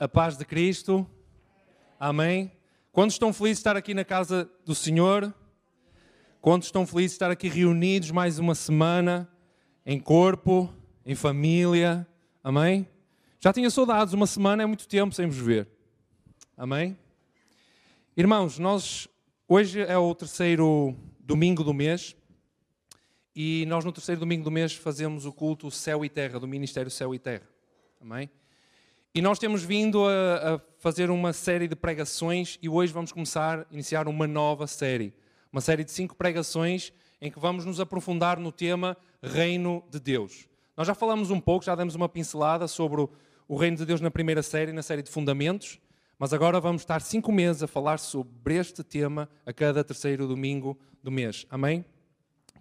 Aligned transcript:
A 0.00 0.08
paz 0.08 0.38
de 0.38 0.46
Cristo. 0.46 1.06
Amém. 1.98 2.50
Quantos 2.90 3.16
estão 3.16 3.34
felizes 3.34 3.58
de 3.58 3.60
estar 3.60 3.76
aqui 3.76 3.92
na 3.92 4.02
casa 4.02 4.50
do 4.64 4.74
Senhor? 4.74 5.34
Quantos 6.40 6.68
estão 6.68 6.86
felizes 6.86 7.10
de 7.10 7.16
estar 7.16 7.30
aqui 7.30 7.50
reunidos 7.50 8.10
mais 8.10 8.38
uma 8.38 8.54
semana, 8.54 9.30
em 9.84 10.00
corpo, 10.00 10.72
em 11.04 11.14
família? 11.14 12.08
Amém? 12.42 12.88
Já 13.40 13.52
tinha 13.52 13.68
saudades, 13.68 14.14
uma 14.14 14.26
semana 14.26 14.62
é 14.62 14.66
muito 14.66 14.88
tempo 14.88 15.14
sem 15.14 15.26
vos 15.26 15.36
ver. 15.36 15.68
Amém? 16.56 16.96
Irmãos, 18.16 18.58
nós 18.58 19.06
hoje 19.46 19.82
é 19.82 19.98
o 19.98 20.14
terceiro 20.14 20.96
domingo 21.18 21.62
do 21.62 21.74
mês 21.74 22.16
e 23.36 23.66
nós 23.68 23.84
no 23.84 23.92
terceiro 23.92 24.20
domingo 24.20 24.44
do 24.44 24.50
mês 24.50 24.72
fazemos 24.72 25.26
o 25.26 25.32
culto 25.32 25.70
Céu 25.70 26.02
e 26.06 26.08
Terra, 26.08 26.40
do 26.40 26.48
Ministério 26.48 26.90
Céu 26.90 27.14
e 27.14 27.18
Terra. 27.18 27.46
Amém? 28.00 28.30
E 29.12 29.20
nós 29.20 29.40
temos 29.40 29.64
vindo 29.64 30.06
a, 30.06 30.54
a, 30.54 30.60
fazer 30.78 31.10
uma 31.10 31.32
série 31.32 31.66
de 31.66 31.74
pregações 31.74 32.60
e 32.62 32.68
hoje 32.68 32.92
vamos 32.92 33.10
começar 33.10 33.58
a 33.58 33.66
iniciar 33.72 34.06
uma 34.06 34.24
nova 34.24 34.68
série. 34.68 35.12
Uma 35.50 35.60
série 35.60 35.82
de 35.82 35.90
cinco 35.90 36.14
pregações 36.14 36.92
em 37.20 37.28
que 37.28 37.40
vamos 37.40 37.64
nos 37.64 37.80
aprofundar 37.80 38.38
no 38.38 38.52
tema 38.52 38.96
Reino 39.20 39.82
de 39.90 39.98
Deus. 39.98 40.48
Nós 40.76 40.86
já 40.86 40.94
falamos 40.94 41.32
um 41.32 41.40
pouco, 41.40 41.64
já 41.64 41.74
demos 41.74 41.96
uma 41.96 42.08
pincelada 42.08 42.68
sobre 42.68 43.00
o, 43.00 43.10
o 43.48 43.56
Reino 43.56 43.76
de 43.76 43.84
Deus 43.84 44.00
na 44.00 44.12
primeira 44.12 44.44
série, 44.44 44.72
na 44.72 44.80
série 44.82 45.02
de 45.02 45.10
Fundamentos, 45.10 45.80
mas 46.16 46.32
agora 46.32 46.60
vamos 46.60 46.82
estar 46.82 47.02
cinco 47.02 47.32
meses 47.32 47.64
a 47.64 47.66
falar 47.66 47.98
sobre 47.98 48.54
este 48.58 48.84
tema 48.84 49.28
a 49.44 49.52
cada 49.52 49.82
terceiro 49.82 50.28
domingo 50.28 50.78
do 51.02 51.10
mês. 51.10 51.44
Amém? 51.50 51.84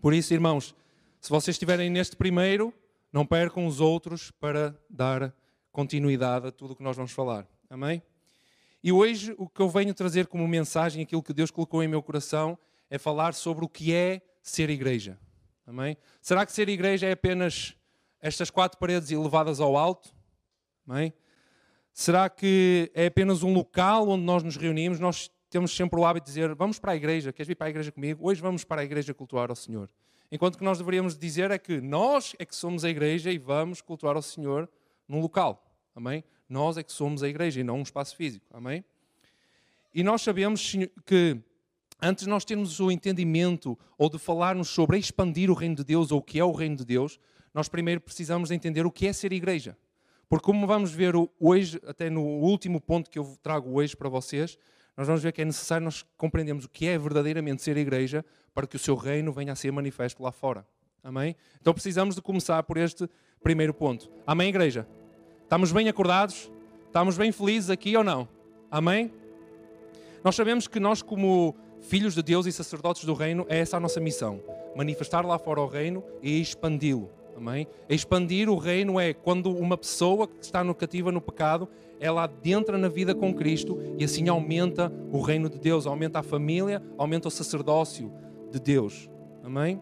Por 0.02 0.16
isso, 0.16 0.34
irmãos, 0.34 0.74
se 1.22 1.30
vocês 1.30 1.54
estiverem 1.54 1.92
neste 1.92 2.16
primeiro, 2.16 2.74
não 3.14 3.24
percam 3.24 3.68
os 3.68 3.80
outros 3.80 4.32
para 4.32 4.76
dar 4.90 5.32
continuidade 5.72 6.48
a 6.48 6.52
tudo 6.52 6.74
o 6.74 6.76
que 6.76 6.84
nós 6.84 6.96
vamos 6.96 7.12
falar. 7.12 7.48
Amém? 7.70 8.02
E 8.84 8.92
hoje 8.92 9.36
o 9.38 9.48
que 9.48 9.62
eu 9.62 9.70
venho 9.70 9.94
trazer 9.94 10.28
como 10.28 10.48
mensagem, 10.48 11.04
aquilo 11.04 11.22
que 11.22 11.34
Deus 11.34 11.52
colocou 11.52 11.84
em 11.84 11.88
meu 11.88 12.02
coração, 12.02 12.58
é 12.90 12.98
falar 12.98 13.34
sobre 13.34 13.66
o 13.66 13.70
que 13.70 13.94
é 13.94 14.22
ser 14.42 14.70
igreja. 14.70 15.18
Amém? 15.68 15.98
Será 16.22 16.46
que 16.46 16.52
ser 16.52 16.68
igreja 16.70 17.08
é 17.08 17.12
apenas 17.12 17.76
estas 18.22 18.50
quatro 18.50 18.80
paredes 18.80 19.12
elevadas 19.12 19.60
ao 19.60 19.78
alto? 19.78 20.14
Amém? 20.88 21.14
Será 21.94 22.30
que 22.30 22.90
é 22.96 23.08
apenas 23.08 23.44
um 23.44 23.54
local 23.54 24.10
onde 24.10 24.24
nós 24.24 24.42
nos 24.42 24.56
reunimos? 24.56 25.00
Nós 25.00 25.30
temos 25.50 25.76
sempre 25.76 26.00
o 26.00 26.06
hábito 26.06 26.26
de 26.26 26.32
dizer: 26.32 26.56
vamos 26.56 26.80
para 26.80 26.94
a 26.94 26.96
igreja, 26.96 27.34
queres 27.34 27.48
vir 27.48 27.56
para 27.56 27.68
a 27.68 27.70
igreja 27.70 27.92
comigo? 27.92 28.28
Hoje 28.28 28.42
vamos 28.42 28.64
para 28.64 28.82
a 28.82 28.84
igreja 28.84 29.14
cultuar 29.14 29.50
ao 29.50 29.56
Senhor. 29.56 29.90
Enquanto 30.32 30.58
que 30.58 30.64
nós 30.64 30.78
deveríamos 30.78 31.18
dizer 31.18 31.52
é 31.52 31.58
que 31.58 31.82
nós 31.82 32.36
é 32.40 32.46
que 32.46 32.56
somos 32.56 32.86
a 32.86 32.90
igreja 32.90 33.32
e 33.32 33.38
vamos 33.38 33.82
cultuar 33.82 34.16
ao 34.16 34.22
Senhor 34.22 34.70
num 35.10 35.20
local. 35.20 35.66
Amém? 35.96 36.24
Nós 36.48 36.78
é 36.78 36.84
que 36.84 36.92
somos 36.92 37.24
a 37.24 37.28
igreja 37.28 37.60
e 37.60 37.64
não 37.64 37.80
um 37.80 37.82
espaço 37.82 38.16
físico. 38.16 38.46
Amém? 38.52 38.86
E 39.94 40.04
nós 40.04 40.22
sabemos 40.22 40.76
que 41.06 41.38
antes 42.02 42.28
nós 42.28 42.46
termos 42.46 42.80
o 42.80 42.92
entendimento 42.92 43.78
ou 43.98 44.10
de 44.10 44.20
falarmos 44.20 44.70
sobre 44.70 44.98
expandir 44.98 45.50
o 45.50 45.54
reino 45.56 45.76
de 45.76 45.84
Deus 45.84 46.12
ou 46.12 46.20
o 46.20 46.24
que 46.24 46.40
é 46.40 46.46
o 46.46 46.52
reino 46.52 46.76
de 46.76 46.86
Deus, 46.86 47.20
nós 47.54 47.68
primeiro 47.68 48.00
precisamos 48.00 48.50
de 48.50 48.56
entender 48.56 48.86
o 48.86 48.92
que 48.92 49.08
é 49.08 49.14
ser 49.14 49.34
igreja. 49.34 49.76
Porque 50.30 50.46
como 50.46 50.68
vamos 50.68 50.92
ver 50.92 51.16
hoje, 51.40 51.82
até 51.88 52.08
no 52.08 52.22
último 52.22 52.80
ponto 52.80 53.10
que 53.10 53.18
eu 53.18 53.36
trago 53.42 53.74
hoje 53.74 53.98
para 53.98 54.08
vocês, 54.08 54.60
nós 54.96 55.08
vamos 55.08 55.24
ver 55.24 55.32
que 55.32 55.42
é 55.42 55.46
necessário 55.46 55.84
nós 55.84 56.06
compreendermos 56.16 56.66
o 56.66 56.70
que 56.70 56.88
é 56.88 56.98
verdadeiramente 56.98 57.64
ser 57.64 57.78
igreja 57.78 58.24
para 58.54 58.68
que 58.68 58.76
o 58.76 58.80
seu 58.80 58.96
reino 58.96 59.32
venha 59.32 59.54
a 59.54 59.56
ser 59.56 59.72
manifesto 59.72 60.22
lá 60.22 60.32
fora. 60.32 60.68
Amém? 61.04 61.36
Então 61.60 61.74
precisamos 61.74 62.16
de 62.16 62.22
começar 62.22 62.62
por 62.64 62.78
este 62.78 63.10
primeiro 63.42 63.74
ponto. 63.74 64.12
Amém, 64.28 64.50
igreja? 64.50 64.88
Estamos 65.50 65.72
bem 65.72 65.90
acordados? 65.90 66.52
Estamos 66.86 67.18
bem 67.18 67.32
felizes 67.32 67.72
aqui 67.72 67.98
ou 67.98 68.04
não? 68.04 68.28
Amém? 68.70 69.12
Nós 70.24 70.36
sabemos 70.36 70.68
que 70.68 70.80
nós, 70.80 71.02
como 71.02 71.56
filhos 71.82 72.14
de 72.14 72.22
Deus 72.22 72.46
e 72.46 72.52
sacerdotes 72.52 73.04
do 73.04 73.16
reino, 73.16 73.48
é 73.50 73.58
essa 73.58 73.78
a 73.78 73.80
nossa 73.80 74.00
missão: 74.00 74.44
manifestar 74.76 75.26
lá 75.26 75.40
fora 75.40 75.60
o 75.60 75.66
reino 75.66 76.04
e 76.22 76.40
expandi-lo. 76.40 77.10
Amém? 77.36 77.66
Expandir 77.90 78.48
o 78.48 78.58
reino 78.58 79.00
é 79.00 79.12
quando 79.12 79.50
uma 79.50 79.76
pessoa 79.76 80.28
que 80.28 80.36
está 80.40 80.64
no 80.64 80.76
cativa 80.76 81.12
no 81.12 81.20
pecado, 81.20 81.68
ela 82.00 82.26
adentra 82.26 82.78
na 82.78 82.88
vida 82.88 83.16
com 83.16 83.34
Cristo 83.34 83.76
e 83.98 84.04
assim 84.04 84.30
aumenta 84.30 84.94
o 85.12 85.20
reino 85.20 85.50
de 85.50 85.58
Deus, 85.58 85.88
aumenta 85.88 86.20
a 86.20 86.24
família, 86.24 86.80
aumenta 86.96 87.28
o 87.28 87.32
sacerdócio 87.32 88.14
de 88.52 88.60
Deus. 88.60 89.10
Amém? 89.44 89.82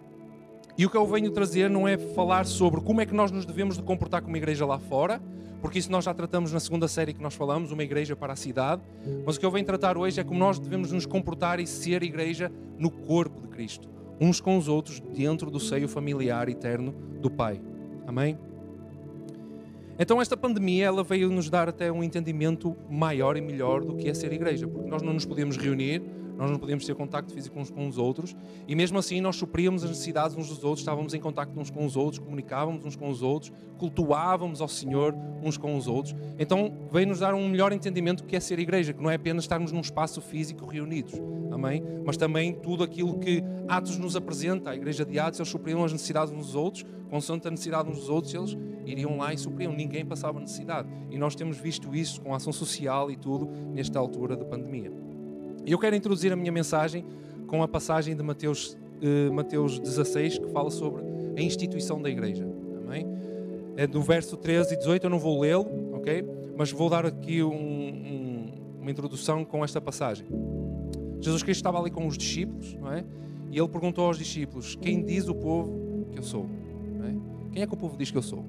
E 0.78 0.86
o 0.86 0.90
que 0.90 0.96
eu 0.96 1.06
venho 1.06 1.30
trazer 1.30 1.70
não 1.70 1.86
é 1.86 1.98
falar 1.98 2.46
sobre 2.46 2.80
como 2.80 3.02
é 3.02 3.06
que 3.06 3.14
nós 3.14 3.32
nos 3.32 3.46
devemos 3.46 3.76
de 3.76 3.84
comportar 3.84 4.22
como 4.22 4.38
igreja 4.38 4.66
lá 4.66 4.80
fora, 4.80 5.22
porque 5.62 5.80
isso 5.80 5.92
nós 5.92 6.06
já 6.06 6.14
tratamos 6.14 6.52
na 6.52 6.60
segunda 6.60 6.88
série 6.88 7.14
que 7.14 7.22
nós 7.22 7.34
falamos, 7.34 7.72
uma 7.72 7.84
igreja 7.84 8.16
para 8.16 8.34
a 8.34 8.36
cidade. 8.36 8.82
Mas 9.26 9.36
o 9.36 9.40
que 9.40 9.46
eu 9.46 9.52
venho 9.52 9.66
tratar 9.66 9.98
hoje 9.98 10.20
é 10.20 10.24
como 10.24 10.40
nós 10.40 10.60
devemos 10.60 10.92
nos 10.92 11.06
comportar 11.06 11.60
e 11.60 11.68
ser 11.68 12.04
igreja 12.04 12.52
no 12.78 12.92
corpo 12.92 13.42
de 13.42 13.48
Cristo, 13.48 13.90
uns 14.20 14.40
com 14.40 14.58
os 14.58 14.68
outros, 14.68 15.00
dentro 15.00 15.50
do 15.50 15.60
seio 15.60 15.88
familiar 15.88 16.48
eterno 16.50 16.94
do 17.22 17.30
Pai. 17.30 17.62
Amém? 18.06 18.38
Então 20.00 20.22
esta 20.22 20.38
pandemia 20.38 20.86
ela 20.86 21.04
veio 21.04 21.30
nos 21.32 21.50
dar 21.50 21.68
até 21.68 21.92
um 21.92 22.04
entendimento 22.04 22.76
maior 22.90 23.36
e 23.36 23.42
melhor 23.42 23.84
do 23.84 23.96
que 23.96 24.08
é 24.08 24.14
ser 24.14 24.32
igreja, 24.32 24.68
porque 24.68 24.88
nós 24.88 25.02
não 25.02 25.14
nos 25.14 25.26
podíamos 25.26 25.58
reunir, 25.58 26.04
nós 26.38 26.52
não 26.52 26.60
podíamos 26.60 26.86
ter 26.86 26.96
contacto 26.96 27.34
físico 27.34 27.60
uns 27.60 27.70
com 27.70 27.88
os 27.88 27.98
outros, 27.98 28.36
e 28.68 28.76
mesmo 28.76 28.98
assim 28.98 29.20
nós 29.20 29.36
supríamos 29.36 29.84
as 29.84 29.90
necessidades 29.90 30.38
uns 30.38 30.48
dos 30.48 30.64
outros, 30.64 30.82
estávamos 30.82 31.14
em 31.14 31.20
contacto 31.20 31.60
uns 31.60 31.70
com 31.70 31.86
os 31.86 31.98
outros, 31.98 32.20
comunicávamos 32.20 32.86
uns 32.86 32.96
com 32.96 33.10
os 33.10 33.22
outros, 33.22 33.52
cultuávamos 33.78 34.62
ao 34.62 34.68
Senhor 34.68 35.16
uns 35.44 35.58
com 35.58 35.76
os 35.76 35.88
outros. 35.88 36.16
Então 36.38 36.74
veio 36.92 37.08
nos 37.08 37.20
dar 37.20 37.34
um 37.34 37.48
melhor 37.48 37.72
entendimento 37.72 38.24
do 38.24 38.28
que 38.28 38.36
é 38.36 38.40
ser 38.40 38.60
igreja, 38.60 38.94
que 38.94 39.02
não 39.02 39.10
é 39.10 39.16
apenas 39.16 39.44
estarmos 39.44 39.72
num 39.72 39.82
espaço 39.82 40.22
físico 40.22 40.66
reunidos, 40.66 41.14
amém? 41.52 41.84
Mas 42.06 42.18
também 42.18 42.54
tudo 42.54 42.84
aquilo 42.84 43.18
que 43.20 43.44
Atos 43.68 43.98
nos 43.98 44.16
apresenta, 44.16 44.70
a 44.70 44.76
igreja 44.76 45.04
de 45.04 45.20
Atos, 45.20 45.40
eles 45.40 45.50
supriam 45.50 45.84
as 45.84 45.92
necessidades 45.92 46.32
uns 46.34 46.48
dos 46.48 46.56
outros, 46.56 46.86
consoante 47.10 47.48
a 47.48 47.52
necessidade 47.52 47.90
uns 47.90 47.98
dos 47.98 48.10
outros, 48.10 48.34
eles 48.34 48.58
iriam 48.86 49.18
lá 49.18 49.34
e 49.34 49.38
supriam, 49.38 49.74
ninguém 49.74 50.06
passava 50.06 50.40
necessidade. 50.40 50.88
E 51.10 51.18
nós 51.18 51.36
temos 51.36 51.58
visto 51.58 51.96
isso 51.96 52.22
com 52.22 52.34
a 52.34 52.38
ação 52.38 52.54
social 52.54 53.12
e 53.12 53.18
tudo 53.18 53.50
nesta 53.74 54.00
altura 54.00 54.36
da 54.36 54.46
pandemia. 54.46 55.07
E 55.68 55.74
eu 55.74 55.78
quero 55.78 55.98
introduzir 55.98 56.32
a 56.32 56.36
minha 56.38 56.52
mensagem 56.52 57.04
com 57.46 57.62
a 57.62 57.68
passagem 57.68 58.16
de 58.16 58.24
Mateus, 58.24 58.78
uh, 59.04 59.34
Mateus 59.34 59.78
16, 59.78 60.40
que 60.40 60.48
fala 60.48 60.72
sobre 60.72 61.04
a 61.36 61.42
instituição 61.42 62.02
da 62.02 62.10
igreja. 62.10 62.48
Amém? 62.86 63.06
É 63.76 63.86
do 63.86 64.02
verso 64.02 64.38
13 64.38 64.76
e 64.76 64.78
18, 64.78 65.04
eu 65.04 65.10
não 65.10 65.20
vou 65.20 65.42
lê-lo, 65.42 65.68
ok? 65.94 66.24
Mas 66.58 66.72
vou 66.72 66.90
dar 66.90 67.06
aqui 67.06 67.44
um, 67.44 67.52
um, 67.52 68.46
uma 68.82 68.90
introdução 68.90 69.44
com 69.44 69.62
esta 69.62 69.82
passagem. 69.82 70.26
Jesus 71.20 71.44
Cristo 71.44 71.60
estava 71.60 71.82
ali 71.82 71.92
com 71.92 72.08
os 72.08 72.18
discípulos, 72.18 72.74
não 72.76 72.94
é? 72.94 73.04
E 73.52 73.60
ele 73.60 73.68
perguntou 73.68 74.06
aos 74.06 74.18
discípulos: 74.18 74.74
Quem 74.76 75.04
diz 75.04 75.28
o 75.28 75.36
povo 75.36 76.08
que 76.14 76.18
eu 76.18 76.24
sou? 76.24 76.46
É? 77.04 77.52
Quem 77.52 77.62
é 77.64 77.68
que 77.68 77.74
o 77.74 77.78
povo 77.78 77.98
diz 77.98 78.10
que 78.10 78.18
eu 78.18 78.24
sou? 78.24 78.46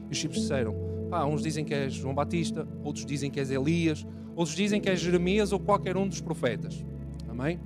E 0.00 0.10
os 0.10 0.16
discípulos 0.16 0.42
disseram: 0.42 0.74
ah, 1.12 1.24
uns 1.26 1.42
dizem 1.42 1.64
que 1.64 1.72
és 1.72 1.94
João 1.94 2.12
Batista, 2.12 2.66
outros 2.82 3.06
dizem 3.06 3.30
que 3.30 3.38
és 3.38 3.52
Elias, 3.52 4.04
Outros 4.36 4.54
dizem 4.54 4.80
que 4.80 4.90
é 4.90 4.94
Jeremias 4.94 5.50
ou 5.50 5.58
qualquer 5.58 5.96
um 5.96 6.06
dos 6.06 6.20
profetas. 6.20 6.84
Amém? 7.26 7.58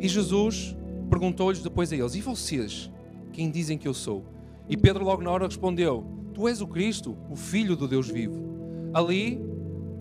E 0.00 0.08
Jesus 0.08 0.74
perguntou-lhes 1.10 1.62
depois 1.62 1.92
a 1.92 1.96
eles: 1.96 2.14
E 2.14 2.22
vocês? 2.22 2.90
Quem 3.30 3.50
dizem 3.50 3.76
que 3.76 3.86
eu 3.86 3.92
sou? 3.92 4.24
E 4.68 4.76
Pedro 4.76 5.04
logo 5.04 5.22
na 5.22 5.30
hora 5.30 5.46
respondeu: 5.46 6.02
Tu 6.32 6.48
és 6.48 6.62
o 6.62 6.66
Cristo, 6.66 7.16
o 7.30 7.36
Filho 7.36 7.76
do 7.76 7.86
Deus 7.86 8.08
vivo. 8.08 8.42
Ali, 8.94 9.38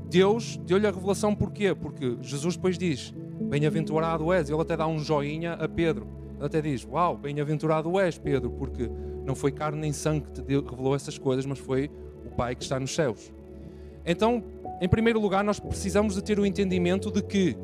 Deus 0.09 0.57
deu-lhe 0.65 0.87
a 0.87 0.91
revelação 0.91 1.35
porquê? 1.35 1.75
Porque 1.75 2.17
Jesus 2.21 2.55
depois 2.55 2.77
diz: 2.77 3.13
Bem-aventurado 3.41 4.31
és. 4.31 4.49
Ele 4.49 4.61
até 4.61 4.77
dá 4.77 4.87
um 4.87 4.99
joinha 4.99 5.53
a 5.53 5.67
Pedro. 5.67 6.07
Ele 6.37 6.45
até 6.45 6.61
diz: 6.61 6.87
Uau, 6.89 7.17
bem-aventurado 7.17 7.99
és, 7.99 8.17
Pedro, 8.17 8.49
porque 8.51 8.89
não 9.25 9.35
foi 9.35 9.51
carne 9.51 9.81
nem 9.81 9.91
sangue 9.91 10.25
que 10.27 10.41
te 10.41 10.69
revelou 10.69 10.95
essas 10.95 11.17
coisas, 11.17 11.45
mas 11.45 11.59
foi 11.59 11.91
o 12.25 12.29
Pai 12.29 12.55
que 12.55 12.63
está 12.63 12.79
nos 12.79 12.95
céus. 12.95 13.33
Então, 14.05 14.43
em 14.81 14.87
primeiro 14.87 15.19
lugar, 15.19 15.43
nós 15.43 15.59
precisamos 15.59 16.15
de 16.15 16.23
ter 16.23 16.39
o 16.39 16.45
entendimento 16.45 17.11
de 17.11 17.21
que, 17.21 17.57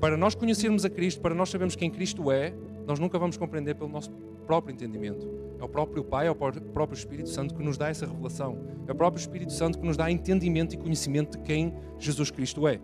para 0.00 0.16
nós 0.16 0.34
conhecermos 0.34 0.84
a 0.84 0.90
Cristo, 0.90 1.20
para 1.20 1.34
nós 1.34 1.48
sabermos 1.48 1.76
quem 1.76 1.90
Cristo 1.90 2.30
é, 2.30 2.52
nós 2.86 2.98
nunca 2.98 3.18
vamos 3.18 3.36
compreender 3.36 3.74
pelo 3.74 3.90
nosso 3.90 4.10
próprio 4.46 4.74
entendimento. 4.74 5.28
É 5.60 5.64
o 5.64 5.68
próprio 5.68 6.02
Pai, 6.02 6.26
é 6.26 6.30
o 6.30 6.34
próprio 6.34 6.96
Espírito 6.96 7.28
Santo 7.28 7.54
que 7.54 7.62
nos 7.62 7.76
dá 7.76 7.88
essa 7.88 8.06
revelação. 8.06 8.58
É 8.88 8.92
o 8.92 8.94
próprio 8.94 9.20
Espírito 9.20 9.52
Santo 9.52 9.78
que 9.78 9.86
nos 9.86 9.96
dá 9.96 10.10
entendimento 10.10 10.74
e 10.74 10.78
conhecimento 10.78 11.38
de 11.38 11.44
quem 11.44 11.74
Jesus 11.98 12.30
Cristo 12.30 12.66
é. 12.66 12.80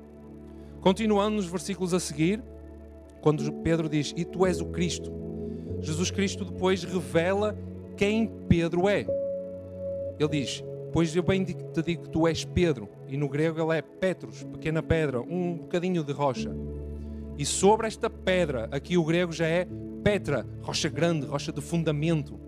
Continuando 0.81 1.37
nos 1.37 1.47
versículos 1.47 1.93
a 1.95 1.99
seguir, 1.99 2.43
quando 3.21 3.51
Pedro 3.63 3.89
diz: 3.89 4.13
E 4.17 4.25
tu 4.25 4.47
és 4.47 4.61
o 4.61 4.67
Cristo, 4.67 5.11
Jesus 5.81 6.11
Cristo 6.11 6.45
depois 6.45 6.85
revela 6.85 7.59
quem 7.97 8.31
Pedro 8.49 8.89
é. 8.89 9.07
Ele 10.19 10.29
diz: 10.29 10.63
Pois 10.93 11.15
eu 11.15 11.23
bem 11.23 11.45
te 11.45 11.55
digo 11.83 12.05
que 12.05 12.11
tu 12.11 12.27
és 12.27 12.45
Pedro, 12.45 12.89
e 13.09 13.17
no 13.17 13.29
grego 13.29 13.61
ele 13.61 13.79
é 13.79 13.83
Petros, 13.83 14.45
pequena 14.45 14.83
pedra, 14.83 15.21
um 15.21 15.59
bocadinho 15.59 16.03
de 16.03 16.13
rocha. 16.13 16.51
E 17.39 17.45
sobre 17.45 17.87
esta 17.87 18.09
pedra, 18.09 18.69
aqui 18.71 18.97
o 18.97 19.05
grego 19.05 19.33
já 19.33 19.47
é 19.47 19.67
Petra, 20.03 20.47
rocha 20.63 20.89
grande, 20.89 21.27
rocha 21.27 21.53
de 21.53 21.61
fundamento. 21.61 22.39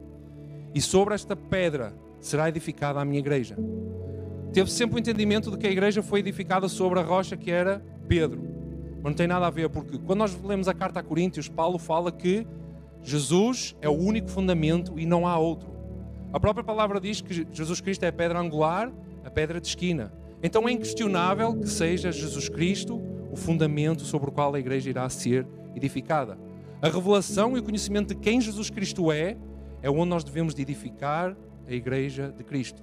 E 0.75 0.81
sobre 0.81 1.14
esta 1.14 1.35
pedra 1.35 1.93
será 2.20 2.49
edificada 2.49 3.00
a 3.00 3.05
minha 3.05 3.19
igreja. 3.19 3.56
teve 4.52 4.70
sempre 4.70 4.96
o 4.96 4.99
entendimento 4.99 5.50
de 5.50 5.58
que 5.58 5.67
a 5.67 5.70
igreja 5.70 6.02
foi 6.02 6.20
edificada 6.20 6.69
sobre 6.69 7.00
a 7.00 7.02
rocha 7.02 7.37
que 7.37 7.50
era 7.50 7.85
Pedro. 8.08 8.40
Mas 8.96 9.05
não 9.05 9.14
tem 9.14 9.26
nada 9.26 9.46
a 9.46 9.50
ver, 9.50 9.69
porque 9.69 9.99
quando 9.99 10.20
nós 10.20 10.40
lemos 10.43 10.69
a 10.69 10.75
carta 10.75 11.00
a 11.00 11.02
Coríntios, 11.02 11.49
Paulo 11.49 11.79
fala 11.79 12.11
que 12.11 12.46
Jesus 13.02 13.76
é 13.81 13.88
o 13.88 13.93
único 13.93 14.29
fundamento 14.29 14.99
e 14.99 15.05
não 15.05 15.26
há 15.26 15.38
outro. 15.38 15.78
A 16.33 16.39
própria 16.39 16.63
palavra 16.63 17.01
diz 17.01 17.21
que 17.23 17.47
Jesus 17.51 17.81
Cristo 17.81 18.05
é 18.05 18.09
a 18.09 18.13
pedra 18.13 18.39
angular, 18.39 18.93
a 19.25 19.31
pedra 19.31 19.61
de 19.61 19.67
esquina. 19.67 20.13
Então 20.43 20.69
é 20.69 20.73
inquestionável 20.73 21.57
que 21.57 21.69
seja 21.69 22.13
Jesus 22.13 22.49
Cristo 22.49 23.01
o 23.33 23.37
fundamento 23.37 24.03
sobre 24.03 24.29
o 24.29 24.33
qual 24.33 24.55
a 24.55 24.59
igreja 24.59 24.91
irá 24.91 25.09
ser 25.09 25.47
edificada. 25.75 26.39
A 26.83 26.89
revelação 26.89 27.57
e 27.57 27.61
o 27.61 27.63
conhecimento 27.63 28.09
de 28.09 28.15
quem 28.15 28.41
Jesus 28.41 28.69
Cristo 28.69 29.11
é 29.11 29.37
é 29.83 29.91
onde 29.91 30.11
nós 30.11 30.23
devemos 30.23 30.55
de 30.55 30.63
edificar 30.63 31.37
a 31.67 31.73
igreja 31.73 32.33
de 32.37 32.45
Cristo. 32.45 32.83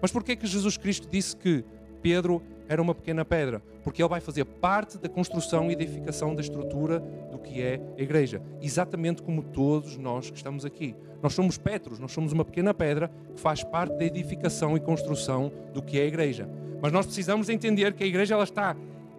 Mas 0.00 0.10
por 0.10 0.24
que 0.24 0.34
que 0.34 0.46
Jesus 0.46 0.76
Cristo 0.76 1.06
disse 1.10 1.36
que 1.36 1.64
Pedro 2.00 2.42
era 2.70 2.80
uma 2.80 2.94
pequena 2.94 3.24
pedra? 3.24 3.60
Porque 3.82 4.00
ele 4.00 4.08
vai 4.08 4.20
fazer 4.20 4.44
parte 4.44 4.96
da 4.96 5.08
construção 5.08 5.68
e 5.68 5.72
edificação 5.72 6.36
da 6.36 6.40
estrutura 6.40 7.00
do 7.28 7.36
que 7.36 7.60
é 7.60 7.80
a 7.98 8.00
igreja, 8.00 8.40
exatamente 8.62 9.24
como 9.24 9.42
todos 9.42 9.96
nós 9.96 10.30
que 10.30 10.36
estamos 10.36 10.64
aqui. 10.64 10.94
Nós 11.20 11.34
somos 11.34 11.58
Petros, 11.58 11.98
nós 11.98 12.12
somos 12.12 12.32
uma 12.32 12.44
pequena 12.44 12.72
pedra 12.72 13.10
que 13.34 13.40
faz 13.40 13.64
parte 13.64 13.98
da 13.98 14.04
edificação 14.04 14.76
e 14.76 14.80
construção 14.80 15.50
do 15.74 15.82
que 15.82 15.98
é 15.98 16.02
a 16.04 16.06
igreja. 16.06 16.48
Mas 16.80 16.92
nós 16.92 17.06
precisamos 17.06 17.48
entender 17.48 17.92
que 17.92 18.04
a 18.04 18.06
igreja 18.06 18.34
ela 18.34 18.44
está 18.44 18.76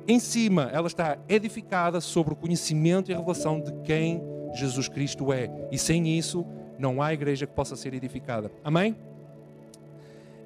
em 0.08 0.18
cima, 0.18 0.70
ela 0.72 0.88
está 0.88 1.18
edificada 1.28 2.00
sobre 2.00 2.34
o 2.34 2.38
conhecimento 2.38 3.12
e 3.12 3.14
a 3.14 3.18
revelação 3.18 3.60
de 3.60 3.74
quem 3.84 4.24
Jesus 4.54 4.88
Cristo 4.88 5.34
é. 5.34 5.52
E 5.70 5.78
sem 5.78 6.18
isso, 6.18 6.46
não 6.80 7.02
há 7.02 7.14
igreja 7.14 7.46
que 7.46 7.54
possa 7.54 7.76
ser 7.76 7.94
edificada. 7.94 8.50
Amém? 8.64 8.96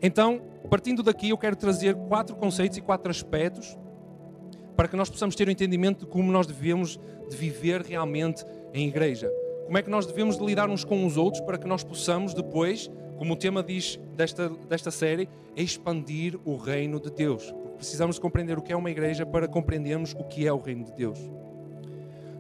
Então, 0.06 0.40
partindo 0.70 1.02
daqui, 1.02 1.30
eu 1.30 1.38
quero 1.38 1.56
trazer 1.56 1.96
quatro 1.96 2.36
conceitos 2.36 2.78
e 2.78 2.82
quatro 2.82 3.10
aspectos 3.10 3.76
para 4.78 4.88
que 4.88 4.96
nós 4.96 5.10
possamos 5.10 5.34
ter 5.34 5.48
o 5.48 5.50
um 5.50 5.52
entendimento 5.52 6.02
de 6.02 6.06
como 6.06 6.32
nós 6.32 6.46
devemos 6.46 7.00
de 7.28 7.36
viver 7.36 7.82
realmente 7.82 8.46
em 8.72 8.88
igreja. 8.88 9.28
Como 9.66 9.76
é 9.76 9.82
que 9.82 9.90
nós 9.90 10.06
devemos 10.06 10.38
de 10.38 10.46
lidar 10.46 10.70
uns 10.70 10.84
com 10.84 11.08
os 11.08 11.18
outros 11.18 11.42
para 11.42 11.58
que 11.58 11.68
nós 11.68 11.84
possamos 11.84 12.36
depois, 12.36 12.88
como 13.18 13.34
o 13.34 13.36
tema 13.36 13.64
diz 13.64 14.00
desta, 14.16 14.48
desta 14.70 14.92
série, 14.92 15.28
expandir 15.56 16.40
o 16.46 16.56
reino 16.56 17.00
de 17.00 17.10
Deus. 17.10 17.52
Porque 17.52 17.78
precisamos 17.78 18.20
compreender 18.20 18.60
o 18.60 18.62
que 18.62 18.72
é 18.72 18.76
uma 18.76 18.92
igreja 18.92 19.26
para 19.26 19.48
compreendermos 19.48 20.14
o 20.14 20.24
que 20.24 20.46
é 20.46 20.54
o 20.54 20.60
reino 20.60 20.84
de 20.84 20.94
Deus. 20.94 21.18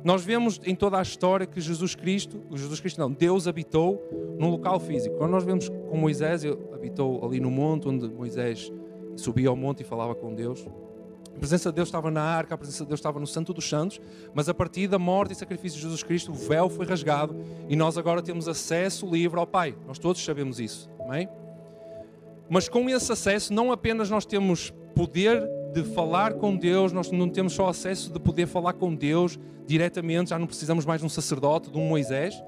Nós 0.05 0.23
vemos 0.23 0.61
em 0.63 0.75
toda 0.75 0.99
a 0.99 1.01
história 1.01 1.47
que 1.47 1.59
Jesus 1.59 1.95
Cristo, 1.95 2.39
Jesus 2.51 2.79
Cristo 2.79 2.99
não, 2.99 3.11
Deus 3.11 3.47
habitou 3.47 4.07
num 4.37 4.51
local 4.51 4.79
físico. 4.79 5.17
Quando 5.17 5.31
nós 5.31 5.43
vemos 5.43 5.67
com 5.67 5.97
Moisés, 5.97 6.43
ele 6.43 6.55
habitou 6.71 7.25
ali 7.25 7.39
no 7.39 7.49
monte 7.49 7.87
onde 7.87 8.07
Moisés 8.07 8.71
subia 9.15 9.49
ao 9.49 9.55
monte 9.55 9.81
e 9.81 9.83
falava 9.83 10.13
com 10.13 10.31
Deus. 10.31 10.63
A 11.35 11.39
presença 11.39 11.71
de 11.71 11.77
Deus 11.77 11.87
estava 11.87 12.11
na 12.11 12.21
arca, 12.21 12.53
a 12.53 12.57
presença 12.57 12.83
de 12.83 12.89
Deus 12.89 12.99
estava 12.99 13.19
no 13.19 13.25
Santo 13.25 13.51
dos 13.51 13.67
Santos, 13.67 13.99
mas 14.31 14.47
a 14.47 14.53
partir 14.53 14.87
da 14.87 14.99
morte 14.99 15.33
e 15.33 15.35
sacrifício 15.35 15.77
de 15.77 15.83
Jesus 15.83 16.03
Cristo, 16.03 16.31
o 16.31 16.35
véu 16.35 16.69
foi 16.69 16.85
rasgado 16.85 17.35
e 17.67 17.75
nós 17.75 17.97
agora 17.97 18.21
temos 18.21 18.47
acesso 18.47 19.09
livre 19.09 19.39
ao 19.39 19.47
Pai. 19.47 19.75
Nós 19.87 19.97
todos 19.97 20.23
sabemos 20.23 20.59
isso, 20.59 20.87
amém? 20.99 21.27
Mas 22.47 22.69
com 22.69 22.87
esse 22.87 23.11
acesso, 23.11 23.51
não 23.51 23.71
apenas 23.71 24.11
nós 24.11 24.23
temos 24.23 24.71
poder 24.93 25.49
de 25.75 25.83
falar 25.83 26.35
com 26.35 26.55
Deus, 26.55 26.93
nós 26.93 27.11
não 27.11 27.27
temos 27.27 27.51
só 27.51 27.67
acesso 27.67 28.09
de 28.09 28.17
poder 28.17 28.47
falar 28.47 28.71
com 28.71 28.95
Deus 28.95 29.37
diretamente, 29.67 30.29
já 30.29 30.39
não 30.39 30.47
precisamos 30.47 30.85
mais 30.85 31.01
de 31.01 31.05
um 31.05 31.09
sacerdote, 31.09 31.69
de 31.69 31.77
um 31.77 31.85
Moisés, 31.85 32.41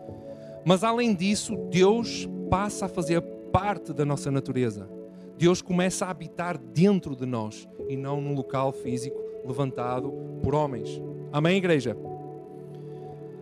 mas 0.63 0.81
além 0.81 1.13
disso, 1.13 1.57
Deus 1.69 2.25
passa 2.49 2.85
a 2.85 2.89
fazer 2.89 3.19
parte 3.51 3.91
da 3.91 4.05
nossa 4.05 4.31
natureza. 4.31 4.89
Deus 5.37 5.61
começa 5.61 6.05
a 6.05 6.09
habitar 6.09 6.57
dentro 6.57 7.17
de 7.17 7.25
nós 7.25 7.67
e 7.89 7.97
não 7.97 8.21
num 8.21 8.33
local 8.33 8.71
físico 8.71 9.21
levantado 9.45 10.09
por 10.41 10.55
homens. 10.55 10.89
Amém, 11.29 11.57
igreja? 11.57 11.97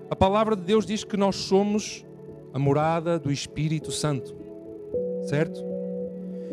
A 0.10 0.16
palavra 0.16 0.56
de 0.56 0.64
Deus 0.64 0.84
diz 0.84 1.04
que 1.04 1.16
nós 1.16 1.36
somos 1.36 2.04
a 2.52 2.58
morada 2.58 3.20
do 3.20 3.32
Espírito 3.32 3.92
Santo, 3.92 4.36
certo? 5.28 5.64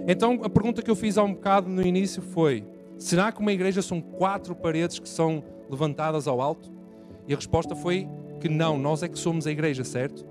Então 0.07 0.41
a 0.45 0.51
pergunta 0.51 0.83
que 0.83 0.91
eu 0.91 0.97
fiz 0.97 1.17
há 1.17 1.23
um 1.23 1.33
bocado 1.33 1.71
no 1.71 1.81
início 1.81 2.21
foi: 2.21 2.65
será 3.03 3.33
que 3.33 3.41
uma 3.41 3.53
igreja 3.53 3.83
são 3.83 4.01
quatro 4.01 4.55
paredes 4.55 4.99
que 4.99 5.09
são 5.09 5.43
levantadas 5.69 6.27
ao 6.27 6.41
alto? 6.41 6.73
E 7.27 7.33
a 7.33 7.37
resposta 7.37 7.75
foi 7.75 8.09
que 8.41 8.49
não, 8.49 8.79
nós 8.79 9.03
é 9.03 9.09
que 9.09 9.19
somos 9.19 9.47
a 9.47 9.51
igreja, 9.51 9.85
certo? 9.85 10.27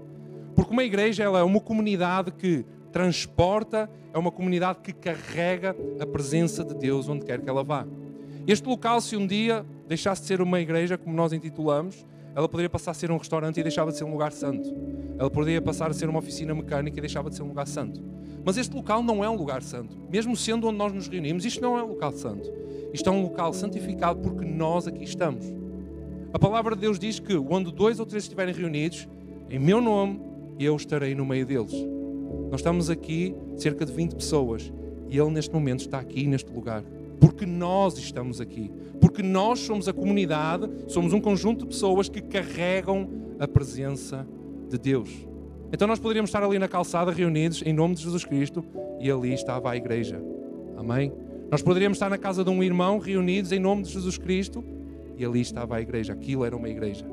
Porque 0.55 0.71
uma 0.71 0.83
igreja 0.83 1.23
ela 1.23 1.39
é 1.39 1.43
uma 1.43 1.59
comunidade 1.59 2.31
que 2.31 2.65
transporta, 2.91 3.89
é 4.13 4.17
uma 4.17 4.31
comunidade 4.31 4.79
que 4.83 4.91
carrega 4.91 5.75
a 5.99 6.05
presença 6.05 6.63
de 6.63 6.73
Deus 6.75 7.07
onde 7.07 7.25
quer 7.25 7.41
que 7.41 7.49
ela 7.49 7.63
vá. 7.63 7.85
Este 8.47 8.67
local, 8.67 8.99
se 8.99 9.15
um 9.15 9.25
dia 9.25 9.65
deixasse 9.87 10.21
de 10.21 10.27
ser 10.27 10.41
uma 10.41 10.59
igreja, 10.59 10.97
como 10.97 11.15
nós 11.15 11.31
intitulamos, 11.31 12.05
ela 12.35 12.47
poderia 12.47 12.69
passar 12.69 12.91
a 12.91 12.93
ser 12.93 13.11
um 13.11 13.17
restaurante 13.17 13.59
e 13.59 13.63
deixava 13.63 13.91
de 13.91 13.97
ser 13.97 14.03
um 14.03 14.11
lugar 14.11 14.31
santo. 14.31 14.73
Ela 15.17 15.29
poderia 15.29 15.61
passar 15.61 15.91
a 15.91 15.93
ser 15.93 16.09
uma 16.09 16.19
oficina 16.19 16.53
mecânica 16.53 16.97
e 16.97 17.01
deixava 17.01 17.29
de 17.29 17.35
ser 17.35 17.43
um 17.43 17.47
lugar 17.47 17.67
santo. 17.67 18.01
Mas 18.43 18.57
este 18.57 18.75
local 18.75 19.03
não 19.03 19.23
é 19.23 19.29
um 19.29 19.35
lugar 19.35 19.61
santo. 19.61 19.97
Mesmo 20.09 20.35
sendo 20.35 20.67
onde 20.67 20.77
nós 20.77 20.93
nos 20.93 21.07
reunimos, 21.07 21.45
isto 21.45 21.61
não 21.61 21.77
é 21.77 21.83
um 21.83 21.89
local 21.89 22.11
santo. 22.11 22.51
Isto 22.93 23.09
é 23.09 23.11
um 23.11 23.21
local 23.21 23.53
santificado 23.53 24.19
porque 24.19 24.45
nós 24.45 24.87
aqui 24.87 25.03
estamos. 25.03 25.45
A 26.33 26.39
palavra 26.39 26.75
de 26.75 26.81
Deus 26.81 26.97
diz 26.97 27.19
que 27.19 27.35
onde 27.35 27.71
dois 27.71 27.99
ou 27.99 28.05
três 28.05 28.23
estiverem 28.23 28.53
reunidos, 28.53 29.07
em 29.49 29.59
meu 29.59 29.81
nome, 29.81 30.21
eu 30.57 30.75
estarei 30.75 31.13
no 31.13 31.25
meio 31.25 31.45
deles. 31.45 31.73
Nós 32.49 32.61
estamos 32.61 32.89
aqui, 32.89 33.35
cerca 33.57 33.85
de 33.85 33.91
20 33.91 34.15
pessoas, 34.15 34.71
e 35.09 35.17
Ele 35.17 35.29
neste 35.29 35.53
momento 35.53 35.81
está 35.81 35.99
aqui 35.99 36.25
neste 36.25 36.51
lugar. 36.51 36.83
Porque 37.21 37.45
nós 37.45 37.99
estamos 37.99 38.41
aqui. 38.41 38.71
Porque 38.99 39.21
nós 39.21 39.59
somos 39.59 39.87
a 39.87 39.93
comunidade, 39.93 40.67
somos 40.87 41.13
um 41.13 41.21
conjunto 41.21 41.59
de 41.59 41.67
pessoas 41.67 42.09
que 42.09 42.19
carregam 42.19 43.07
a 43.39 43.47
presença 43.47 44.27
de 44.67 44.77
Deus. 44.79 45.09
Então 45.71 45.87
nós 45.87 45.99
poderíamos 45.99 46.29
estar 46.29 46.43
ali 46.43 46.57
na 46.57 46.67
calçada 46.67 47.11
reunidos 47.11 47.61
em 47.63 47.71
nome 47.73 47.93
de 47.93 48.01
Jesus 48.01 48.25
Cristo 48.25 48.65
e 48.99 49.09
ali 49.09 49.33
estava 49.33 49.69
a 49.69 49.77
igreja. 49.77 50.19
Amém? 50.75 51.13
Nós 51.51 51.61
poderíamos 51.61 51.97
estar 51.97 52.09
na 52.09 52.17
casa 52.17 52.43
de 52.43 52.49
um 52.49 52.63
irmão 52.63 52.97
reunidos 52.97 53.51
em 53.51 53.59
nome 53.59 53.83
de 53.83 53.91
Jesus 53.91 54.17
Cristo 54.17 54.63
e 55.15 55.23
ali 55.23 55.41
estava 55.41 55.75
a 55.75 55.81
igreja. 55.81 56.13
Aquilo 56.13 56.43
era 56.43 56.57
uma 56.57 56.69
igreja. 56.69 57.05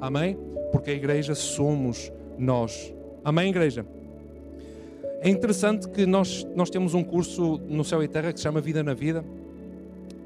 Amém? 0.00 0.38
Porque 0.72 0.90
a 0.90 0.94
igreja 0.94 1.34
somos 1.34 2.10
nós. 2.38 2.94
Amém, 3.22 3.50
igreja? 3.50 3.84
É 5.20 5.28
interessante 5.28 5.86
que 5.86 6.06
nós, 6.06 6.46
nós 6.56 6.70
temos 6.70 6.94
um 6.94 7.04
curso 7.04 7.60
no 7.68 7.84
Céu 7.84 8.02
e 8.02 8.08
Terra 8.08 8.32
que 8.32 8.38
se 8.38 8.44
chama 8.44 8.58
Vida 8.58 8.82
na 8.82 8.94
Vida 8.94 9.22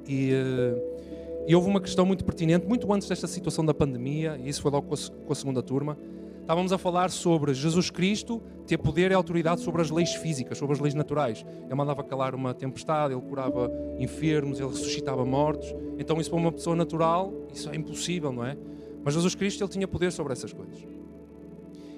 e, 0.08 0.32
eh, 0.32 1.44
e 1.46 1.54
houve 1.54 1.68
uma 1.68 1.80
questão 1.80 2.06
muito 2.06 2.24
pertinente, 2.24 2.66
muito 2.66 2.90
antes 2.92 3.08
desta 3.08 3.26
situação 3.26 3.64
da 3.64 3.74
pandemia, 3.74 4.38
e 4.42 4.48
isso 4.48 4.62
foi 4.62 4.70
logo 4.70 4.88
com 4.88 4.94
a, 4.94 5.26
com 5.26 5.32
a 5.32 5.36
segunda 5.36 5.62
turma. 5.62 5.96
Estávamos 6.40 6.72
a 6.72 6.78
falar 6.78 7.10
sobre 7.10 7.54
Jesus 7.54 7.88
Cristo 7.88 8.42
ter 8.66 8.76
poder 8.76 9.10
e 9.10 9.14
autoridade 9.14 9.62
sobre 9.62 9.80
as 9.80 9.90
leis 9.90 10.14
físicas, 10.14 10.58
sobre 10.58 10.74
as 10.74 10.80
leis 10.80 10.92
naturais. 10.92 11.44
Ele 11.64 11.74
mandava 11.74 12.04
calar 12.04 12.34
uma 12.34 12.52
tempestade, 12.52 13.14
ele 13.14 13.22
curava 13.22 13.72
enfermos, 13.98 14.60
ele 14.60 14.68
ressuscitava 14.68 15.24
mortos. 15.24 15.74
Então, 15.98 16.20
isso 16.20 16.28
para 16.28 16.38
uma 16.38 16.52
pessoa 16.52 16.76
natural, 16.76 17.32
isso 17.52 17.70
é 17.70 17.76
impossível, 17.76 18.30
não 18.30 18.44
é? 18.44 18.58
Mas 19.02 19.14
Jesus 19.14 19.34
Cristo, 19.34 19.64
ele 19.64 19.70
tinha 19.70 19.88
poder 19.88 20.12
sobre 20.12 20.34
essas 20.34 20.52
coisas. 20.52 20.86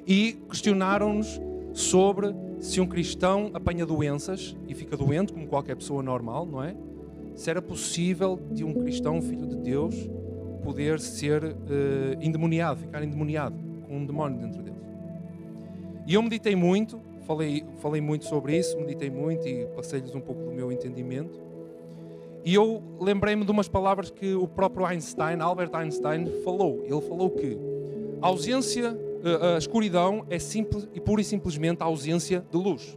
E 0.06 0.38
questionaram-nos 0.48 1.40
sobre 1.72 2.32
se 2.60 2.80
um 2.80 2.86
cristão 2.86 3.50
apanha 3.52 3.84
doenças 3.84 4.56
e 4.68 4.74
fica 4.74 4.96
doente, 4.96 5.32
como 5.32 5.48
qualquer 5.48 5.74
pessoa 5.74 6.02
normal, 6.04 6.46
não 6.46 6.62
é? 6.62 6.76
Se 7.36 7.48
era 7.48 7.62
possível 7.62 8.40
de 8.50 8.64
um 8.64 8.74
cristão, 8.74 9.22
filho 9.22 9.46
de 9.46 9.56
Deus, 9.56 9.94
poder 10.64 10.98
ser 10.98 11.44
uh, 11.44 11.54
endemoniado, 12.20 12.80
ficar 12.80 13.04
endemoniado, 13.04 13.56
com 13.86 13.98
um 13.98 14.04
demónio 14.04 14.40
dentro 14.40 14.62
dele. 14.62 14.76
E 16.04 16.14
eu 16.14 16.22
meditei 16.22 16.56
muito, 16.56 17.00
falei, 17.26 17.64
falei 17.80 18.00
muito 18.00 18.24
sobre 18.24 18.58
isso, 18.58 18.76
meditei 18.76 19.10
muito 19.10 19.46
e 19.46 19.66
passei-lhes 19.76 20.14
um 20.14 20.20
pouco 20.20 20.42
do 20.42 20.50
meu 20.50 20.72
entendimento. 20.72 21.38
E 22.44 22.54
eu 22.54 22.82
lembrei-me 22.98 23.44
de 23.44 23.50
umas 23.50 23.68
palavras 23.68 24.10
que 24.10 24.34
o 24.34 24.48
próprio 24.48 24.86
Einstein, 24.86 25.40
Albert 25.40 25.70
Einstein, 25.72 26.26
falou. 26.42 26.82
Ele 26.84 27.00
falou 27.00 27.30
que 27.30 27.58
a 28.20 28.26
ausência 28.26 28.96
a 29.54 29.58
escuridão 29.58 30.24
é 30.30 30.38
simples 30.38 30.88
e 30.94 31.00
pura 31.00 31.20
e 31.20 31.24
simplesmente 31.24 31.82
a 31.82 31.86
ausência 31.86 32.44
de 32.50 32.56
luz. 32.56 32.96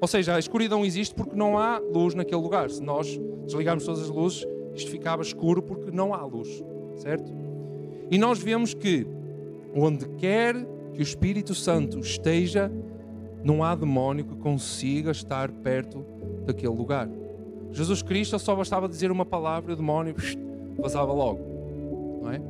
Ou 0.00 0.08
seja, 0.08 0.34
a 0.34 0.38
escuridão 0.38 0.84
existe 0.84 1.14
porque 1.14 1.36
não 1.36 1.58
há 1.58 1.78
luz 1.78 2.14
naquele 2.14 2.40
lugar. 2.40 2.70
Se 2.70 2.82
nós 2.82 3.20
desligarmos 3.44 3.84
todas 3.84 4.02
as 4.02 4.08
luzes, 4.08 4.46
isto 4.74 4.90
ficava 4.90 5.22
escuro 5.22 5.62
porque 5.62 5.90
não 5.90 6.14
há 6.14 6.24
luz, 6.24 6.48
certo? 6.96 7.30
E 8.10 8.16
nós 8.16 8.38
vemos 8.38 8.72
que 8.72 9.06
onde 9.74 10.08
quer 10.16 10.54
que 10.94 11.00
o 11.00 11.02
Espírito 11.02 11.54
Santo 11.54 11.98
esteja, 12.00 12.72
não 13.44 13.62
há 13.62 13.74
demónio 13.74 14.24
que 14.24 14.34
consiga 14.36 15.10
estar 15.10 15.50
perto 15.50 16.04
daquele 16.44 16.74
lugar. 16.74 17.08
Jesus 17.70 18.02
Cristo 18.02 18.38
só 18.38 18.54
bastava 18.56 18.88
dizer 18.88 19.10
uma 19.10 19.24
palavra 19.24 19.70
e 19.70 19.74
o 19.74 19.76
demónio 19.76 20.14
vazava 20.78 21.12
logo. 21.12 21.40
Não 22.22 22.32
é? 22.32 22.40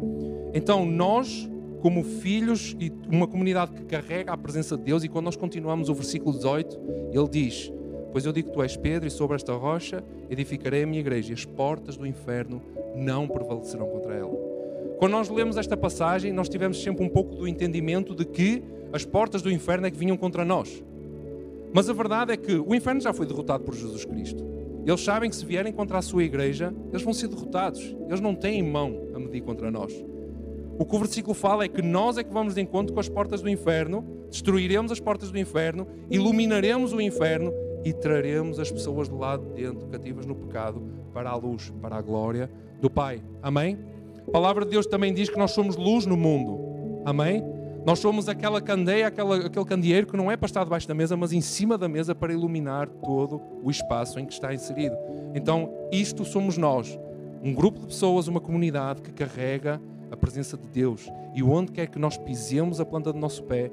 Então 0.54 0.84
nós 0.86 1.48
como 1.80 2.04
filhos 2.04 2.76
e 2.78 2.92
uma 3.10 3.26
comunidade 3.26 3.72
que 3.72 3.82
carrega 3.84 4.32
a 4.32 4.36
presença 4.36 4.76
de 4.76 4.84
Deus. 4.84 5.02
E 5.02 5.08
quando 5.08 5.26
nós 5.26 5.36
continuamos 5.36 5.88
o 5.88 5.94
versículo 5.94 6.36
18, 6.36 6.80
ele 7.12 7.28
diz: 7.28 7.72
Pois 8.12 8.24
eu 8.24 8.32
digo 8.32 8.48
que 8.48 8.54
tu 8.54 8.62
és 8.62 8.76
Pedro, 8.76 9.08
e 9.08 9.10
sobre 9.10 9.36
esta 9.36 9.52
rocha 9.54 10.04
edificarei 10.28 10.82
a 10.82 10.86
minha 10.86 11.00
igreja, 11.00 11.30
e 11.30 11.34
as 11.34 11.44
portas 11.44 11.96
do 11.96 12.06
inferno 12.06 12.62
não 12.94 13.26
prevalecerão 13.26 13.86
contra 13.88 14.14
ela. 14.14 14.36
Quando 14.98 15.12
nós 15.12 15.28
lemos 15.28 15.56
esta 15.56 15.76
passagem, 15.76 16.32
nós 16.32 16.48
tivemos 16.48 16.82
sempre 16.82 17.04
um 17.04 17.08
pouco 17.08 17.34
do 17.34 17.48
entendimento 17.48 18.14
de 18.14 18.24
que 18.24 18.62
as 18.92 19.04
portas 19.04 19.40
do 19.40 19.50
inferno 19.50 19.86
é 19.86 19.90
que 19.90 19.96
vinham 19.96 20.16
contra 20.16 20.44
nós. 20.44 20.84
Mas 21.72 21.88
a 21.88 21.92
verdade 21.92 22.32
é 22.32 22.36
que 22.36 22.54
o 22.54 22.74
inferno 22.74 23.00
já 23.00 23.12
foi 23.12 23.24
derrotado 23.24 23.64
por 23.64 23.74
Jesus 23.74 24.04
Cristo. 24.04 24.44
Eles 24.84 25.00
sabem 25.02 25.30
que 25.30 25.36
se 25.36 25.44
vierem 25.44 25.72
contra 25.72 25.98
a 25.98 26.02
sua 26.02 26.24
igreja, 26.24 26.74
eles 26.90 27.02
vão 27.02 27.12
ser 27.12 27.28
derrotados. 27.28 27.96
Eles 28.08 28.20
não 28.20 28.34
têm 28.34 28.62
mão 28.62 29.08
a 29.14 29.18
medir 29.18 29.42
contra 29.42 29.70
nós. 29.70 29.92
O 30.80 30.86
que 30.86 30.96
o 30.96 30.98
versículo 30.98 31.34
fala 31.34 31.64
é 31.64 31.68
que 31.68 31.82
nós 31.82 32.16
é 32.16 32.24
que 32.24 32.32
vamos 32.32 32.54
de 32.54 32.62
encontro 32.62 32.94
com 32.94 33.00
as 33.00 33.08
portas 33.08 33.42
do 33.42 33.50
inferno, 33.50 34.02
destruiremos 34.30 34.90
as 34.90 34.98
portas 34.98 35.30
do 35.30 35.38
inferno, 35.38 35.86
iluminaremos 36.10 36.94
o 36.94 37.02
inferno 37.02 37.52
e 37.84 37.92
traremos 37.92 38.58
as 38.58 38.72
pessoas 38.72 39.06
do 39.06 39.18
lado 39.18 39.44
de 39.44 39.62
dentro, 39.62 39.86
cativas 39.88 40.24
no 40.24 40.34
pecado, 40.34 40.82
para 41.12 41.28
a 41.28 41.36
luz, 41.36 41.70
para 41.82 41.96
a 41.96 42.00
glória 42.00 42.50
do 42.80 42.88
Pai. 42.88 43.22
Amém? 43.42 43.78
A 44.26 44.30
palavra 44.30 44.64
de 44.64 44.70
Deus 44.70 44.86
também 44.86 45.12
diz 45.12 45.28
que 45.28 45.36
nós 45.36 45.50
somos 45.50 45.76
luz 45.76 46.06
no 46.06 46.16
mundo. 46.16 46.58
Amém? 47.04 47.44
Nós 47.84 47.98
somos 47.98 48.26
aquela 48.26 48.58
candeia, 48.58 49.08
aquela, 49.08 49.36
aquele 49.36 49.66
candeeiro 49.66 50.06
que 50.06 50.16
não 50.16 50.30
é 50.30 50.36
para 50.36 50.46
estar 50.46 50.64
debaixo 50.64 50.88
da 50.88 50.94
mesa, 50.94 51.14
mas 51.14 51.30
em 51.30 51.42
cima 51.42 51.76
da 51.76 51.90
mesa 51.90 52.14
para 52.14 52.32
iluminar 52.32 52.88
todo 52.88 53.38
o 53.62 53.70
espaço 53.70 54.18
em 54.18 54.24
que 54.24 54.32
está 54.32 54.54
inserido. 54.54 54.96
Então, 55.34 55.74
isto 55.92 56.24
somos 56.24 56.56
nós. 56.56 56.98
Um 57.42 57.52
grupo 57.52 57.80
de 57.80 57.86
pessoas, 57.88 58.28
uma 58.28 58.40
comunidade 58.40 59.02
que 59.02 59.12
carrega 59.12 59.78
a 60.10 60.16
presença 60.16 60.56
de 60.56 60.66
Deus. 60.68 61.10
E 61.34 61.42
onde 61.42 61.72
quer 61.72 61.86
que 61.86 61.98
nós 61.98 62.16
pisemos 62.16 62.80
a 62.80 62.84
planta 62.84 63.12
do 63.12 63.18
nosso 63.18 63.42
pé, 63.44 63.70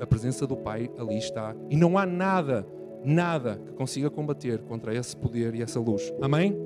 a 0.00 0.06
presença 0.06 0.46
do 0.46 0.56
Pai 0.56 0.90
ali 0.98 1.18
está. 1.18 1.54
E 1.70 1.76
não 1.76 1.96
há 1.98 2.06
nada, 2.06 2.66
nada 3.04 3.60
que 3.64 3.72
consiga 3.72 4.10
combater 4.10 4.58
contra 4.62 4.94
esse 4.94 5.16
poder 5.16 5.54
e 5.54 5.62
essa 5.62 5.80
luz. 5.80 6.12
Amém? 6.20 6.56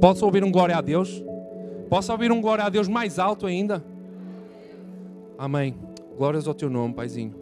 Posso 0.00 0.24
ouvir 0.24 0.44
um 0.44 0.50
glória 0.50 0.76
a 0.76 0.80
Deus? 0.80 1.24
Posso 1.88 2.12
ouvir 2.12 2.32
um 2.32 2.40
glória 2.40 2.64
a 2.64 2.68
Deus 2.68 2.88
mais 2.88 3.18
alto 3.18 3.46
ainda? 3.46 3.84
Amém. 5.38 5.74
Glórias 6.16 6.46
ao 6.46 6.54
teu 6.54 6.70
nome, 6.70 6.94
Paizinho. 6.94 7.34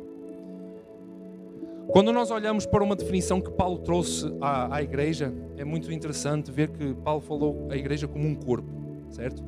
Quando 1.88 2.12
nós 2.12 2.30
olhamos 2.30 2.64
para 2.64 2.82
uma 2.82 2.96
definição 2.96 3.40
que 3.40 3.50
Paulo 3.50 3.78
trouxe 3.78 4.32
à, 4.40 4.76
à, 4.76 4.82
igreja, 4.82 5.32
é 5.58 5.64
muito 5.64 5.92
interessante 5.92 6.50
ver 6.50 6.70
que 6.70 6.94
Paulo 6.94 7.20
falou 7.20 7.68
a 7.70 7.76
igreja 7.76 8.08
como 8.08 8.26
um 8.26 8.34
corpo, 8.34 8.68
certo? 9.10 9.42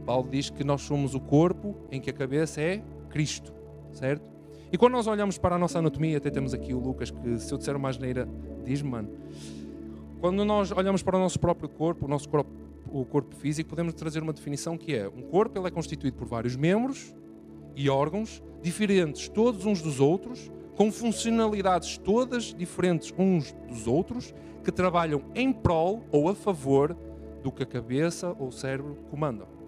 Paulo 0.00 0.28
diz 0.30 0.50
que 0.50 0.64
nós 0.64 0.82
somos 0.82 1.14
o 1.14 1.20
corpo 1.20 1.76
em 1.90 2.00
que 2.00 2.10
a 2.10 2.12
cabeça 2.12 2.60
é 2.60 2.82
Cristo, 3.10 3.52
certo? 3.92 4.30
E 4.72 4.78
quando 4.78 4.92
nós 4.92 5.06
olhamos 5.06 5.36
para 5.36 5.56
a 5.56 5.58
nossa 5.58 5.78
anatomia, 5.78 6.18
até 6.18 6.30
temos 6.30 6.54
aqui 6.54 6.72
o 6.72 6.78
Lucas, 6.78 7.10
que 7.10 7.38
se 7.38 7.52
eu 7.52 7.58
disser 7.58 7.76
uma 7.76 7.88
asneira, 7.88 8.28
diz-me, 8.64 8.88
mano. 8.88 9.08
Quando 10.20 10.44
nós 10.44 10.70
olhamos 10.70 11.02
para 11.02 11.16
o 11.16 11.20
nosso 11.20 11.40
próprio 11.40 11.68
corpo, 11.68 12.06
o 12.06 12.08
nosso 12.08 12.28
corpo, 12.28 12.50
o 12.92 13.04
corpo 13.04 13.34
físico, 13.34 13.70
podemos 13.70 13.94
trazer 13.94 14.22
uma 14.22 14.32
definição 14.32 14.76
que 14.78 14.94
é: 14.94 15.08
um 15.08 15.22
corpo 15.22 15.58
ele 15.58 15.66
é 15.66 15.70
constituído 15.70 16.16
por 16.16 16.26
vários 16.26 16.54
membros 16.54 17.14
e 17.74 17.88
órgãos 17.88 18.42
diferentes 18.62 19.28
todos 19.28 19.64
uns 19.64 19.80
dos 19.82 19.98
outros, 19.98 20.50
com 20.76 20.92
funcionalidades 20.92 21.98
todas 21.98 22.54
diferentes 22.54 23.12
uns 23.18 23.52
dos 23.68 23.86
outros, 23.86 24.34
que 24.62 24.70
trabalham 24.70 25.22
em 25.34 25.52
prol 25.52 26.04
ou 26.12 26.28
a 26.28 26.34
favor 26.34 26.96
do 27.42 27.50
que 27.50 27.62
a 27.62 27.66
cabeça 27.66 28.36
ou 28.38 28.48
o 28.48 28.52
cérebro 28.52 28.96
comandam. 29.10 29.59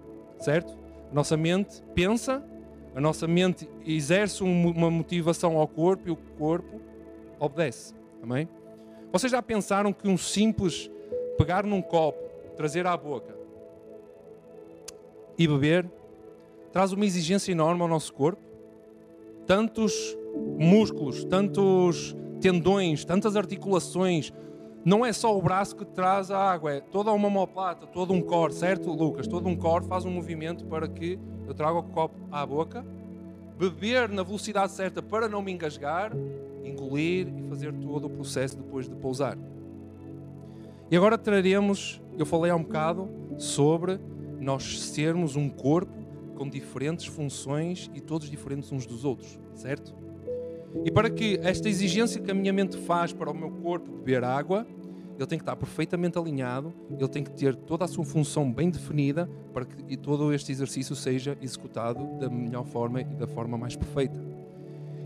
Certo? 0.43 0.77
A 1.11 1.13
nossa 1.13 1.37
mente 1.37 1.81
pensa, 1.95 2.43
a 2.95 2.99
nossa 2.99 3.27
mente 3.27 3.69
exerce 3.85 4.43
uma 4.43 4.91
motivação 4.91 5.57
ao 5.57 5.67
corpo 5.67 6.07
e 6.07 6.11
o 6.11 6.15
corpo 6.37 6.81
obedece. 7.39 7.93
Amém? 8.21 8.47
Vocês 9.11 9.31
já 9.31 9.41
pensaram 9.41 9.93
que 9.93 10.07
um 10.07 10.17
simples 10.17 10.89
pegar 11.37 11.63
num 11.63 11.81
copo, 11.81 12.19
trazer 12.55 12.85
à 12.85 12.95
boca 12.97 13.35
e 15.37 15.47
beber 15.47 15.89
traz 16.71 16.91
uma 16.91 17.05
exigência 17.05 17.51
enorme 17.51 17.81
ao 17.81 17.87
nosso 17.87 18.13
corpo? 18.13 18.53
tantos 19.45 20.17
músculos, 20.57 21.23
tantos 21.23 22.15
tendões, 22.41 23.05
tantas 23.05 23.35
articulações. 23.35 24.33
Não 24.85 25.05
é 25.05 25.13
só 25.13 25.37
o 25.37 25.41
braço 25.41 25.77
que 25.77 25.85
traz 25.85 26.29
a 26.29 26.37
água, 26.37 26.73
é 26.73 26.81
toda 26.81 27.11
uma 27.13 27.27
homoplata, 27.27 27.87
todo 27.87 28.11
um 28.11 28.21
core, 28.21 28.53
certo, 28.53 28.91
Lucas? 28.91 29.27
Todo 29.27 29.47
um 29.47 29.55
core 29.55 29.85
faz 29.85 30.03
um 30.03 30.11
movimento 30.11 30.65
para 30.65 30.89
que 30.89 31.17
eu 31.47 31.53
traga 31.53 31.79
o 31.79 31.83
copo 31.83 32.15
à 32.29 32.45
boca, 32.45 32.85
beber 33.57 34.09
na 34.09 34.23
velocidade 34.23 34.73
certa 34.73 35.01
para 35.01 35.29
não 35.29 35.41
me 35.41 35.53
engasgar, 35.53 36.11
engolir 36.65 37.27
e 37.33 37.43
fazer 37.43 37.73
todo 37.73 38.07
o 38.07 38.09
processo 38.09 38.57
depois 38.57 38.89
de 38.89 38.95
pousar. 38.95 39.37
E 40.91 40.97
agora 40.97 41.17
traremos, 41.17 42.01
eu 42.17 42.25
falei 42.25 42.51
há 42.51 42.55
um 42.55 42.63
bocado 42.63 43.09
sobre 43.37 43.99
nós 44.37 44.81
sermos 44.81 45.37
um 45.37 45.49
corpo 45.49 45.93
com 46.35 46.49
diferentes 46.49 47.05
funções 47.05 47.89
e 47.93 48.01
todos 48.01 48.29
diferentes 48.29 48.69
uns 48.71 48.85
dos 48.85 49.05
outros, 49.05 49.39
certo? 49.55 50.02
E 50.83 50.91
para 50.91 51.09
que 51.09 51.39
esta 51.43 51.69
exigência 51.69 52.21
que 52.21 52.31
a 52.31 52.33
minha 52.33 52.51
mente 52.51 52.77
faz 52.77 53.13
para 53.13 53.29
o 53.29 53.33
meu 53.33 53.51
corpo 53.51 53.91
beber 53.91 54.23
água, 54.23 54.65
ele 55.17 55.27
tem 55.27 55.37
que 55.37 55.43
estar 55.43 55.55
perfeitamente 55.55 56.17
alinhado, 56.17 56.73
ele 56.89 57.07
tem 57.07 57.23
que 57.23 57.31
ter 57.31 57.55
toda 57.55 57.85
a 57.85 57.87
sua 57.87 58.03
função 58.03 58.51
bem 58.51 58.69
definida 58.69 59.29
para 59.53 59.65
que 59.65 59.95
todo 59.95 60.33
este 60.33 60.51
exercício 60.51 60.95
seja 60.95 61.37
executado 61.41 62.17
da 62.19 62.29
melhor 62.29 62.65
forma 62.65 63.01
e 63.01 63.03
da 63.03 63.27
forma 63.27 63.57
mais 63.57 63.75
perfeita. 63.75 64.19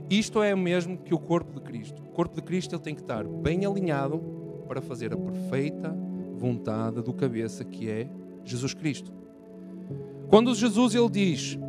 Isto 0.09 0.41
é 0.41 0.53
o 0.53 0.57
mesmo 0.57 0.97
que 0.97 1.13
o 1.13 1.19
corpo 1.19 1.59
de 1.59 1.61
Cristo. 1.61 2.01
O 2.01 2.13
corpo 2.13 2.35
de 2.35 2.41
Cristo 2.41 2.73
ele 2.73 2.81
tem 2.81 2.95
que 2.95 3.01
estar 3.01 3.25
bem 3.25 3.65
alinhado 3.65 4.19
para 4.67 4.81
fazer 4.81 5.13
a 5.13 5.17
perfeita 5.17 5.93
vontade 6.37 7.01
do 7.01 7.13
cabeça 7.13 7.65
que 7.65 7.89
é 7.89 8.07
Jesus 8.45 8.73
Cristo. 8.73 9.11
Quando 10.29 10.55
Jesus 10.55 10.95
ele 10.95 11.09
diz: 11.09 11.59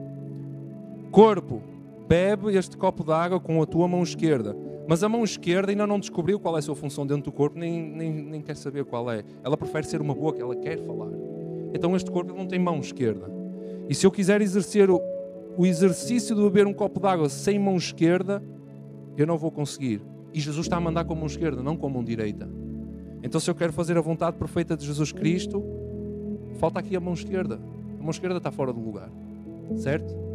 Corpo, 1.10 1.62
bebe 2.08 2.56
este 2.56 2.76
copo 2.76 3.04
de 3.04 3.12
água 3.12 3.38
com 3.38 3.60
a 3.60 3.66
tua 3.66 3.86
mão 3.86 4.02
esquerda. 4.02 4.56
Mas 4.88 5.02
a 5.02 5.08
mão 5.08 5.22
esquerda 5.22 5.70
ainda 5.70 5.86
não 5.86 6.00
descobriu 6.00 6.40
qual 6.40 6.56
é 6.56 6.60
a 6.60 6.62
sua 6.62 6.74
função 6.74 7.06
dentro 7.06 7.24
do 7.24 7.32
corpo, 7.32 7.58
nem, 7.58 7.82
nem, 7.82 8.10
nem 8.10 8.40
quer 8.40 8.56
saber 8.56 8.86
qual 8.86 9.10
é. 9.10 9.22
Ela 9.44 9.56
prefere 9.56 9.86
ser 9.86 10.00
uma 10.00 10.14
boca, 10.14 10.40
ela 10.40 10.56
quer 10.56 10.78
falar. 10.78 11.10
Então 11.74 11.94
este 11.94 12.10
corpo 12.10 12.32
não 12.32 12.46
tem 12.46 12.58
mão 12.58 12.80
esquerda. 12.80 13.30
E 13.86 13.94
se 13.94 14.06
eu 14.06 14.10
quiser 14.10 14.40
exercer 14.40 14.90
o, 14.90 14.98
o 15.58 15.66
exercício 15.66 16.34
de 16.34 16.40
beber 16.40 16.66
um 16.66 16.72
copo 16.72 16.98
de 16.98 17.06
água 17.06 17.28
sem 17.28 17.58
mão 17.58 17.76
esquerda, 17.76 18.42
eu 19.16 19.26
não 19.26 19.36
vou 19.36 19.50
conseguir. 19.50 20.00
E 20.32 20.40
Jesus 20.40 20.66
está 20.66 20.78
a 20.78 20.80
mandar 20.80 21.04
com 21.04 21.12
a 21.12 21.16
mão 21.16 21.26
esquerda, 21.26 21.62
não 21.62 21.76
com 21.76 21.86
a 21.86 21.90
mão 21.90 22.02
direita. 22.02 22.48
Então, 23.22 23.40
se 23.40 23.50
eu 23.50 23.54
quero 23.54 23.72
fazer 23.72 23.98
a 23.98 24.00
vontade 24.00 24.36
perfeita 24.36 24.76
de 24.76 24.86
Jesus 24.86 25.10
Cristo, 25.10 25.62
falta 26.58 26.78
aqui 26.78 26.94
a 26.94 27.00
mão 27.00 27.14
esquerda. 27.14 27.60
A 27.98 28.02
mão 28.02 28.10
esquerda 28.10 28.38
está 28.38 28.50
fora 28.50 28.72
do 28.72 28.80
lugar. 28.80 29.10
Certo? 29.76 30.27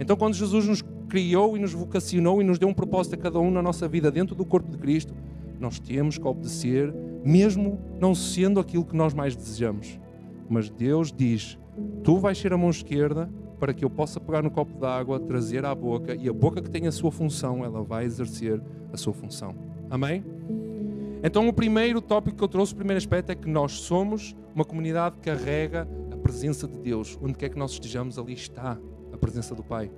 Então, 0.00 0.16
quando 0.16 0.34
Jesus 0.34 0.66
nos 0.66 0.82
criou 1.10 1.58
e 1.58 1.60
nos 1.60 1.74
vocacionou 1.74 2.40
e 2.40 2.44
nos 2.44 2.58
deu 2.58 2.68
um 2.68 2.72
propósito 2.72 3.14
a 3.14 3.18
cada 3.18 3.38
um 3.38 3.50
na 3.50 3.60
nossa 3.60 3.86
vida 3.86 4.10
dentro 4.10 4.34
do 4.34 4.46
corpo 4.46 4.70
de 4.70 4.78
Cristo, 4.78 5.14
nós 5.60 5.78
temos 5.78 6.16
que 6.16 6.26
obedecer, 6.26 6.90
mesmo 7.22 7.78
não 8.00 8.14
sendo 8.14 8.58
aquilo 8.58 8.82
que 8.82 8.96
nós 8.96 9.12
mais 9.12 9.36
desejamos. 9.36 10.00
Mas 10.48 10.70
Deus 10.70 11.12
diz: 11.12 11.58
Tu 12.02 12.16
vais 12.18 12.38
ser 12.38 12.54
a 12.54 12.56
mão 12.56 12.70
esquerda 12.70 13.30
para 13.58 13.74
que 13.74 13.84
eu 13.84 13.90
possa 13.90 14.18
pegar 14.18 14.42
no 14.42 14.50
copo 14.50 14.78
d'água, 14.78 15.20
trazer 15.20 15.66
à 15.66 15.74
boca, 15.74 16.14
e 16.14 16.30
a 16.30 16.32
boca 16.32 16.62
que 16.62 16.70
tem 16.70 16.86
a 16.86 16.92
sua 16.92 17.12
função, 17.12 17.62
ela 17.62 17.82
vai 17.82 18.06
exercer 18.06 18.58
a 18.90 18.96
sua 18.96 19.12
função. 19.12 19.54
Amém? 19.90 20.24
Então, 21.22 21.46
o 21.46 21.52
primeiro 21.52 22.00
tópico 22.00 22.38
que 22.38 22.42
eu 22.42 22.48
trouxe, 22.48 22.72
o 22.72 22.76
primeiro 22.76 22.96
aspecto, 22.96 23.30
é 23.30 23.34
que 23.34 23.46
nós 23.46 23.72
somos 23.72 24.34
uma 24.54 24.64
comunidade 24.64 25.16
que 25.18 25.30
carrega 25.30 25.86
presença 26.20 26.68
de 26.68 26.78
Deus. 26.78 27.18
Onde 27.20 27.34
quer 27.34 27.48
que 27.48 27.58
nós 27.58 27.72
estejamos, 27.72 28.18
ali 28.18 28.34
está 28.34 28.72
a 28.72 28.89
presença 29.20 29.54
do 29.54 29.62
Pai. 29.62 29.90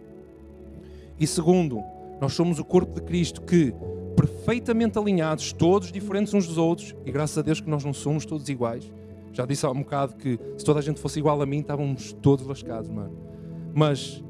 E 1.19 1.27
segundo, 1.27 1.83
nós 2.21 2.35
somos 2.35 2.59
o 2.59 2.65
corpo 2.65 2.95
de 2.95 3.01
Cristo 3.01 3.41
que, 3.43 3.75
perfeitamente 4.17 4.99
alinhados, 4.99 5.53
todos 5.53 5.91
diferentes 5.91 6.35
uns 6.35 6.47
dos 6.47 6.59
outros, 6.59 6.95
e 7.07 7.11
graças 7.11 7.39
a 7.39 7.43
Deus 7.43 7.61
que 7.61 7.71
nós 7.71 7.85
não 7.85 7.93
somos 7.93 8.27
todos 8.27 8.49
iguais. 8.49 8.91
Já 9.33 9.47
disse 9.47 9.65
há 9.65 9.71
um 9.71 9.79
bocado 9.79 10.15
que 10.15 10.39
se 10.59 10.65
toda 10.65 10.79
a 10.81 10.83
gente 10.83 11.01
fosse 11.01 11.19
igual 11.19 11.41
a 11.41 11.47
mim, 11.47 11.61
estávamos 11.61 12.13
todos 12.13 12.47
lascados, 12.47 12.91
mano. 12.91 13.17
Mas 13.75 14.23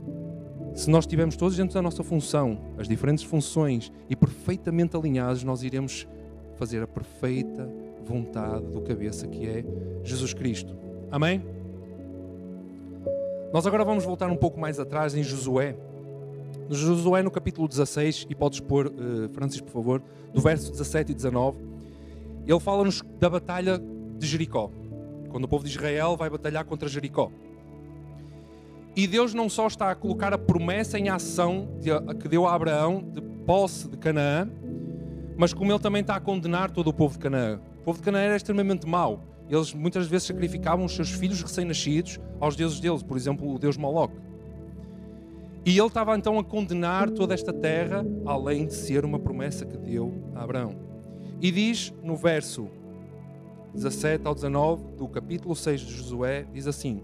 se 0.74 0.88
nós 0.88 1.04
estivermos 1.04 1.36
todos 1.36 1.56
dentro 1.56 1.74
da 1.74 1.82
nossa 1.82 2.02
função, 2.02 2.58
as 2.78 2.88
diferentes 2.88 3.24
funções, 3.24 3.92
e 4.08 4.14
perfeitamente 4.14 4.96
alinhados, 4.96 5.42
nós 5.42 5.62
iremos 5.62 6.06
fazer 6.56 6.82
a 6.82 6.86
perfeita 6.86 7.68
vontade 8.04 8.66
do 8.66 8.80
cabeça 8.80 9.26
que 9.26 9.46
é 9.46 9.64
Jesus 10.04 10.32
Cristo. 10.32 10.74
Amém? 11.10 11.42
Nós 13.52 13.66
agora 13.66 13.84
vamos 13.84 14.02
voltar 14.02 14.30
um 14.30 14.36
pouco 14.36 14.58
mais 14.58 14.80
atrás 14.80 15.14
em 15.14 15.22
Josué. 15.22 15.76
No 16.70 16.74
Josué, 16.74 17.22
no 17.22 17.30
capítulo 17.30 17.68
16, 17.68 18.26
e 18.30 18.34
podes 18.34 18.60
pôr, 18.60 18.86
uh, 18.86 19.28
Francisco, 19.34 19.66
por 19.66 19.74
favor, 19.74 20.02
do 20.32 20.40
verso 20.40 20.70
17 20.70 21.12
e 21.12 21.14
19, 21.14 21.58
ele 22.46 22.60
fala-nos 22.60 23.02
da 23.20 23.28
batalha 23.28 23.78
de 24.16 24.26
Jericó, 24.26 24.70
quando 25.28 25.44
o 25.44 25.48
povo 25.48 25.64
de 25.64 25.70
Israel 25.70 26.16
vai 26.16 26.30
batalhar 26.30 26.64
contra 26.64 26.88
Jericó. 26.88 27.30
E 28.96 29.06
Deus 29.06 29.34
não 29.34 29.50
só 29.50 29.66
está 29.66 29.90
a 29.90 29.94
colocar 29.94 30.32
a 30.32 30.38
promessa 30.38 30.98
em 30.98 31.10
ação 31.10 31.68
que 32.20 32.28
deu 32.28 32.46
a 32.46 32.54
Abraão 32.54 33.02
de 33.02 33.20
posse 33.20 33.86
de 33.86 33.98
Canaã, 33.98 34.50
mas 35.36 35.52
como 35.52 35.70
ele 35.70 35.78
também 35.78 36.00
está 36.00 36.16
a 36.16 36.20
condenar 36.20 36.70
todo 36.70 36.88
o 36.88 36.92
povo 36.92 37.14
de 37.14 37.18
Canaã. 37.18 37.60
O 37.80 37.84
povo 37.84 37.98
de 37.98 38.04
Canaã 38.04 38.22
era 38.22 38.36
extremamente 38.36 38.86
mau. 38.86 39.31
Eles 39.48 39.74
muitas 39.74 40.06
vezes 40.06 40.26
sacrificavam 40.26 40.84
os 40.84 40.94
seus 40.94 41.10
filhos 41.10 41.42
recém-nascidos 41.42 42.18
aos 42.40 42.56
deuses 42.56 42.80
deles, 42.80 43.02
por 43.02 43.16
exemplo, 43.16 43.52
o 43.54 43.58
deus 43.58 43.76
Moloch. 43.76 44.14
E 45.64 45.78
ele 45.78 45.86
estava 45.86 46.16
então 46.16 46.38
a 46.38 46.44
condenar 46.44 47.10
toda 47.10 47.34
esta 47.34 47.52
terra, 47.52 48.04
além 48.26 48.66
de 48.66 48.74
ser 48.74 49.04
uma 49.04 49.18
promessa 49.18 49.64
que 49.64 49.76
deu 49.76 50.12
a 50.34 50.42
Abraão. 50.42 50.74
E 51.40 51.50
diz 51.50 51.92
no 52.02 52.16
verso 52.16 52.68
17 53.74 54.26
ao 54.26 54.34
19 54.34 54.96
do 54.96 55.08
capítulo 55.08 55.54
6 55.54 55.80
de 55.80 55.92
Josué, 55.94 56.46
diz 56.52 56.66
assim: 56.66 57.02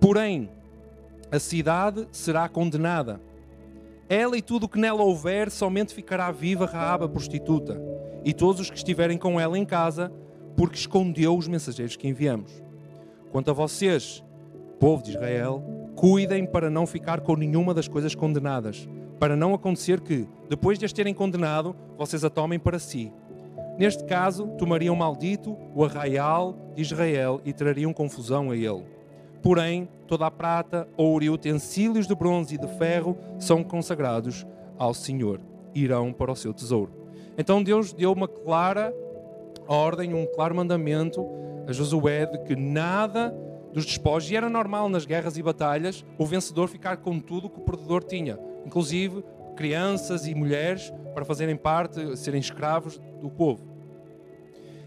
Porém, 0.00 0.50
a 1.32 1.38
cidade 1.38 2.06
será 2.12 2.48
condenada. 2.48 3.20
Ela 4.08 4.36
e 4.36 4.42
tudo 4.42 4.64
o 4.64 4.68
que 4.68 4.78
nela 4.78 5.02
houver 5.02 5.50
somente 5.50 5.94
ficará 5.94 6.30
viva 6.30 6.66
Raaba 6.66 7.08
prostituta, 7.08 7.80
e 8.24 8.32
todos 8.32 8.60
os 8.60 8.70
que 8.70 8.76
estiverem 8.76 9.18
com 9.18 9.40
ela 9.40 9.58
em 9.58 9.64
casa, 9.64 10.12
porque 10.56 10.76
escondeu 10.76 11.36
os 11.36 11.48
mensageiros 11.48 11.96
que 11.96 12.08
enviamos. 12.08 12.62
Quanto 13.30 13.50
a 13.50 13.54
vocês, 13.54 14.24
povo 14.78 15.02
de 15.02 15.10
Israel, 15.10 15.62
cuidem 15.94 16.46
para 16.46 16.70
não 16.70 16.86
ficar 16.86 17.20
com 17.20 17.36
nenhuma 17.36 17.74
das 17.74 17.88
coisas 17.88 18.14
condenadas, 18.14 18.88
para 19.18 19.36
não 19.36 19.54
acontecer 19.54 20.00
que, 20.00 20.28
depois 20.48 20.78
de 20.78 20.84
as 20.84 20.92
terem 20.92 21.14
condenado, 21.14 21.74
vocês 21.96 22.24
a 22.24 22.30
tomem 22.30 22.58
para 22.58 22.78
si. 22.78 23.12
Neste 23.78 24.04
caso, 24.04 24.46
tomariam 24.58 24.94
maldito 24.94 25.56
o 25.74 25.84
arraial 25.84 26.56
de 26.74 26.82
Israel 26.82 27.40
e 27.44 27.52
trariam 27.52 27.92
confusão 27.92 28.50
a 28.50 28.56
ele. 28.56 28.84
Porém, 29.42 29.88
toda 30.06 30.26
a 30.26 30.30
prata, 30.30 30.88
ouro 30.96 31.24
e 31.24 31.30
utensílios 31.30 32.06
de 32.06 32.14
bronze 32.14 32.54
e 32.54 32.58
de 32.58 32.68
ferro 32.78 33.16
são 33.38 33.64
consagrados 33.64 34.46
ao 34.78 34.94
Senhor, 34.94 35.40
irão 35.74 36.12
para 36.12 36.32
o 36.32 36.36
seu 36.36 36.54
tesouro. 36.54 36.92
Então 37.36 37.62
Deus 37.62 37.92
deu 37.92 38.12
uma 38.12 38.28
clara 38.28 38.94
ordem, 39.66 40.14
um 40.14 40.26
claro 40.26 40.54
mandamento 40.54 41.26
a 41.66 41.72
Josué 41.72 42.26
de 42.26 42.38
que 42.44 42.54
nada 42.54 43.34
dos 43.72 43.84
despojos, 43.84 44.30
e 44.30 44.36
era 44.36 44.48
normal 44.48 44.88
nas 44.88 45.04
guerras 45.04 45.36
e 45.36 45.42
batalhas 45.42 46.04
o 46.16 46.24
vencedor 46.24 46.68
ficar 46.68 46.98
com 46.98 47.18
tudo 47.18 47.50
que 47.50 47.58
o 47.58 47.62
perdedor 47.64 48.04
tinha, 48.04 48.38
inclusive 48.64 49.24
crianças 49.56 50.26
e 50.26 50.34
mulheres 50.34 50.92
para 51.14 51.24
fazerem 51.24 51.56
parte, 51.56 52.16
serem 52.16 52.40
escravos 52.40 53.00
do 53.20 53.30
povo. 53.30 53.74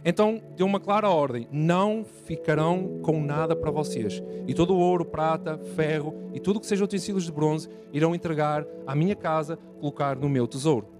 Então 0.06 0.42
deu 0.56 0.66
uma 0.66 0.80
clara 0.80 1.10
ordem: 1.10 1.48
não 1.52 2.06
ficarão 2.06 3.00
com 3.02 3.22
nada 3.22 3.56
para 3.56 3.72
vocês. 3.72 4.24
E 4.48 4.54
todo 4.54 4.74
o 4.74 4.80
ouro, 4.80 5.04
prata, 5.04 5.58
ferro 5.76 6.14
e 6.34 6.40
tudo 6.40 6.60
que 6.60 6.66
seja 6.66 6.86
utensílios 6.86 7.26
de 7.26 7.32
bronze 7.32 7.70
irão 7.92 8.16
entregar 8.16 8.66
à 8.86 8.96
minha 8.96 9.16
casa, 9.16 9.58
colocar 9.80 10.16
no 10.16 10.30
meu 10.30 10.48
tesouro. 10.48 10.97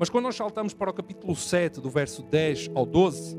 Mas 0.00 0.08
quando 0.08 0.24
nós 0.24 0.34
saltamos 0.34 0.72
para 0.72 0.88
o 0.88 0.94
capítulo 0.94 1.36
7, 1.36 1.78
do 1.78 1.90
verso 1.90 2.22
10 2.22 2.70
ao 2.74 2.86
12, 2.86 3.36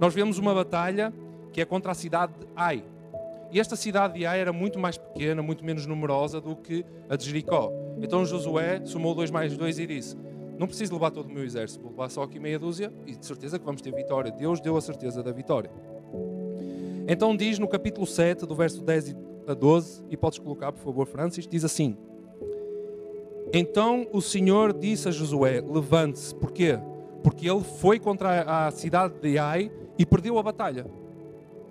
nós 0.00 0.14
vemos 0.14 0.38
uma 0.38 0.54
batalha 0.54 1.12
que 1.52 1.60
é 1.60 1.66
contra 1.66 1.92
a 1.92 1.94
cidade 1.94 2.32
de 2.32 2.46
Ai. 2.56 2.82
E 3.52 3.60
esta 3.60 3.76
cidade 3.76 4.14
de 4.14 4.24
Ai 4.24 4.40
era 4.40 4.50
muito 4.50 4.78
mais 4.78 4.96
pequena, 4.96 5.42
muito 5.42 5.62
menos 5.62 5.84
numerosa 5.84 6.40
do 6.40 6.56
que 6.56 6.82
a 7.10 7.16
de 7.16 7.26
Jericó. 7.26 7.70
Então 8.00 8.24
Josué 8.24 8.80
somou 8.86 9.14
dois 9.14 9.30
mais 9.30 9.54
dois 9.54 9.78
e 9.78 9.86
disse: 9.86 10.16
Não 10.58 10.66
preciso 10.66 10.94
levar 10.94 11.10
todo 11.10 11.26
o 11.26 11.30
meu 11.30 11.44
exército, 11.44 11.82
vou 11.82 11.90
levar 11.90 12.08
só 12.08 12.22
aqui 12.22 12.40
meia 12.40 12.58
dúzia 12.58 12.90
e 13.06 13.14
de 13.14 13.26
certeza 13.26 13.58
que 13.58 13.64
vamos 13.66 13.82
ter 13.82 13.94
vitória. 13.94 14.32
Deus 14.32 14.62
deu 14.62 14.78
a 14.78 14.80
certeza 14.80 15.22
da 15.22 15.30
vitória. 15.30 15.70
Então 17.06 17.36
diz 17.36 17.58
no 17.58 17.68
capítulo 17.68 18.06
7, 18.06 18.46
do 18.46 18.54
verso 18.54 18.80
10 18.80 19.14
a 19.46 19.52
12, 19.52 20.04
e 20.08 20.16
podes 20.16 20.38
colocar, 20.38 20.72
por 20.72 20.82
favor, 20.82 21.06
Francis, 21.06 21.46
diz 21.46 21.66
assim: 21.66 21.98
Então 23.52 24.06
o 24.12 24.20
Senhor 24.20 24.72
disse 24.72 25.08
a 25.08 25.10
Josué: 25.10 25.60
Levante-se. 25.60 26.34
Porquê? 26.34 26.78
Porque 27.22 27.48
ele 27.48 27.62
foi 27.62 27.98
contra 27.98 28.42
a 28.42 28.70
cidade 28.70 29.14
de 29.20 29.38
Ai 29.38 29.70
e 29.98 30.06
perdeu 30.06 30.38
a 30.38 30.42
batalha. 30.42 30.86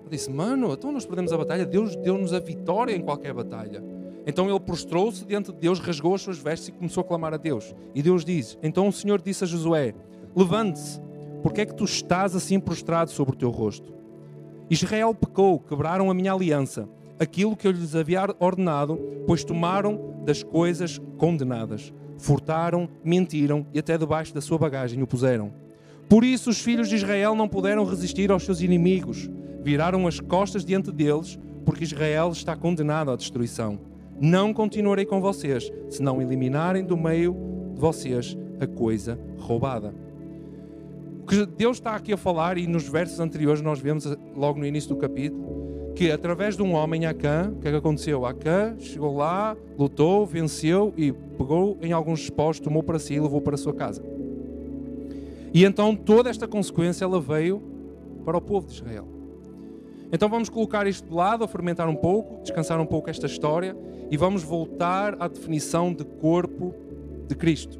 Eu 0.08 0.10
disse, 0.10 0.30
mano, 0.30 0.72
então 0.72 0.92
nós 0.92 1.06
perdemos 1.06 1.34
a 1.34 1.38
batalha, 1.38 1.66
Deus 1.66 1.96
deu-nos 1.98 2.34
a 2.34 2.40
vitória 2.40 2.96
em 2.96 3.02
qualquer 3.02 3.34
batalha. 3.34 3.84
Então 4.26 4.50
ele 4.50 4.60
prostrou-se 4.60 5.26
diante 5.26 5.52
de 5.52 5.58
Deus, 5.58 5.80
rasgou 5.80 6.16
as 6.16 6.22
suas 6.22 6.38
vestes 6.38 6.70
e 6.70 6.72
começou 6.72 7.02
a 7.02 7.04
clamar 7.04 7.34
a 7.34 7.38
Deus. 7.38 7.74
E 7.94 8.02
Deus 8.02 8.26
diz: 8.26 8.58
Então 8.62 8.88
o 8.88 8.92
Senhor 8.92 9.22
disse 9.22 9.44
a 9.44 9.48
Josué: 9.48 9.94
Levante-se, 10.36 11.02
porque 11.42 11.62
é 11.62 11.66
que 11.66 11.76
tu 11.76 11.86
estás 11.86 12.36
assim 12.36 12.60
prostrado 12.60 13.12
sobre 13.12 13.36
o 13.36 13.38
teu 13.38 13.50
rosto? 13.50 13.94
Israel 14.70 15.16
pecou, 15.16 15.60
quebraram 15.60 16.12
a 16.12 16.14
minha 16.14 16.34
aliança, 16.34 16.90
aquilo 17.20 17.56
que 17.56 17.68
eu 17.68 17.72
lhes 17.72 17.96
havia 17.96 18.24
ordenado, 18.40 19.00
pois 19.26 19.44
tomaram 19.44 20.16
das 20.26 20.44
coisas 20.44 21.00
condenadas, 21.18 21.94
furtaram, 22.18 22.90
mentiram 23.04 23.66
e 23.74 23.80
até 23.80 23.98
debaixo 23.98 24.34
da 24.34 24.42
sua 24.42 24.58
bagagem 24.58 25.02
o 25.02 25.08
puseram. 25.08 25.52
Por 26.10 26.24
isso 26.24 26.50
os 26.50 26.60
filhos 26.60 26.88
de 26.88 26.96
Israel 26.96 27.36
não 27.36 27.48
puderam 27.48 27.86
resistir 27.86 28.32
aos 28.32 28.44
seus 28.44 28.62
inimigos, 28.62 29.30
viraram 29.62 30.08
as 30.08 30.20
costas 30.20 30.64
diante 30.64 30.92
deles, 30.92 31.38
porque 31.66 31.84
Israel 31.84 32.30
está 32.32 32.56
condenado 32.56 33.12
à 33.12 33.16
destruição. 33.16 33.80
Não 34.20 34.54
continuarei 34.54 35.06
com 35.06 35.20
vocês, 35.20 35.72
se 35.90 36.02
não 36.02 36.22
eliminarem 36.22 36.84
do 36.84 36.96
meio 36.96 37.36
de 37.74 37.80
vocês 37.80 38.38
a 38.60 38.66
coisa 38.66 39.20
roubada. 39.38 39.94
O 41.22 41.26
que 41.28 41.46
Deus 41.46 41.78
está 41.78 41.94
aqui 41.94 42.14
a 42.14 42.18
falar, 42.18 42.58
e 42.58 42.66
nos 42.66 42.88
versos 42.88 43.20
anteriores 43.20 43.62
nós 43.62 43.80
vemos 43.80 44.06
logo 44.34 44.60
no 44.60 44.66
início 44.66 44.90
do 44.90 44.96
capítulo, 44.96 45.57
que 45.98 46.12
através 46.12 46.56
de 46.56 46.62
um 46.62 46.76
homem, 46.76 47.08
Acã, 47.08 47.52
o 47.52 47.60
que 47.60 47.68
é 47.68 47.72
que 47.72 47.78
aconteceu? 47.78 48.24
Acã 48.24 48.76
chegou 48.78 49.18
lá, 49.18 49.58
lutou, 49.80 50.28
venceu 50.28 50.94
e 50.96 51.12
pegou 51.12 51.76
em 51.82 51.92
alguns 51.92 52.20
despojos, 52.20 52.60
tomou 52.60 52.84
para 52.84 53.00
si 53.00 53.16
e 53.16 53.20
levou 53.20 53.42
para 53.42 53.56
a 53.56 53.58
sua 53.58 53.74
casa. 53.74 54.04
E 55.52 55.66
então 55.66 55.96
toda 55.96 56.30
esta 56.30 56.48
consequência 56.48 57.04
ela 57.04 57.20
veio 57.20 57.64
para 58.24 58.38
o 58.38 58.42
povo 58.42 58.68
de 58.68 58.74
Israel. 58.74 59.08
Então 60.14 60.30
vamos 60.30 60.50
colocar 60.50 60.86
isto 60.86 61.10
de 61.10 61.16
lado, 61.16 61.44
a 61.44 61.48
fermentar 61.48 61.90
um 61.90 61.96
pouco, 61.96 62.44
descansar 62.44 62.80
um 62.80 62.86
pouco 62.86 63.10
esta 63.10 63.26
história 63.26 63.76
e 64.12 64.16
vamos 64.16 64.44
voltar 64.44 65.18
à 65.20 65.28
definição 65.28 65.92
de 65.92 66.06
corpo 66.06 66.76
de 67.28 67.34
Cristo. 67.34 67.80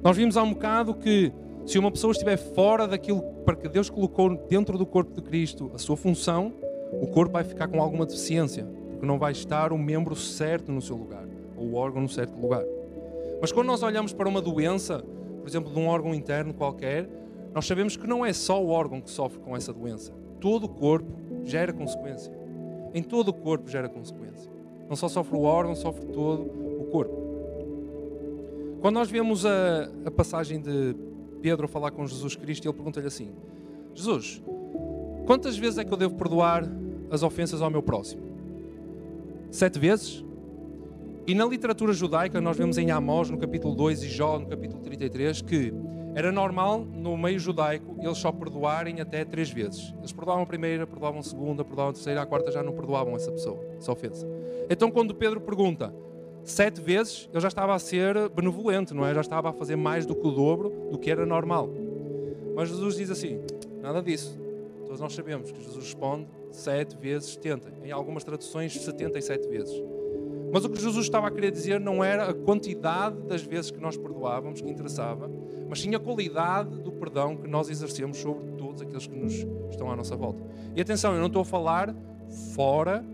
Nós 0.00 0.16
vimos 0.16 0.36
há 0.36 0.44
um 0.44 0.50
bocado 0.50 0.94
que 0.94 1.32
se 1.66 1.76
uma 1.76 1.90
pessoa 1.90 2.12
estiver 2.12 2.36
fora 2.36 2.86
daquilo 2.86 3.20
para 3.44 3.56
que 3.56 3.68
Deus 3.68 3.90
colocou 3.90 4.36
dentro 4.48 4.78
do 4.78 4.86
corpo 4.86 5.12
de 5.12 5.22
Cristo 5.22 5.72
a 5.74 5.78
sua 5.78 5.96
função, 5.96 6.52
o 6.92 7.06
corpo 7.06 7.32
vai 7.32 7.44
ficar 7.44 7.68
com 7.68 7.80
alguma 7.80 8.06
deficiência, 8.06 8.66
porque 8.90 9.06
não 9.06 9.18
vai 9.18 9.32
estar 9.32 9.72
o 9.72 9.78
membro 9.78 10.16
certo 10.16 10.72
no 10.72 10.80
seu 10.80 10.96
lugar, 10.96 11.26
ou 11.56 11.66
o 11.66 11.74
órgão 11.74 12.02
no 12.02 12.08
certo 12.08 12.40
lugar. 12.40 12.64
Mas 13.40 13.52
quando 13.52 13.66
nós 13.66 13.82
olhamos 13.82 14.12
para 14.12 14.28
uma 14.28 14.40
doença, 14.40 15.04
por 15.38 15.48
exemplo, 15.48 15.72
de 15.72 15.78
um 15.78 15.86
órgão 15.86 16.14
interno 16.14 16.52
qualquer, 16.52 17.08
nós 17.54 17.66
sabemos 17.66 17.96
que 17.96 18.06
não 18.06 18.24
é 18.24 18.32
só 18.32 18.62
o 18.62 18.68
órgão 18.68 19.00
que 19.00 19.10
sofre 19.10 19.40
com 19.40 19.56
essa 19.56 19.72
doença 19.72 20.12
todo 20.40 20.64
o 20.64 20.68
corpo 20.68 21.10
gera 21.44 21.72
consequência. 21.72 22.32
Em 22.94 23.02
todo 23.02 23.28
o 23.28 23.32
corpo 23.32 23.68
gera 23.68 23.88
consequência. 23.88 24.50
Não 24.88 24.96
só 24.96 25.08
sofre 25.08 25.36
o 25.36 25.42
órgão, 25.42 25.74
sofre 25.74 26.06
todo 26.06 26.42
o 26.80 26.86
corpo. 26.90 27.28
Quando 28.80 28.94
nós 28.94 29.10
vemos 29.10 29.44
a, 29.44 29.90
a 30.04 30.10
passagem 30.10 30.60
de 30.60 30.94
Pedro 31.42 31.68
falar 31.68 31.90
com 31.90 32.06
Jesus 32.06 32.36
Cristo, 32.36 32.66
ele 32.66 32.74
pergunta-lhe 32.74 33.06
assim: 33.06 33.30
Jesus, 33.94 34.42
quantas 35.28 35.58
vezes 35.58 35.76
é 35.76 35.84
que 35.84 35.92
eu 35.92 35.96
devo 35.98 36.14
perdoar 36.14 36.66
as 37.10 37.22
ofensas 37.22 37.60
ao 37.60 37.68
meu 37.68 37.82
próximo? 37.82 38.22
Sete 39.50 39.78
vezes? 39.78 40.24
E 41.26 41.34
na 41.34 41.44
literatura 41.44 41.92
judaica, 41.92 42.40
nós 42.40 42.56
vemos 42.56 42.78
em 42.78 42.90
Amós, 42.90 43.28
no 43.28 43.36
capítulo 43.36 43.74
2, 43.74 44.04
e 44.04 44.08
Jó, 44.08 44.38
no 44.38 44.46
capítulo 44.46 44.80
33, 44.80 45.42
que 45.42 45.74
era 46.14 46.32
normal, 46.32 46.80
no 46.80 47.14
meio 47.18 47.38
judaico, 47.38 47.94
eles 48.00 48.16
só 48.16 48.32
perdoarem 48.32 49.02
até 49.02 49.22
três 49.22 49.50
vezes. 49.50 49.94
Eles 49.98 50.12
perdoavam 50.12 50.44
a 50.44 50.46
primeira, 50.46 50.86
perdoavam 50.86 51.20
a 51.20 51.22
segunda, 51.22 51.62
perdoavam 51.62 51.90
a 51.90 51.92
terceira, 51.92 52.22
a 52.22 52.26
quarta 52.26 52.50
já 52.50 52.62
não 52.62 52.72
perdoavam 52.72 53.14
essa 53.14 53.30
pessoa, 53.30 53.62
essa 53.76 53.92
ofensa. 53.92 54.26
Então, 54.70 54.90
quando 54.90 55.14
Pedro 55.14 55.42
pergunta 55.42 55.94
sete 56.42 56.80
vezes, 56.80 57.28
ele 57.30 57.40
já 57.42 57.48
estava 57.48 57.74
a 57.74 57.78
ser 57.78 58.30
benevolente, 58.30 58.94
não 58.94 59.04
é? 59.04 59.12
Já 59.12 59.20
estava 59.20 59.50
a 59.50 59.52
fazer 59.52 59.76
mais 59.76 60.06
do 60.06 60.14
que 60.14 60.26
o 60.26 60.30
dobro 60.30 60.72
do 60.90 60.96
que 60.96 61.10
era 61.10 61.26
normal. 61.26 61.68
Mas 62.56 62.70
Jesus 62.70 62.96
diz 62.96 63.10
assim: 63.10 63.38
nada 63.82 64.00
disso. 64.00 64.47
Todos 64.88 65.02
nós 65.02 65.12
sabemos 65.12 65.52
que 65.52 65.62
Jesus 65.62 65.84
responde 65.84 66.26
sete 66.50 66.96
vezes 66.96 67.34
70. 67.34 67.70
Em 67.84 67.92
algumas 67.92 68.24
traduções, 68.24 68.72
77 68.72 69.46
vezes. 69.46 69.82
Mas 70.50 70.64
o 70.64 70.70
que 70.70 70.80
Jesus 70.80 71.04
estava 71.04 71.28
a 71.28 71.30
querer 71.30 71.50
dizer 71.50 71.78
não 71.78 72.02
era 72.02 72.30
a 72.30 72.32
quantidade 72.32 73.20
das 73.24 73.42
vezes 73.42 73.70
que 73.70 73.78
nós 73.78 73.98
perdoávamos 73.98 74.62
que 74.62 74.70
interessava, 74.70 75.30
mas 75.68 75.82
sim 75.82 75.94
a 75.94 75.98
qualidade 75.98 76.80
do 76.80 76.90
perdão 76.90 77.36
que 77.36 77.46
nós 77.46 77.68
exercemos 77.68 78.16
sobre 78.16 78.52
todos 78.52 78.80
aqueles 78.80 79.06
que 79.06 79.14
nos 79.14 79.34
estão 79.68 79.90
à 79.90 79.94
nossa 79.94 80.16
volta. 80.16 80.42
E 80.74 80.80
atenção, 80.80 81.12
eu 81.12 81.20
não 81.20 81.26
estou 81.26 81.42
a 81.42 81.44
falar 81.44 81.94
fora 82.54 83.04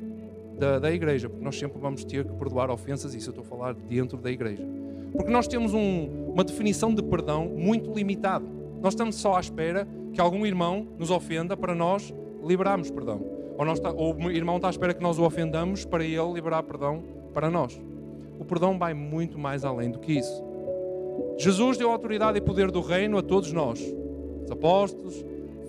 da, 0.57 0.79
da 0.79 0.93
igreja, 0.93 1.29
porque 1.29 1.45
nós 1.45 1.59
sempre 1.59 1.81
vamos 1.81 2.05
ter 2.05 2.25
que 2.25 2.33
perdoar 2.35 2.71
ofensas, 2.71 3.17
isso 3.17 3.31
eu 3.31 3.33
estou 3.33 3.45
a 3.45 3.49
falar 3.49 3.75
dentro 3.75 4.17
da 4.17 4.31
igreja. 4.31 4.65
Porque 5.11 5.33
nós 5.33 5.49
temos 5.49 5.75
um, 5.75 6.31
uma 6.33 6.45
definição 6.45 6.95
de 6.95 7.03
perdão 7.03 7.47
muito 7.49 7.93
limitada. 7.93 8.47
Nós 8.81 8.93
estamos 8.93 9.17
só 9.17 9.35
à 9.35 9.41
espera 9.41 9.89
que 10.15 10.21
algum 10.21 10.47
irmão 10.47 10.87
nos 10.99 11.11
ofenda 11.11 11.57
para 11.57 11.75
nós 11.75 12.15
liberarmos 12.43 12.91
perdão. 12.91 13.21
Ou, 13.59 13.65
nós, 13.65 13.81
ou 13.97 14.15
o 14.15 14.31
irmão 14.31 14.57
está 14.57 14.69
à 14.69 14.71
espera 14.71 14.95
que 14.95 15.03
nós 15.03 15.19
o 15.19 15.25
ofendamos 15.25 15.85
para 15.85 16.05
ele 16.05 16.33
liberar 16.33 16.63
perdão 16.63 17.03
para 17.33 17.51
nós. 17.51 17.81
O 18.39 18.45
perdão 18.45 18.79
vai 18.79 18.95
muito 18.95 19.39
mais 19.39 19.65
além 19.65 19.91
do 19.91 19.99
que 19.99 20.13
isso. 20.13 20.43
Jesus 21.37 21.77
deu 21.77 21.91
autoridade 21.91 22.39
e 22.39 22.41
poder 22.41 22.71
do 22.71 22.81
reino 22.81 23.19
a 23.19 23.23
todos 23.23 23.53
nós, 23.53 23.81
os 24.45 24.51
apóstolos, 24.51 25.25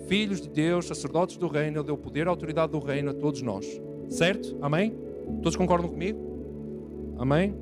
filhos 0.06 0.40
de 0.40 0.48
Deus, 0.48 0.86
sacerdotes 0.86 1.36
do 1.36 1.48
reino, 1.48 1.78
Ele 1.78 1.86
deu 1.86 1.96
poder 1.96 2.26
e 2.26 2.28
autoridade 2.28 2.72
do 2.72 2.78
reino 2.78 3.10
a 3.10 3.14
todos 3.14 3.42
nós. 3.42 3.80
Certo? 4.08 4.56
Amém? 4.60 4.94
Todos 5.42 5.56
concordam 5.56 5.88
comigo? 5.88 6.18
Amém? 7.18 7.54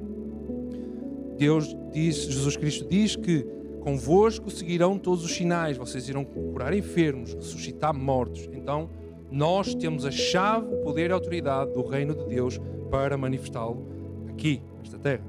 Deus 1.38 1.74
diz, 1.92 2.16
Jesus 2.26 2.56
Cristo 2.56 2.86
diz 2.88 3.16
que 3.16 3.46
convosco 3.84 4.50
seguirão 4.50 4.98
todos 4.98 5.22
os 5.22 5.34
sinais, 5.34 5.76
vocês 5.76 6.08
irão 6.08 6.24
curar 6.24 6.72
enfermos, 6.72 7.34
ressuscitar 7.34 7.94
mortos. 7.94 8.48
Então, 8.50 8.88
nós 9.30 9.74
temos 9.74 10.06
a 10.06 10.10
chave, 10.10 10.74
o 10.74 10.78
poder 10.78 11.10
e 11.10 11.12
a 11.12 11.16
autoridade 11.16 11.74
do 11.74 11.86
reino 11.86 12.14
de 12.14 12.24
Deus 12.24 12.58
para 12.90 13.18
manifestá-lo 13.18 13.86
aqui, 14.30 14.62
nesta 14.78 14.98
terra. 14.98 15.24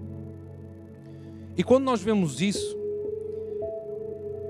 E 1.57 1.63
quando 1.65 1.83
nós 1.83 2.01
vemos 2.01 2.41
isso, 2.41 2.77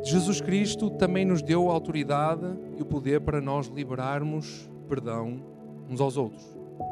Jesus 0.04 0.40
Cristo 0.40 0.92
também 0.92 1.26
nos 1.26 1.42
deu 1.42 1.72
a 1.72 1.74
autoridade 1.74 2.46
e 2.78 2.84
o 2.84 2.86
poder 2.86 3.22
para 3.22 3.42
nós 3.42 3.68
liberarmos 3.68 4.70
perdão 4.88 5.42
uns 5.90 6.00
aos 6.00 6.16
outros. 6.16 6.46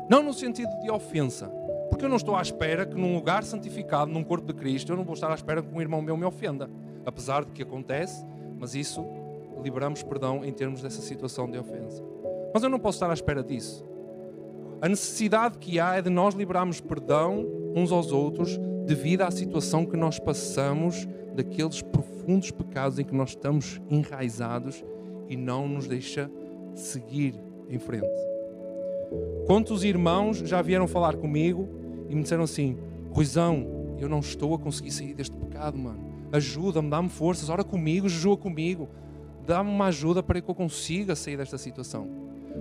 Não 0.10 0.24
no 0.24 0.34
sentido 0.34 0.72
de 0.82 0.90
ofensa, 0.90 1.48
porque 1.92 2.06
eu 2.06 2.10
não 2.10 2.18
estou 2.18 2.36
à 2.36 2.42
espera 2.42 2.88
que 2.88 2.96
num 2.96 3.14
lugar 3.14 3.44
santificado, 3.44 4.12
num 4.12 4.24
corpo 4.24 4.48
de 4.48 4.54
Cristo, 4.54 4.92
eu 4.92 4.98
não 4.98 5.04
vou 5.04 5.14
estar 5.14 5.30
à 5.30 5.36
espera 5.36 5.62
que 5.62 5.76
um 5.76 5.80
irmão 5.80 6.02
meu 6.02 6.18
me 6.18 6.26
ofenda. 6.26 6.68
Apesar 7.06 7.46
de 7.46 7.52
que 7.52 7.64
acontece, 7.64 8.26
mas 8.60 8.76
isso 8.76 9.06
liberamos 9.62 10.04
perdão 10.04 10.44
em 10.44 10.52
termos 10.52 10.82
dessa 10.82 11.02
situação 11.02 11.50
de 11.50 11.58
ofensa. 11.58 12.04
Mas 12.54 12.64
eu 12.64 12.70
não 12.70 12.80
posso 12.80 12.98
estar 12.98 13.10
à 13.10 13.14
espera 13.14 13.44
disso. 13.44 13.86
A 14.82 14.90
necessidade 14.90 15.58
que 15.58 15.80
há 15.80 15.96
é 15.96 16.02
de 16.02 16.10
nós 16.10 16.36
liberarmos 16.36 16.82
perdão 16.82 17.46
uns 17.76 17.92
aos 17.92 18.12
outros 18.12 18.60
devido 18.86 19.22
à 19.22 19.32
situação 19.32 19.86
que 19.86 19.96
nós 19.96 20.20
passamos 20.20 21.08
daqueles 21.34 21.82
profundos 21.82 22.52
pecados 22.52 23.00
em 23.00 23.06
que 23.06 23.16
nós 23.16 23.30
estamos 23.30 23.82
enraizados 23.90 24.84
e 25.30 25.38
não 25.38 25.68
nos 25.68 25.88
deixa 25.88 26.30
seguir 26.76 27.34
em 27.70 27.80
frente. 27.80 28.08
Quantos 29.46 29.84
irmãos 29.84 30.38
já 30.38 30.62
vieram 30.62 30.88
falar 30.88 31.16
comigo 31.16 31.68
e 32.10 32.16
me 32.16 32.24
disseram 32.24 32.44
assim: 32.44 32.78
Ruizão, 33.12 33.96
eu 34.00 34.10
não 34.10 34.20
estou 34.20 34.54
a 34.54 34.60
conseguir 34.60 34.92
sair 34.92 35.14
deste 35.14 35.36
pecado, 35.38 35.78
mano. 35.78 36.13
Ajuda-me, 36.34 36.90
dá-me 36.90 37.10
forças, 37.10 37.48
ora 37.48 37.64
comigo, 37.64 38.10
jejua 38.10 38.36
comigo. 38.36 38.90
Dá-me 39.46 39.70
uma 39.70 39.86
ajuda 39.86 40.24
para 40.24 40.42
que 40.42 40.50
eu 40.50 40.56
consiga 40.56 41.16
sair 41.16 41.38
desta 41.38 41.60
situação. 41.60 42.10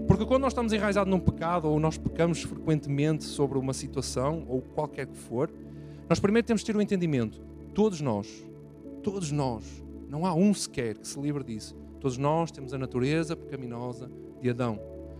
Porque 0.06 0.26
quando 0.26 0.42
nós 0.42 0.52
estamos 0.52 0.74
enraizados 0.74 1.10
num 1.10 1.18
pecado 1.18 1.68
ou 1.68 1.80
nós 1.80 1.96
pecamos 1.96 2.42
frequentemente 2.42 3.24
sobre 3.24 3.56
uma 3.56 3.72
situação 3.72 4.44
ou 4.46 4.60
qualquer 4.60 5.06
que 5.06 5.16
for, 5.16 5.50
nós 6.06 6.20
primeiro 6.20 6.46
temos 6.46 6.60
de 6.60 6.66
ter 6.66 6.76
o 6.76 6.80
um 6.80 6.82
entendimento. 6.82 7.40
Todos 7.72 8.02
nós, 8.02 8.28
todos 9.02 9.32
nós, 9.32 9.64
não 10.06 10.26
há 10.26 10.34
um 10.34 10.52
sequer 10.52 10.98
que 10.98 11.08
se 11.08 11.18
livre 11.18 11.42
disso. 11.42 11.74
Todos 11.98 12.18
nós 12.18 12.50
temos 12.50 12.74
a 12.74 12.78
natureza 12.78 13.34
pecaminosa 13.34 14.10
de 14.38 14.50
Adão. 14.50 14.78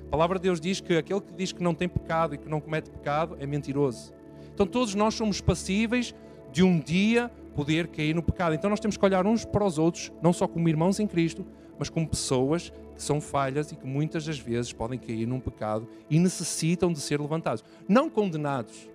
A 0.08 0.10
palavra 0.10 0.38
de 0.38 0.42
Deus 0.42 0.60
diz 0.60 0.78
que 0.78 0.94
aquele 0.94 1.22
que 1.22 1.32
diz 1.32 1.52
que 1.52 1.62
não 1.62 1.74
tem 1.74 1.88
pecado 1.88 2.34
e 2.34 2.38
que 2.38 2.50
não 2.50 2.60
comete 2.60 2.90
pecado 2.90 3.34
é 3.40 3.46
mentiroso. 3.46 4.12
Então 4.52 4.66
todos 4.66 4.94
nós 4.94 5.14
somos 5.14 5.40
passíveis 5.40 6.14
de 6.52 6.62
um 6.62 6.78
dia 6.78 7.30
poder 7.54 7.88
cair 7.88 8.14
no 8.14 8.22
pecado. 8.22 8.54
Então 8.54 8.68
nós 8.68 8.80
temos 8.80 8.96
que 8.96 9.04
olhar 9.04 9.26
uns 9.26 9.44
para 9.44 9.64
os 9.64 9.78
outros, 9.78 10.12
não 10.22 10.32
só 10.32 10.46
como 10.46 10.68
irmãos 10.68 10.98
em 10.98 11.06
Cristo, 11.06 11.44
mas 11.78 11.88
como 11.88 12.08
pessoas 12.08 12.72
que 12.94 13.02
são 13.02 13.20
falhas 13.20 13.72
e 13.72 13.76
que 13.76 13.86
muitas 13.86 14.26
das 14.26 14.38
vezes 14.38 14.72
podem 14.72 14.98
cair 14.98 15.26
num 15.26 15.40
pecado 15.40 15.88
e 16.08 16.18
necessitam 16.18 16.92
de 16.92 17.00
ser 17.00 17.20
levantados. 17.20 17.64
Não 17.88 18.08
condenados. 18.08 18.88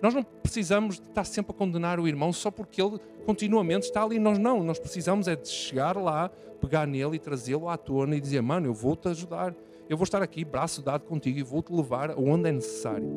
Nós 0.00 0.14
não 0.14 0.22
precisamos 0.22 1.00
de 1.00 1.08
estar 1.08 1.24
sempre 1.24 1.52
a 1.52 1.54
condenar 1.54 1.98
o 1.98 2.06
irmão 2.06 2.32
só 2.32 2.50
porque 2.50 2.80
ele 2.80 2.98
continuamente 3.26 3.86
está 3.86 4.02
ali. 4.02 4.18
Nós 4.18 4.38
não. 4.38 4.62
Nós 4.62 4.78
precisamos 4.78 5.26
é 5.26 5.34
de 5.34 5.48
chegar 5.48 5.96
lá, 5.96 6.30
pegar 6.60 6.86
nele 6.86 7.16
e 7.16 7.18
trazê-lo 7.18 7.68
à 7.68 7.76
tona 7.76 8.16
e 8.16 8.20
dizer: 8.20 8.40
Mano, 8.40 8.66
eu 8.66 8.74
vou-te 8.74 9.08
ajudar. 9.08 9.54
Eu 9.88 9.96
vou 9.96 10.04
estar 10.04 10.22
aqui, 10.22 10.44
braço 10.44 10.82
dado 10.82 11.04
contigo 11.04 11.38
e 11.38 11.42
vou-te 11.42 11.72
levar 11.72 12.10
aonde 12.10 12.48
é 12.48 12.52
necessário. 12.52 13.08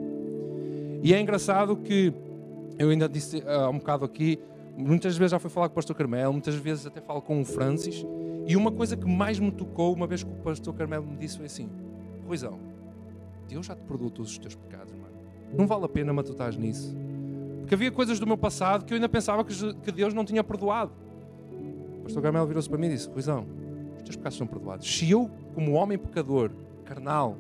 E 1.03 1.13
é 1.13 1.19
engraçado 1.19 1.75
que 1.75 2.13
eu 2.79 2.89
ainda 2.89 3.09
disse 3.09 3.43
há 3.45 3.69
um 3.69 3.77
bocado 3.77 4.05
aqui, 4.05 4.39
muitas 4.77 5.17
vezes 5.17 5.31
já 5.31 5.39
fui 5.39 5.49
falar 5.49 5.69
com 5.69 5.73
o 5.73 5.75
pastor 5.75 5.95
Carmelo, 5.95 6.33
muitas 6.33 6.55
vezes 6.55 6.85
até 6.85 7.01
falo 7.01 7.21
com 7.21 7.39
o 7.41 7.45
Francis, 7.45 8.05
e 8.47 8.55
uma 8.55 8.71
coisa 8.71 8.97
que 8.97 9.05
mais 9.05 9.39
me 9.39 9.51
tocou, 9.51 9.93
uma 9.93 10.07
vez 10.07 10.23
que 10.23 10.29
o 10.29 10.35
pastor 10.35 10.73
Carmelo 10.73 11.05
me 11.05 11.17
disse, 11.17 11.37
foi 11.37 11.45
assim: 11.45 11.69
Ruizão, 12.25 12.59
Deus 13.47 13.65
já 13.65 13.75
te 13.75 13.81
perdoou 13.83 14.09
todos 14.09 14.31
os 14.31 14.37
teus 14.37 14.55
pecados, 14.55 14.93
mano. 14.93 15.13
Não 15.53 15.67
vale 15.67 15.85
a 15.85 15.89
pena 15.89 16.13
matutares 16.13 16.57
nisso. 16.57 16.95
Porque 17.59 17.75
havia 17.75 17.91
coisas 17.91 18.19
do 18.19 18.25
meu 18.25 18.37
passado 18.37 18.85
que 18.85 18.93
eu 18.93 18.95
ainda 18.95 19.09
pensava 19.09 19.43
que 19.43 19.91
Deus 19.91 20.13
não 20.13 20.25
tinha 20.25 20.43
perdoado. 20.43 20.91
O 21.99 22.03
pastor 22.03 22.23
Carmelo 22.23 22.47
virou-se 22.47 22.69
para 22.69 22.77
mim 22.77 22.87
e 22.87 22.91
disse: 22.91 23.09
Ruizão, 23.09 23.45
os 23.97 24.03
teus 24.03 24.15
pecados 24.15 24.37
são 24.37 24.47
perdoados. 24.47 24.91
Se 24.91 25.09
eu, 25.09 25.29
como 25.53 25.73
homem 25.73 25.97
pecador, 25.97 26.51
carnal, 26.85 27.37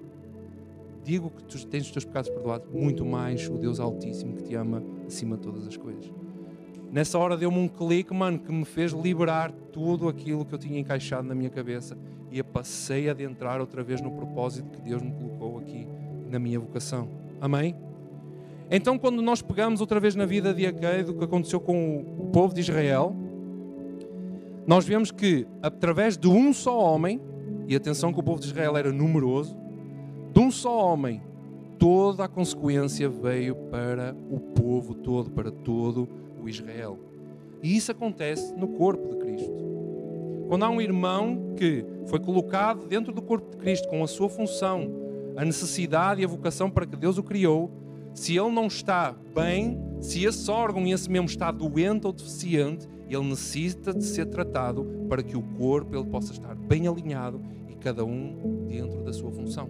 digo 1.03 1.29
que 1.31 1.43
tu 1.43 1.65
tens 1.67 1.85
os 1.85 1.91
teus 1.91 2.05
pecados 2.05 2.29
perdoados, 2.29 2.67
muito 2.71 3.05
mais 3.05 3.47
o 3.49 3.57
Deus 3.57 3.79
Altíssimo 3.79 4.35
que 4.35 4.43
te 4.43 4.55
ama 4.55 4.83
acima 5.07 5.35
de 5.35 5.43
todas 5.43 5.67
as 5.67 5.75
coisas. 5.75 6.11
Nessa 6.91 7.17
hora 7.17 7.37
deu-me 7.37 7.57
um 7.57 7.69
clique, 7.69 8.13
mano, 8.13 8.37
que 8.37 8.51
me 8.51 8.65
fez 8.65 8.91
liberar 8.91 9.49
tudo 9.71 10.09
aquilo 10.09 10.43
que 10.43 10.53
eu 10.53 10.59
tinha 10.59 10.77
encaixado 10.77 11.25
na 11.25 11.33
minha 11.33 11.49
cabeça 11.49 11.97
e 12.29 12.37
eu 12.37 12.43
passei 12.43 13.07
a 13.07 13.11
adentrar 13.11 13.61
outra 13.61 13.81
vez 13.81 14.01
no 14.01 14.11
propósito 14.11 14.69
que 14.69 14.81
Deus 14.81 15.01
me 15.01 15.11
colocou 15.11 15.59
aqui 15.59 15.87
na 16.29 16.37
minha 16.37 16.59
vocação. 16.59 17.07
Amém? 17.39 17.75
Então, 18.69 18.97
quando 18.97 19.21
nós 19.21 19.41
pegamos 19.41 19.79
outra 19.79 20.01
vez 20.01 20.15
na 20.15 20.25
vida 20.25 20.53
de 20.53 20.65
Aguei 20.65 21.03
do 21.03 21.13
que 21.13 21.23
aconteceu 21.23 21.61
com 21.61 22.05
o 22.17 22.27
povo 22.27 22.53
de 22.53 22.59
Israel, 22.59 23.15
nós 24.67 24.85
vemos 24.85 25.11
que 25.11 25.47
através 25.61 26.17
de 26.17 26.27
um 26.27 26.53
só 26.53 26.77
homem, 26.77 27.21
e 27.67 27.75
atenção 27.75 28.11
que 28.11 28.19
o 28.19 28.23
povo 28.23 28.41
de 28.41 28.47
Israel 28.47 28.75
era 28.75 28.91
numeroso, 28.91 29.57
de 30.33 30.39
um 30.41 30.51
só 30.51 30.91
homem, 30.91 31.21
toda 31.79 32.25
a 32.25 32.27
consequência 32.27 33.09
veio 33.09 33.55
para 33.55 34.15
o 34.29 34.39
povo 34.39 34.93
todo, 34.93 35.31
para 35.31 35.51
todo 35.51 36.07
o 36.41 36.49
Israel. 36.49 36.99
E 37.61 37.75
isso 37.75 37.91
acontece 37.91 38.53
no 38.55 38.67
corpo 38.69 39.07
de 39.09 39.17
Cristo. 39.17 39.53
Quando 40.47 40.63
há 40.63 40.69
um 40.69 40.81
irmão 40.81 41.53
que 41.55 41.85
foi 42.07 42.19
colocado 42.19 42.85
dentro 42.85 43.13
do 43.13 43.21
corpo 43.21 43.51
de 43.51 43.57
Cristo 43.57 43.87
com 43.87 44.03
a 44.03 44.07
sua 44.07 44.29
função, 44.29 44.91
a 45.37 45.45
necessidade 45.45 46.21
e 46.21 46.25
a 46.25 46.27
vocação 46.27 46.69
para 46.69 46.85
que 46.85 46.95
Deus 46.95 47.17
o 47.17 47.23
criou, 47.23 47.71
se 48.13 48.35
ele 48.37 48.51
não 48.51 48.67
está 48.67 49.15
bem, 49.33 49.79
se 50.01 50.25
esse 50.25 50.49
órgão 50.51 50.85
e 50.85 50.91
esse 50.91 51.09
membro 51.09 51.31
está 51.31 51.51
doente 51.51 52.05
ou 52.05 52.11
deficiente, 52.11 52.87
ele 53.07 53.23
necessita 53.29 53.93
de 53.93 54.03
ser 54.03 54.25
tratado 54.25 54.85
para 55.07 55.23
que 55.23 55.37
o 55.37 55.41
corpo 55.41 55.95
ele 55.95 56.05
possa 56.05 56.33
estar 56.33 56.55
bem 56.55 56.87
alinhado 56.87 57.41
e 57.69 57.75
cada 57.75 58.03
um 58.03 58.65
dentro 58.67 59.01
da 59.03 59.13
sua 59.13 59.31
função. 59.31 59.69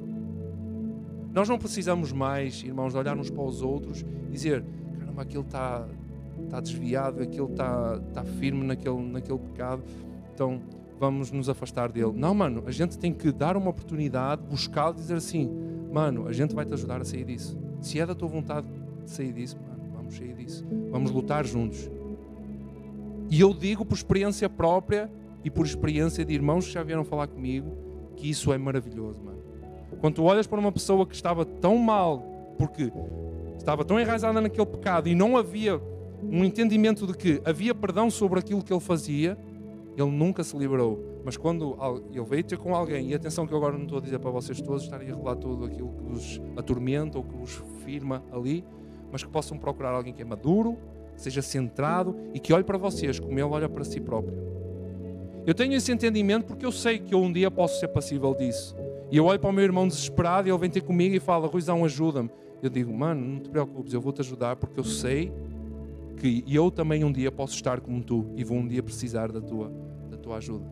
Nós 1.34 1.48
não 1.48 1.58
precisamos 1.58 2.12
mais, 2.12 2.62
irmãos, 2.64 2.92
de 2.92 2.98
olhar 3.00 3.18
uns 3.18 3.30
para 3.30 3.44
os 3.44 3.62
outros 3.62 4.02
e 4.02 4.32
dizer: 4.32 4.64
caramba, 5.00 5.22
aquele 5.22 5.44
está, 5.44 5.88
está 6.44 6.60
desviado, 6.60 7.22
aquele 7.22 7.46
está, 7.46 8.02
está 8.08 8.24
firme 8.24 8.66
naquele, 8.66 9.02
naquele 9.04 9.40
pecado, 9.40 9.84
então 10.34 10.62
vamos 11.00 11.32
nos 11.32 11.50
afastar 11.50 11.92
dele. 11.92 12.14
Não, 12.16 12.34
mano, 12.34 12.64
a 12.68 12.72
gente 12.72 12.98
tem 13.00 13.14
que 13.14 13.32
dar 13.32 13.58
uma 13.58 13.72
oportunidade, 13.72 14.44
buscá-lo 14.44 14.96
e 14.96 15.02
dizer 15.02 15.16
assim: 15.16 15.50
mano, 15.92 16.28
a 16.28 16.34
gente 16.34 16.54
vai 16.54 16.66
te 16.66 16.74
ajudar 16.74 17.02
a 17.02 17.06
sair 17.06 17.26
disso. 17.26 17.58
Se 17.80 18.00
é 18.00 18.06
da 18.06 18.14
tua 18.14 18.28
vontade 18.28 18.68
de 19.04 19.10
sair 19.10 19.34
disso, 19.34 19.58
mano, 19.68 19.92
vamos 19.94 20.16
sair 20.16 20.36
disso. 20.36 20.66
Vamos 20.92 21.12
lutar 21.12 21.46
juntos. 21.46 21.90
E 23.30 23.40
eu 23.40 23.54
digo 23.54 23.84
por 23.84 23.96
experiência 23.96 24.50
própria 24.50 25.10
e 25.44 25.50
por 25.50 25.66
experiência 25.66 26.24
de 26.24 26.34
irmãos 26.34 26.68
que 26.68 26.74
já 26.74 26.84
vieram 26.84 27.04
falar 27.04 27.28
comigo 27.28 27.72
que 28.16 28.30
isso 28.30 28.54
é 28.54 28.58
maravilhoso, 28.58 29.20
mano. 29.24 29.40
Quando 30.00 30.16
tu 30.16 30.24
olhas 30.24 30.46
para 30.46 30.60
uma 30.60 30.72
pessoa 30.72 31.06
que 31.06 31.16
estava 31.16 31.44
tão 31.46 31.78
mal, 31.78 32.20
porque 32.58 32.92
estava 33.58 33.84
tão 33.84 34.00
enraizada 34.00 34.40
naquele 34.40 34.66
pecado 34.66 35.10
e 35.10 35.16
não 35.16 35.36
havia 35.36 35.82
um 36.24 36.44
entendimento 36.44 37.08
de 37.08 37.14
que 37.14 37.42
havia 37.46 37.74
perdão 37.74 38.10
sobre 38.10 38.40
aquilo 38.40 38.64
que 38.64 38.72
ele 38.72 38.80
fazia, 38.80 39.38
ele 39.98 40.12
nunca 40.12 40.44
se 40.44 40.56
liberou. 40.58 41.12
Mas 41.24 41.38
quando 41.38 41.78
ele 42.12 42.24
veio 42.26 42.44
ter 42.44 42.58
com 42.58 42.76
alguém, 42.76 43.10
e 43.10 43.14
atenção 43.14 43.46
que 43.46 43.54
eu 43.54 43.58
agora 43.58 43.78
não 43.78 43.84
estou 43.84 44.00
a 44.00 44.02
dizer 44.02 44.20
para 44.20 44.32
vocês 44.32 44.60
todos 44.62 44.84
estarem 44.84 45.08
a 45.08 45.12
revelar 45.12 45.36
tudo 45.36 45.66
aquilo 45.66 45.90
que 45.90 46.04
vos 46.04 46.42
atormenta 46.58 47.18
ou 47.18 47.24
que 47.24 47.36
vos 47.36 47.64
firma 47.84 48.24
ali, 48.32 48.64
mas 49.12 49.24
que 49.24 49.30
possam 49.30 49.58
procurar 49.58 49.92
alguém 49.92 50.14
que 50.14 50.22
é 50.22 50.26
maduro, 50.26 50.78
que 51.14 51.22
seja 51.22 51.42
centrado 51.42 52.16
e 52.34 52.40
que 52.40 52.54
olhe 52.54 52.64
para 52.64 52.78
vocês 52.78 53.20
como 53.20 53.34
ele 53.34 53.42
olha 53.42 53.70
para 53.70 53.84
si 53.84 54.00
próprio. 54.00 54.36
Eu 55.46 55.54
tenho 55.54 55.74
esse 55.74 55.92
entendimento 55.92 56.46
porque 56.46 56.66
eu 56.66 56.72
sei 56.72 57.00
que 57.00 57.14
eu 57.14 57.20
um 57.20 57.32
dia 57.32 57.50
posso 57.52 57.80
ser 57.80 57.88
passível 57.88 58.34
disso. 58.34 58.76
E 59.12 59.18
eu 59.18 59.26
olho 59.26 59.40
para 59.40 59.50
o 59.50 59.54
meu 59.54 59.64
irmão 59.64 59.88
desesperado 59.88 60.48
e 60.48 60.52
ele 60.52 60.58
vem 60.58 60.70
ter 60.70 60.82
comigo 60.82 61.16
e 61.16 61.20
fala: 61.20 61.48
Ruizão, 61.48 61.84
ajuda-me. 61.84 62.30
Eu 62.62 62.70
digo: 62.70 62.94
Mano, 62.94 63.26
não 63.26 63.40
te 63.40 63.50
preocupes, 63.50 63.94
eu 63.94 64.00
vou-te 64.00 64.22
ajudar 64.22 64.56
porque 64.56 64.80
eu 64.80 64.84
sei 64.84 65.34
que 66.22 66.44
eu 66.48 66.70
também 66.70 67.04
um 67.04 67.12
dia 67.12 67.32
posso 67.32 67.56
estar 67.56 67.82
como 67.82 68.04
tu 68.04 68.32
e 68.36 68.44
vou 68.44 68.60
um 68.60 68.68
dia 68.68 68.84
precisar 68.84 69.32
da 69.32 69.42
tua, 69.42 69.74
da 70.08 70.18
tua 70.18 70.38
ajuda. 70.38 70.66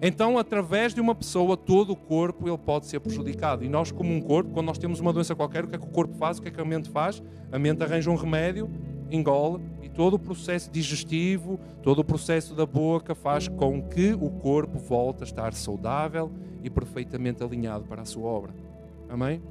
Então, 0.00 0.38
através 0.38 0.94
de 0.94 1.00
uma 1.00 1.14
pessoa, 1.14 1.56
todo 1.58 1.92
o 1.92 1.96
corpo 1.96 2.48
ele 2.48 2.56
pode 2.56 2.86
ser 2.86 2.98
prejudicado. 2.98 3.64
E 3.64 3.68
nós, 3.68 3.92
como 3.92 4.12
um 4.12 4.20
corpo, 4.20 4.50
quando 4.50 4.66
nós 4.66 4.78
temos 4.78 4.98
uma 4.98 5.12
doença 5.12 5.34
qualquer, 5.34 5.64
o 5.64 5.68
que 5.68 5.76
é 5.76 5.78
que 5.78 5.84
o 5.84 5.90
corpo 5.90 6.14
faz? 6.16 6.38
O 6.38 6.42
que 6.42 6.48
é 6.48 6.50
que 6.50 6.60
a 6.60 6.64
mente 6.64 6.88
faz? 6.88 7.22
A 7.52 7.58
mente 7.58 7.82
arranja 7.84 8.10
um 8.10 8.16
remédio 8.16 8.68
engole 9.10 9.62
e 9.82 9.90
todo 9.90 10.14
o 10.14 10.18
processo 10.18 10.70
digestivo, 10.70 11.60
todo 11.82 11.98
o 11.98 12.04
processo 12.04 12.54
da 12.54 12.64
boca 12.64 13.14
faz 13.14 13.46
com 13.46 13.82
que 13.82 14.14
o 14.14 14.30
corpo 14.30 14.78
volte 14.78 15.22
a 15.22 15.26
estar 15.26 15.52
saudável 15.52 16.32
e 16.64 16.70
perfeitamente 16.70 17.44
alinhado 17.44 17.84
para 17.84 18.00
a 18.00 18.04
sua 18.06 18.26
obra. 18.26 18.54
Amém? 19.08 19.42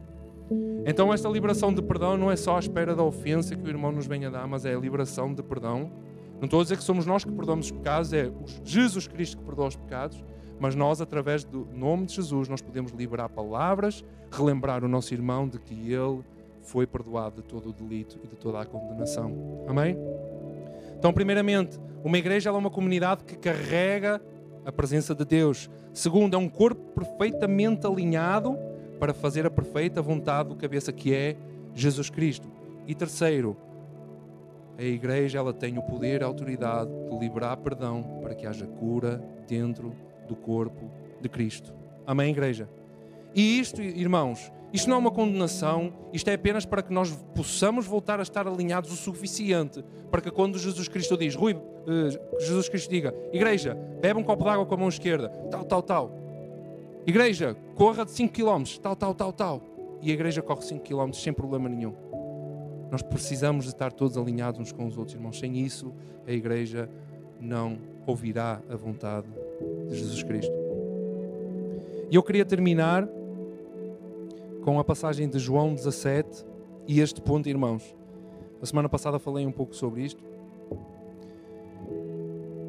Então, 0.85 1.13
esta 1.13 1.29
liberação 1.29 1.73
de 1.73 1.81
perdão 1.81 2.17
não 2.17 2.31
é 2.31 2.35
só 2.35 2.55
à 2.55 2.59
espera 2.59 2.95
da 2.95 3.03
ofensa 3.03 3.55
que 3.55 3.63
o 3.63 3.69
irmão 3.69 3.91
nos 3.91 4.07
venha 4.07 4.29
dar, 4.29 4.47
mas 4.47 4.65
é 4.65 4.73
a 4.73 4.79
liberação 4.79 5.33
de 5.33 5.43
perdão. 5.43 5.91
Não 6.35 6.45
estou 6.45 6.59
a 6.59 6.63
dizer 6.63 6.77
que 6.77 6.83
somos 6.83 7.05
nós 7.05 7.23
que 7.23 7.31
perdoamos 7.31 7.67
os 7.67 7.71
pecados, 7.71 8.11
é 8.13 8.31
Jesus 8.63 9.07
Cristo 9.07 9.37
que 9.37 9.43
perdoa 9.43 9.67
os 9.67 9.75
pecados, 9.75 10.23
mas 10.59 10.75
nós, 10.75 11.01
através 11.01 11.43
do 11.43 11.67
nome 11.73 12.07
de 12.07 12.15
Jesus, 12.15 12.47
nós 12.49 12.61
podemos 12.61 12.91
liberar 12.91 13.29
palavras, 13.29 14.03
relembrar 14.31 14.83
o 14.83 14.87
nosso 14.87 15.13
irmão 15.13 15.47
de 15.47 15.59
que 15.59 15.93
ele 15.93 16.23
foi 16.61 16.87
perdoado 16.87 17.41
de 17.41 17.47
todo 17.47 17.69
o 17.69 17.73
delito 17.73 18.19
e 18.23 18.27
de 18.27 18.35
toda 18.35 18.59
a 18.59 18.65
condenação. 18.65 19.65
Amém? 19.67 19.97
Então, 20.97 21.13
primeiramente, 21.13 21.79
uma 22.03 22.17
igreja 22.17 22.49
é 22.49 22.53
uma 22.53 22.69
comunidade 22.69 23.23
que 23.23 23.35
carrega 23.35 24.21
a 24.65 24.71
presença 24.71 25.13
de 25.15 25.25
Deus. 25.25 25.69
Segundo, 25.93 26.35
é 26.35 26.37
um 26.37 26.49
corpo 26.49 26.81
perfeitamente 26.99 27.85
alinhado 27.85 28.57
para 29.01 29.15
fazer 29.15 29.47
a 29.47 29.49
perfeita 29.49 29.99
vontade 29.99 30.49
do 30.49 30.55
cabeça 30.55 30.93
que 30.93 31.11
é 31.11 31.35
Jesus 31.73 32.07
Cristo. 32.11 32.47
E 32.85 32.93
terceiro, 32.93 33.57
a 34.77 34.83
igreja 34.83 35.39
ela 35.39 35.51
tem 35.51 35.75
o 35.79 35.81
poder 35.81 36.21
e 36.21 36.23
a 36.23 36.27
autoridade 36.27 36.91
de 37.09 37.17
liberar 37.17 37.57
perdão 37.57 38.19
para 38.21 38.35
que 38.35 38.45
haja 38.45 38.67
cura 38.67 39.19
dentro 39.47 39.95
do 40.27 40.35
corpo 40.35 40.91
de 41.19 41.27
Cristo. 41.27 41.73
Amém, 42.05 42.29
igreja? 42.29 42.69
E 43.33 43.59
isto, 43.59 43.81
irmãos, 43.81 44.51
isto 44.71 44.87
não 44.87 44.97
é 44.97 44.99
uma 44.99 45.11
condenação, 45.11 45.91
isto 46.13 46.29
é 46.29 46.35
apenas 46.35 46.63
para 46.63 46.83
que 46.83 46.93
nós 46.93 47.11
possamos 47.33 47.87
voltar 47.87 48.19
a 48.19 48.23
estar 48.23 48.47
alinhados 48.47 48.91
o 48.91 48.95
suficiente 48.95 49.83
para 50.11 50.21
que 50.21 50.29
quando 50.29 50.59
Jesus 50.59 50.87
Cristo 50.87 51.17
diz, 51.17 51.33
Rui, 51.33 51.53
uh, 51.53 52.39
Jesus 52.39 52.69
Cristo 52.69 52.91
diga, 52.91 53.15
igreja, 53.33 53.75
bebe 53.99 54.19
um 54.19 54.23
copo 54.23 54.43
de 54.43 54.49
água 54.51 54.63
com 54.63 54.75
a 54.75 54.77
mão 54.77 54.89
esquerda, 54.89 55.29
tal, 55.49 55.65
tal, 55.65 55.81
tal, 55.81 56.20
Igreja, 57.05 57.55
corra 57.75 58.05
de 58.05 58.11
5 58.11 58.33
km, 58.33 58.63
tal, 58.81 58.95
tal, 58.95 59.15
tal, 59.15 59.33
tal. 59.33 59.61
E 60.01 60.11
a 60.11 60.13
igreja 60.13 60.41
corre 60.41 60.61
5 60.61 60.83
km 60.83 61.11
sem 61.13 61.33
problema 61.33 61.67
nenhum. 61.67 61.93
Nós 62.91 63.01
precisamos 63.01 63.65
de 63.65 63.71
estar 63.71 63.91
todos 63.91 64.17
alinhados 64.17 64.59
uns 64.59 64.71
com 64.71 64.85
os 64.85 64.97
outros, 64.97 65.15
irmãos. 65.15 65.39
Sem 65.39 65.57
isso, 65.59 65.93
a 66.27 66.31
igreja 66.31 66.89
não 67.39 67.77
ouvirá 68.05 68.61
a 68.69 68.75
vontade 68.75 69.27
de 69.87 69.95
Jesus 69.95 70.21
Cristo. 70.23 70.53
E 72.09 72.15
eu 72.15 72.21
queria 72.21 72.45
terminar 72.45 73.07
com 74.63 74.79
a 74.79 74.83
passagem 74.83 75.29
de 75.29 75.39
João 75.39 75.73
17 75.73 76.45
e 76.87 76.99
este 76.99 77.21
ponto, 77.21 77.47
irmãos. 77.47 77.95
A 78.61 78.65
semana 78.65 78.89
passada 78.89 79.17
falei 79.17 79.45
um 79.45 79.51
pouco 79.51 79.75
sobre 79.75 80.03
isto. 80.03 80.23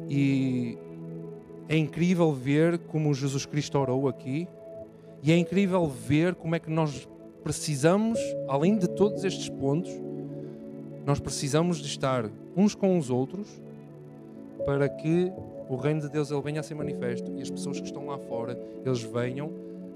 E 0.09 0.77
é 1.67 1.77
incrível 1.77 2.31
ver 2.33 2.77
como 2.77 3.13
Jesus 3.13 3.45
Cristo 3.45 3.77
orou 3.77 4.07
aqui 4.07 4.47
e 5.21 5.31
é 5.31 5.37
incrível 5.37 5.87
ver 5.87 6.35
como 6.35 6.55
é 6.55 6.59
que 6.59 6.69
nós 6.69 7.07
precisamos, 7.43 8.19
além 8.47 8.77
de 8.77 8.87
todos 8.87 9.23
estes 9.23 9.49
pontos, 9.49 9.91
nós 11.05 11.19
precisamos 11.19 11.77
de 11.77 11.87
estar 11.87 12.29
uns 12.55 12.75
com 12.75 12.97
os 12.97 13.09
outros 13.09 13.61
para 14.65 14.87
que 14.87 15.31
o 15.69 15.75
reino 15.75 16.01
de 16.01 16.09
Deus 16.09 16.31
ele 16.31 16.41
venha 16.41 16.59
a 16.59 16.63
ser 16.63 16.75
manifesto 16.75 17.31
e 17.37 17.41
as 17.41 17.49
pessoas 17.49 17.79
que 17.79 17.85
estão 17.85 18.05
lá 18.05 18.17
fora, 18.17 18.57
eles 18.85 19.01
venham 19.01 19.51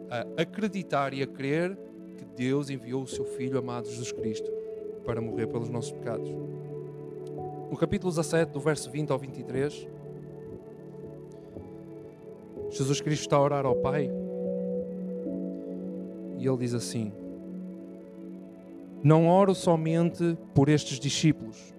a 0.10 0.42
acreditar 0.42 1.14
e 1.14 1.22
a 1.22 1.28
crer 1.28 1.78
que 2.18 2.26
Deus 2.26 2.70
enviou 2.70 3.04
o 3.04 3.08
seu 3.08 3.26
Filho 3.26 3.58
amado 3.58 3.88
Jesus 3.88 4.12
Cristo 4.12 4.52
para 5.06 5.22
morrer 5.22 5.48
pelos 5.48 5.70
nossos 5.70 5.92
pecados. 5.92 6.30
No 7.70 7.78
capítulo 7.78 8.12
17, 8.12 8.52
do 8.52 8.60
verso 8.60 8.90
20 8.90 9.12
ao 9.12 9.20
23, 9.20 9.88
Jesus 12.78 13.02
Cristo 13.02 13.24
está 13.24 13.38
a 13.38 13.42
orar 13.42 13.66
ao 13.66 13.76
Pai 13.76 14.12
e 16.38 16.48
ele 16.48 16.58
diz 16.58 16.76
assim: 16.76 17.12
Não 19.04 19.28
oro 19.28 19.56
somente 19.56 20.38
por 20.54 20.70
estes 20.70 21.00
discípulos, 21.00 21.74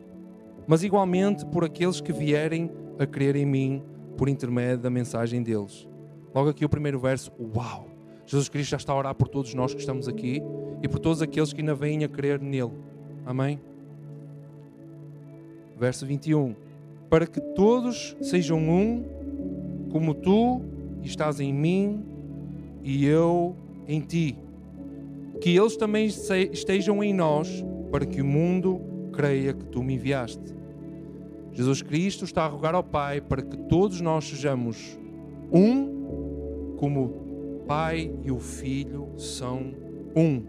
mas 0.67 0.83
igualmente 0.83 1.47
por 1.47 1.65
aqueles 1.65 2.01
que 2.01 2.13
vierem 2.13 2.71
a 2.99 3.07
crer 3.07 3.37
em 3.37 3.47
mim 3.47 3.83
por 4.17 4.29
intermédio 4.29 4.79
da 4.79 4.91
mensagem 4.91 5.41
deles. 5.41 5.89
Logo 6.35 6.49
aqui 6.51 6.65
o 6.65 6.69
primeiro 6.69 6.99
verso, 6.99 7.31
uau! 7.57 7.87
Jesus 8.27 8.49
Cristo 8.49 8.71
já 8.71 8.77
está 8.77 8.93
a 8.93 8.97
orar 8.97 9.15
por 9.15 9.29
todos 9.29 9.55
nós 9.55 9.73
que 9.73 9.81
estamos 9.81 10.09
aqui 10.09 10.43
e 10.83 10.89
por 10.89 10.99
todos 10.99 11.23
aqueles 11.23 11.53
que 11.53 11.61
ainda 11.61 11.75
vêm 11.75 12.03
a 12.03 12.09
crer 12.09 12.41
nele. 12.41 12.73
Amém? 13.25 13.61
Verso 15.79 16.05
21. 16.05 16.57
Para 17.09 17.27
que 17.27 17.41
todos 17.41 18.17
sejam 18.21 18.59
um, 18.59 19.05
como 19.91 20.13
tu 20.13 20.61
estás 21.07 21.41
em 21.41 21.53
mim 21.53 22.05
e 22.83 23.05
eu 23.05 23.55
em 23.87 24.01
ti. 24.01 24.37
Que 25.41 25.57
eles 25.57 25.77
também 25.77 26.07
estejam 26.07 27.03
em 27.03 27.15
nós, 27.15 27.65
para 27.91 28.05
que 28.05 28.21
o 28.21 28.25
mundo 28.25 28.81
creia 29.13 29.53
que 29.53 29.65
tu 29.67 29.83
me 29.83 29.95
enviaste. 29.95 30.55
Jesus 31.53 31.83
Cristo 31.83 32.25
está 32.25 32.45
a 32.45 32.49
rogar 32.49 32.75
ao 32.75 32.85
Pai 32.85 33.21
para 33.21 33.43
que 33.43 33.57
todos 33.57 34.01
nós 34.01 34.29
sejamos 34.29 34.99
um, 35.53 36.75
como 36.77 37.05
o 37.05 37.65
Pai 37.67 38.13
e 38.25 38.31
o 38.31 38.39
Filho 38.39 39.09
são 39.17 39.73
um. 40.15 40.43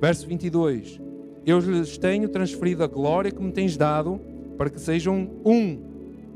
Verso 0.00 0.26
22. 0.26 1.00
Eu 1.46 1.58
lhes 1.58 1.98
tenho 1.98 2.28
transferido 2.28 2.82
a 2.82 2.86
glória 2.86 3.30
que 3.30 3.42
me 3.42 3.52
tens 3.52 3.76
dado, 3.76 4.20
para 4.56 4.70
que 4.70 4.80
sejam 4.80 5.30
um, 5.44 5.78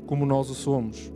como 0.05 0.25
nós 0.25 0.49
o 0.49 0.53
somos 0.53 1.11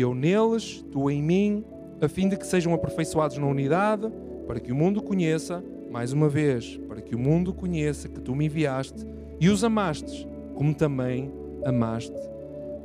eu 0.00 0.14
neles, 0.14 0.84
tu 0.90 1.10
em 1.10 1.22
mim, 1.22 1.64
a 2.00 2.08
fim 2.08 2.28
de 2.28 2.36
que 2.36 2.46
sejam 2.46 2.74
aperfeiçoados 2.74 3.38
na 3.38 3.46
unidade, 3.46 4.10
para 4.46 4.60
que 4.60 4.72
o 4.72 4.74
mundo 4.74 5.02
conheça, 5.02 5.64
mais 5.90 6.12
uma 6.12 6.28
vez, 6.28 6.76
para 6.88 7.00
que 7.00 7.14
o 7.14 7.18
mundo 7.18 7.52
conheça 7.52 8.08
que 8.08 8.20
tu 8.20 8.34
me 8.34 8.46
enviaste 8.46 9.06
e 9.40 9.48
os 9.48 9.62
amastes, 9.64 10.26
como 10.54 10.74
também 10.74 11.32
amaste 11.64 12.16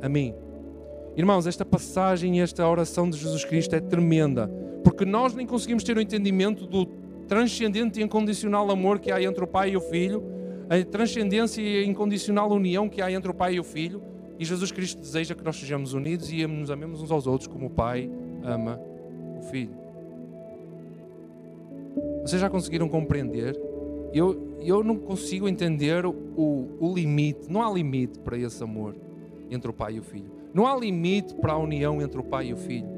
a 0.00 0.08
mim. 0.08 0.34
Irmãos, 1.16 1.46
esta 1.46 1.64
passagem 1.64 2.38
e 2.38 2.40
esta 2.40 2.66
oração 2.66 3.10
de 3.10 3.18
Jesus 3.18 3.44
Cristo 3.44 3.74
é 3.74 3.80
tremenda, 3.80 4.48
porque 4.84 5.04
nós 5.04 5.34
nem 5.34 5.46
conseguimos 5.46 5.84
ter 5.84 5.96
o 5.96 6.00
entendimento 6.00 6.66
do 6.66 6.86
transcendente 7.26 8.00
e 8.00 8.02
incondicional 8.02 8.70
amor 8.70 8.98
que 8.98 9.12
há 9.12 9.22
entre 9.22 9.44
o 9.44 9.46
Pai 9.46 9.70
e 9.70 9.76
o 9.76 9.80
Filho, 9.80 10.22
a 10.68 10.84
transcendência 10.84 11.60
e 11.60 11.78
a 11.78 11.84
incondicional 11.84 12.50
união 12.50 12.88
que 12.88 13.02
há 13.02 13.10
entre 13.10 13.30
o 13.30 13.34
Pai 13.34 13.54
e 13.54 13.60
o 13.60 13.64
Filho, 13.64 14.02
e 14.40 14.44
Jesus 14.46 14.72
Cristo 14.72 14.98
deseja 14.98 15.34
que 15.34 15.44
nós 15.44 15.56
sejamos 15.56 15.92
unidos 15.92 16.32
e 16.32 16.46
nos 16.46 16.70
amemos 16.70 17.02
uns 17.02 17.10
aos 17.10 17.26
outros 17.26 17.46
como 17.46 17.66
o 17.66 17.70
Pai 17.70 18.10
ama 18.42 18.80
o 19.38 19.42
Filho. 19.42 19.74
Vocês 22.24 22.40
já 22.40 22.48
conseguiram 22.48 22.88
compreender? 22.88 23.54
Eu, 24.14 24.56
eu 24.62 24.82
não 24.82 24.96
consigo 24.96 25.46
entender 25.46 26.06
o, 26.06 26.14
o 26.80 26.94
limite, 26.94 27.52
não 27.52 27.62
há 27.62 27.70
limite 27.70 28.18
para 28.20 28.38
esse 28.38 28.62
amor 28.64 28.96
entre 29.50 29.70
o 29.70 29.74
pai 29.74 29.96
e 29.96 30.00
o 30.00 30.02
filho. 30.02 30.30
Não 30.54 30.66
há 30.66 30.74
limite 30.74 31.34
para 31.34 31.52
a 31.52 31.58
união 31.58 32.00
entre 32.00 32.18
o 32.18 32.24
pai 32.24 32.46
e 32.48 32.54
o 32.54 32.56
filho. 32.56 32.88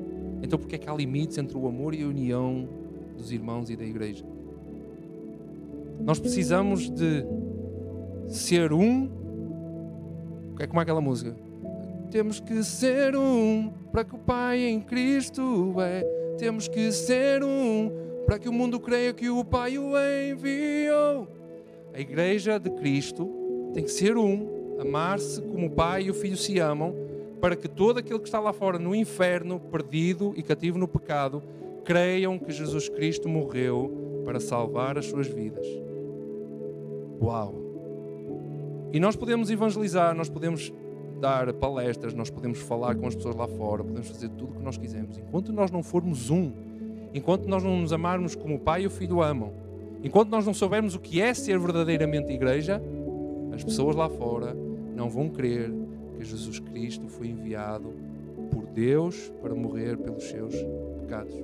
Então, 0.42 0.58
porque 0.58 0.76
é 0.76 0.78
que 0.78 0.88
há 0.88 0.94
limites 0.94 1.38
entre 1.38 1.56
o 1.58 1.66
amor 1.66 1.92
e 1.92 2.02
a 2.02 2.06
união 2.06 2.68
dos 3.16 3.32
irmãos 3.32 3.68
e 3.68 3.76
da 3.76 3.84
igreja? 3.84 4.24
Nós 6.00 6.20
precisamos 6.20 6.88
de 6.88 7.24
ser 8.28 8.72
um 8.72 9.21
é 10.64 10.66
como 10.66 10.80
aquela 10.80 11.00
música. 11.00 11.34
Temos 12.10 12.40
que 12.40 12.62
ser 12.62 13.16
um 13.16 13.72
para 13.90 14.04
que 14.04 14.14
o 14.14 14.18
Pai 14.18 14.60
em 14.64 14.80
Cristo 14.80 15.74
é. 15.80 16.02
Temos 16.38 16.68
que 16.68 16.92
ser 16.92 17.42
um 17.42 17.90
para 18.26 18.38
que 18.38 18.48
o 18.48 18.52
mundo 18.52 18.78
creia 18.78 19.12
que 19.12 19.28
o 19.28 19.44
Pai 19.44 19.78
o 19.78 19.92
enviou. 19.98 21.28
A 21.94 22.00
igreja 22.00 22.58
de 22.58 22.70
Cristo 22.70 23.70
tem 23.74 23.84
que 23.84 23.90
ser 23.90 24.16
um, 24.16 24.78
amar-se 24.80 25.40
como 25.42 25.66
o 25.66 25.70
Pai 25.70 26.04
e 26.04 26.10
o 26.10 26.14
Filho 26.14 26.36
se 26.36 26.58
amam, 26.58 26.94
para 27.40 27.56
que 27.56 27.68
todo 27.68 27.98
aquele 27.98 28.18
que 28.18 28.28
está 28.28 28.40
lá 28.40 28.52
fora 28.52 28.78
no 28.78 28.94
inferno, 28.94 29.58
perdido 29.58 30.32
e 30.36 30.42
cativo 30.42 30.78
no 30.78 30.86
pecado, 30.86 31.42
creiam 31.84 32.38
que 32.38 32.52
Jesus 32.52 32.88
Cristo 32.88 33.28
morreu 33.28 34.22
para 34.24 34.38
salvar 34.38 34.96
as 34.96 35.06
suas 35.06 35.26
vidas. 35.26 35.66
Uau! 37.20 37.61
E 38.92 39.00
nós 39.00 39.16
podemos 39.16 39.50
evangelizar, 39.50 40.14
nós 40.14 40.28
podemos 40.28 40.72
dar 41.20 41.52
palestras, 41.54 42.12
nós 42.12 42.28
podemos 42.28 42.58
falar 42.58 42.94
com 42.94 43.06
as 43.06 43.14
pessoas 43.14 43.34
lá 43.34 43.46
fora, 43.46 43.82
podemos 43.82 44.08
fazer 44.08 44.28
tudo 44.28 44.52
o 44.52 44.56
que 44.56 44.62
nós 44.62 44.76
quisermos. 44.76 45.16
Enquanto 45.16 45.52
nós 45.52 45.70
não 45.70 45.82
formos 45.82 46.30
um, 46.30 46.52
enquanto 47.14 47.48
nós 47.48 47.62
não 47.62 47.80
nos 47.80 47.92
amarmos 47.92 48.34
como 48.34 48.56
o 48.56 48.58
Pai 48.58 48.82
e 48.82 48.86
o 48.86 48.90
Filho 48.90 49.22
amam, 49.22 49.52
enquanto 50.02 50.30
nós 50.30 50.44
não 50.44 50.52
soubermos 50.52 50.94
o 50.94 51.00
que 51.00 51.22
é 51.22 51.32
ser 51.32 51.58
verdadeiramente 51.58 52.32
igreja, 52.32 52.82
as 53.54 53.64
pessoas 53.64 53.96
lá 53.96 54.08
fora 54.08 54.54
não 54.94 55.08
vão 55.08 55.28
crer 55.28 55.72
que 56.18 56.24
Jesus 56.24 56.58
Cristo 56.58 57.08
foi 57.08 57.28
enviado 57.28 57.94
por 58.50 58.66
Deus 58.66 59.32
para 59.40 59.54
morrer 59.54 59.96
pelos 59.96 60.24
seus 60.24 60.54
pecados. 61.00 61.34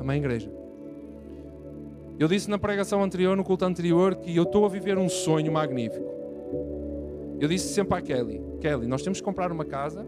Amém, 0.00 0.18
igreja? 0.18 0.50
Eu 2.18 2.28
disse 2.28 2.50
na 2.50 2.58
pregação 2.58 3.02
anterior, 3.02 3.36
no 3.36 3.44
culto 3.44 3.64
anterior, 3.64 4.16
que 4.16 4.34
eu 4.34 4.42
estou 4.42 4.64
a 4.64 4.68
viver 4.68 4.98
um 4.98 5.08
sonho 5.08 5.52
magnífico. 5.52 6.11
Eu 7.42 7.48
disse 7.48 7.74
sempre 7.74 7.98
à 7.98 8.00
Kelly: 8.00 8.40
Kelly, 8.60 8.86
nós 8.86 9.02
temos 9.02 9.18
que 9.18 9.24
comprar 9.24 9.50
uma 9.50 9.64
casa 9.64 10.06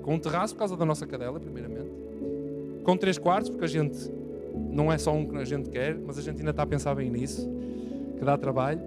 com 0.00 0.14
um 0.14 0.18
terraço 0.18 0.54
por 0.54 0.60
causa 0.60 0.74
da 0.74 0.86
nossa 0.86 1.06
cadela, 1.06 1.38
primeiramente, 1.38 1.92
com 2.82 2.96
três 2.96 3.18
quartos, 3.18 3.50
porque 3.50 3.66
a 3.66 3.68
gente 3.68 4.10
não 4.70 4.90
é 4.90 4.96
só 4.96 5.12
um 5.12 5.26
que 5.26 5.36
a 5.36 5.44
gente 5.44 5.68
quer, 5.68 5.94
mas 5.98 6.16
a 6.16 6.22
gente 6.22 6.38
ainda 6.38 6.50
está 6.50 6.62
a 6.62 6.66
pensar 6.66 6.94
bem 6.94 7.10
nisso, 7.10 7.46
que 8.16 8.24
dá 8.24 8.38
trabalho. 8.38 8.80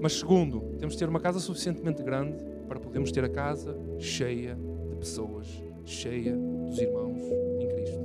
Mas 0.00 0.14
segundo, 0.14 0.62
temos 0.80 0.94
de 0.94 0.98
ter 0.98 1.08
uma 1.08 1.20
casa 1.20 1.38
suficientemente 1.38 2.02
grande 2.02 2.36
para 2.66 2.80
podermos 2.80 3.12
ter 3.12 3.22
a 3.22 3.28
casa 3.28 3.78
cheia 4.00 4.58
de 4.90 4.96
pessoas, 4.96 5.46
cheia 5.84 6.36
dos 6.66 6.76
irmãos 6.76 7.22
em 7.60 7.68
Cristo. 7.68 8.00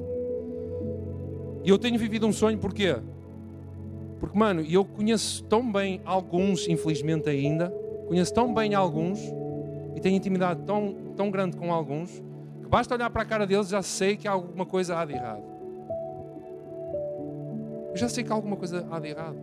E 1.63 1.69
eu 1.71 1.79
tenho 1.79 1.97
vivido 1.97 2.27
um 2.27 2.31
sonho, 2.31 2.59
porquê? 2.59 2.97
Porque, 4.19 4.37
mano, 4.37 4.61
eu 4.61 4.85
conheço 4.85 5.43
tão 5.45 5.71
bem 5.71 6.01
alguns, 6.05 6.67
infelizmente 6.67 7.27
ainda, 7.29 7.73
conheço 8.07 8.33
tão 8.33 8.53
bem 8.53 8.73
alguns 8.73 9.19
e 9.95 9.99
tenho 9.99 10.15
intimidade 10.15 10.61
tão, 10.63 10.95
tão 11.15 11.29
grande 11.29 11.57
com 11.57 11.73
alguns 11.73 12.23
que 12.61 12.69
basta 12.69 12.93
olhar 12.95 13.09
para 13.09 13.21
a 13.21 13.25
cara 13.25 13.45
deles 13.45 13.69
já 13.69 13.81
sei 13.81 14.17
que 14.17 14.27
alguma 14.27 14.65
coisa 14.65 14.97
há 14.97 15.05
de 15.05 15.13
errado. 15.13 15.43
Eu 17.91 17.97
já 17.97 18.09
sei 18.09 18.23
que 18.23 18.31
alguma 18.31 18.55
coisa 18.55 18.85
há 18.91 18.99
de 18.99 19.07
errado. 19.07 19.37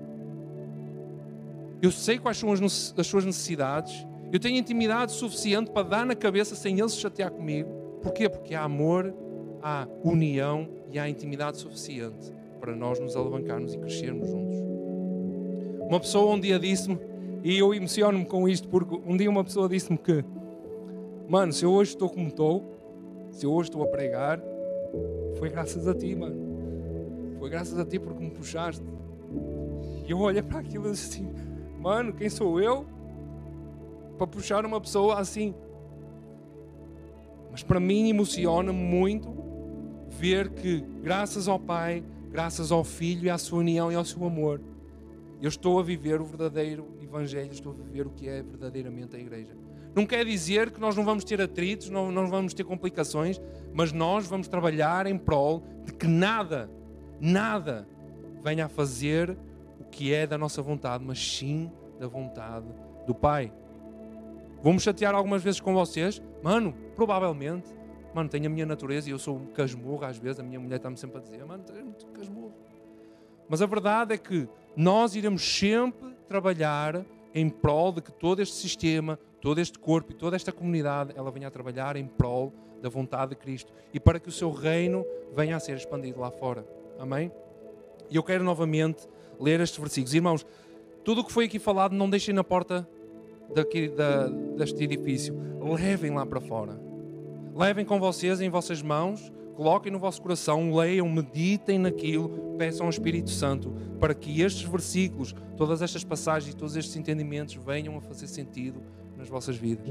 Eu 1.83 1.91
sei 1.91 2.19
quais 2.19 2.39
são 2.39 2.53
as, 2.53 2.95
as 2.97 3.07
suas 3.07 3.25
necessidades. 3.25 4.07
Eu 4.33 4.39
tenho 4.39 4.57
intimidade 4.57 5.13
suficiente 5.13 5.71
para 5.71 5.83
dar 5.83 6.07
na 6.07 6.15
cabeça 6.15 6.55
sem 6.55 6.79
ele 6.79 6.89
se 6.89 6.97
chatear 6.97 7.31
comigo. 7.31 7.69
Porquê? 8.03 8.29
Porque 8.29 8.55
há 8.55 8.63
amor, 8.63 9.15
há 9.63 9.87
união 10.03 10.69
e 10.93 10.99
há 10.99 11.09
intimidade 11.09 11.57
suficiente 11.57 12.33
para 12.61 12.77
nós 12.77 13.01
nos 13.01 13.17
alavancarmos 13.17 13.75
e 13.75 13.79
crescermos 13.79 14.29
juntos. 14.29 14.57
Uma 15.89 16.01
pessoa 16.01 16.35
um 16.35 16.41
dia 16.41 16.59
disse-me, 16.59 16.99
e 17.45 17.59
eu 17.59 17.75
emociono-me 17.75 18.25
com 18.25 18.49
isto, 18.49 18.67
porque 18.67 18.99
um 19.07 19.19
dia 19.19 19.29
uma 19.29 19.45
pessoa 19.45 19.69
disse-me 19.69 19.99
que, 19.99 20.25
mano, 21.29 21.53
se 21.53 21.63
eu 21.63 21.71
hoje 21.71 21.91
estou 21.91 22.09
como 22.09 22.29
estou, 22.29 22.65
se 23.31 23.45
eu 23.45 23.53
hoje 23.53 23.69
estou 23.69 23.83
a 23.83 23.87
pregar, 23.87 24.41
foi 25.37 25.51
graças 25.51 25.87
a 25.87 25.95
ti, 25.95 26.15
mano. 26.15 27.37
Foi 27.39 27.51
graças 27.51 27.79
a 27.79 27.85
ti 27.85 27.99
porque 27.99 28.25
me 28.25 28.31
puxaste. 28.31 28.83
E 30.07 30.11
eu 30.11 30.21
olhei 30.21 30.41
para 30.41 30.61
aquilo 30.61 30.89
e 30.89 30.93
assim, 30.93 31.31
mano, 31.79 32.15
quem 32.15 32.31
sou 32.31 32.59
eu 32.59 32.87
para 34.17 34.27
puxar 34.27 34.65
uma 34.65 34.81
pessoa 34.81 35.21
assim? 35.21 35.55
Mas 37.51 37.63
para 37.63 37.79
mim 37.79 38.09
emociona-me 38.09 38.79
muito 38.79 39.29
ver 40.09 40.49
que, 40.49 40.81
graças 41.03 41.47
ao 41.47 41.59
Pai, 41.59 42.03
graças 42.31 42.73
ao 42.73 42.83
Filho 42.83 43.27
e 43.27 43.31
à 43.31 43.37
sua 43.37 43.59
união 43.59 43.93
e 43.93 43.95
ao 43.95 44.05
seu 44.05 44.25
amor, 44.25 44.63
eu 45.43 45.49
estou 45.49 45.79
a 45.79 45.83
viver 45.83 46.23
o 46.23 46.25
verdadeiro 46.25 46.94
Evangelho, 47.15 47.53
estou 47.53 47.73
a 47.73 47.77
viver 47.77 48.07
o 48.09 48.11
que 48.11 48.29
é 48.29 48.43
verdadeiramente 48.43 49.15
a 49.15 49.19
igreja. 49.21 49.57
Não 49.95 50.05
quer 50.05 50.25
dizer 50.25 50.73
que 50.73 50.81
nós 50.81 50.97
não 50.97 51.05
vamos 51.05 51.23
ter 51.23 51.41
atritos, 51.41 51.89
não, 51.89 52.11
não 52.11 52.27
vamos 52.27 52.53
ter 52.53 52.65
complicações, 52.65 53.41
mas 53.73 53.93
nós 53.93 54.27
vamos 54.27 54.49
trabalhar 54.49 55.07
em 55.07 55.17
prol 55.17 55.63
de 55.85 55.93
que 55.93 56.09
nada, 56.09 56.69
nada 57.21 57.87
venha 58.43 58.67
a 58.67 58.69
fazer 58.69 59.39
o 59.79 59.85
que 59.85 60.13
é 60.13 60.27
da 60.27 60.37
nossa 60.37 60.61
vontade, 60.61 61.05
mas 61.05 61.25
sim 61.25 61.71
da 62.01 62.09
vontade 62.09 62.67
do 63.07 63.15
Pai. 63.15 63.53
Vou-me 64.61 64.81
chatear 64.81 65.15
algumas 65.15 65.41
vezes 65.43 65.61
com 65.61 65.73
vocês, 65.73 66.21
mano, 66.43 66.75
provavelmente, 66.97 67.69
mano, 68.13 68.29
tenho 68.29 68.47
a 68.47 68.49
minha 68.49 68.67
natureza 68.67 69.09
e 69.09 69.13
eu 69.13 69.19
sou 69.21 69.37
um 69.37 69.47
casmurro 69.47 70.05
às 70.05 70.19
vezes, 70.19 70.41
a 70.41 70.43
minha 70.43 70.59
mulher 70.59 70.77
está-me 70.77 70.97
sempre 70.97 71.19
a 71.19 71.21
dizer, 71.21 71.45
mano, 71.45 71.63
tu 71.63 71.73
és 71.73 71.85
muito 71.85 72.07
casmurro. 72.07 72.55
Mas 73.49 73.63
a 73.63 73.67
verdade 73.67 74.15
é 74.15 74.19
que 74.19 74.49
nós 74.75 75.15
iremos 75.15 75.43
sempre 75.45 76.14
trabalhar 76.29 77.05
em 77.35 77.49
prol 77.49 77.93
de 77.93 78.01
que 78.01 78.13
todo 78.13 78.41
este 78.41 78.55
sistema, 78.55 79.19
todo 79.41 79.61
este 79.61 79.79
corpo 79.79 80.13
e 80.13 80.15
toda 80.15 80.37
esta 80.37 80.53
comunidade, 80.53 81.13
ela 81.17 81.31
venha 81.31 81.49
a 81.49 81.51
trabalhar 81.51 81.97
em 81.97 82.07
prol 82.07 82.53
da 82.81 82.89
vontade 82.89 83.31
de 83.31 83.37
Cristo 83.37 83.73
e 83.93 83.99
para 83.99 84.21
que 84.21 84.29
o 84.29 84.33
seu 84.33 84.51
reino 84.51 85.05
venha 85.35 85.57
a 85.57 85.61
ser 85.61 85.77
expandido 85.77 86.21
lá 86.21 86.31
fora. 86.31 86.67
Amém? 86.99 87.33
E 88.11 88.17
eu 88.17 88.23
quero 88.23 88.45
novamente 88.45 89.09
ler 89.41 89.61
estes 89.61 89.79
versículos. 89.79 90.15
Irmãos, 90.15 90.47
tudo 91.03 91.23
o 91.23 91.25
que 91.25 91.33
foi 91.33 91.47
aqui 91.47 91.59
falado, 91.59 91.93
não 91.93 92.09
deixem 92.09 92.35
na 92.35 92.45
porta 92.45 92.89
daqui, 93.55 93.89
da, 93.89 94.29
deste 94.29 94.85
edifício. 94.85 95.35
Levem 95.61 96.13
lá 96.13 96.25
para 96.25 96.41
fora. 96.41 96.81
Levem 97.55 97.85
com 97.85 97.99
vocês 97.99 98.41
em 98.41 98.49
vossas 98.49 98.83
mãos 98.83 99.33
coloquem 99.55 99.91
no 99.91 99.99
vosso 99.99 100.21
coração, 100.21 100.75
leiam, 100.75 101.09
meditem 101.09 101.79
naquilo, 101.79 102.57
peçam 102.59 102.87
ao 102.87 102.91
Espírito 102.91 103.31
Santo 103.31 103.73
para 103.99 104.15
que 104.15 104.41
estes 104.41 104.63
versículos, 104.69 105.35
todas 105.57 105.81
estas 105.81 106.05
passagens, 106.05 106.55
todos 106.55 106.77
estes 106.77 106.97
entendimentos 106.97 107.55
venham 107.55 107.97
a 107.97 108.01
fazer 108.01 108.27
sentido 108.27 108.83
nas 109.17 109.29
vossas 109.29 109.57
vidas. 109.57 109.87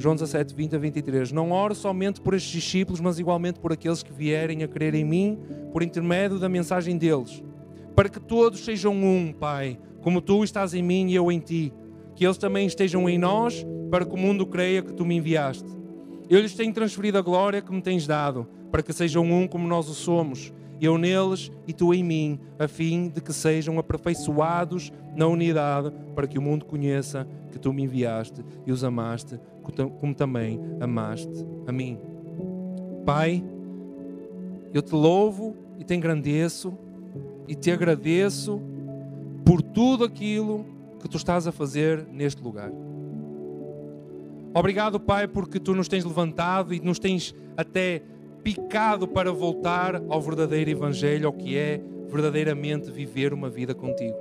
João 0.00 0.14
17, 0.14 0.54
20 0.54 0.76
a 0.76 0.78
23. 0.78 1.32
Não 1.32 1.52
oro 1.52 1.74
somente 1.74 2.20
por 2.20 2.34
estes 2.34 2.50
discípulos, 2.50 3.00
mas 3.00 3.18
igualmente 3.18 3.60
por 3.60 3.72
aqueles 3.72 4.02
que 4.02 4.12
vierem 4.12 4.62
a 4.62 4.68
crer 4.68 4.94
em 4.94 5.04
mim, 5.04 5.38
por 5.72 5.82
intermédio 5.82 6.38
da 6.38 6.48
mensagem 6.48 6.96
deles, 6.96 7.42
para 7.94 8.08
que 8.08 8.18
todos 8.18 8.64
sejam 8.64 8.94
um, 8.94 9.32
Pai, 9.32 9.78
como 10.00 10.22
tu 10.22 10.42
estás 10.42 10.72
em 10.72 10.82
mim 10.82 11.08
e 11.08 11.14
eu 11.14 11.30
em 11.30 11.38
ti, 11.38 11.72
que 12.16 12.24
eles 12.24 12.38
também 12.38 12.66
estejam 12.66 13.08
em 13.08 13.18
nós, 13.18 13.64
para 13.90 14.06
que 14.06 14.14
o 14.14 14.18
mundo 14.18 14.46
creia 14.46 14.82
que 14.82 14.92
tu 14.92 15.04
me 15.04 15.16
enviaste. 15.16 15.79
Eu 16.30 16.40
lhes 16.40 16.54
tenho 16.54 16.72
transferido 16.72 17.18
a 17.18 17.22
glória 17.22 17.60
que 17.60 17.72
me 17.72 17.82
tens 17.82 18.06
dado, 18.06 18.46
para 18.70 18.84
que 18.84 18.92
sejam 18.92 19.24
um 19.24 19.48
como 19.48 19.66
nós 19.66 19.88
o 19.88 19.94
somos, 19.94 20.52
eu 20.80 20.96
neles 20.96 21.50
e 21.66 21.72
tu 21.72 21.92
em 21.92 22.04
mim, 22.04 22.38
a 22.56 22.68
fim 22.68 23.08
de 23.08 23.20
que 23.20 23.32
sejam 23.32 23.80
aperfeiçoados 23.80 24.92
na 25.16 25.26
unidade, 25.26 25.92
para 26.14 26.28
que 26.28 26.38
o 26.38 26.42
mundo 26.42 26.66
conheça 26.66 27.26
que 27.50 27.58
tu 27.58 27.72
me 27.72 27.82
enviaste 27.82 28.44
e 28.64 28.70
os 28.70 28.84
amaste, 28.84 29.40
como 29.98 30.14
também 30.14 30.60
amaste 30.80 31.44
a 31.66 31.72
mim. 31.72 31.98
Pai, 33.04 33.42
eu 34.72 34.82
te 34.82 34.94
louvo 34.94 35.56
e 35.80 35.84
te 35.84 35.94
engrandeço 35.94 36.72
e 37.48 37.56
te 37.56 37.72
agradeço 37.72 38.62
por 39.44 39.60
tudo 39.60 40.04
aquilo 40.04 40.64
que 41.00 41.08
tu 41.08 41.16
estás 41.16 41.48
a 41.48 41.50
fazer 41.50 42.06
neste 42.06 42.40
lugar. 42.40 42.70
Obrigado, 44.52 44.98
Pai, 44.98 45.28
porque 45.28 45.60
tu 45.60 45.74
nos 45.74 45.86
tens 45.86 46.04
levantado 46.04 46.74
e 46.74 46.80
nos 46.80 46.98
tens 46.98 47.34
até 47.56 48.02
picado 48.42 49.06
para 49.06 49.32
voltar 49.32 50.02
ao 50.08 50.20
verdadeiro 50.20 50.70
Evangelho, 50.70 51.26
ao 51.26 51.32
que 51.32 51.56
é 51.56 51.80
verdadeiramente 52.08 52.90
viver 52.90 53.32
uma 53.32 53.48
vida 53.48 53.74
contigo. 53.74 54.16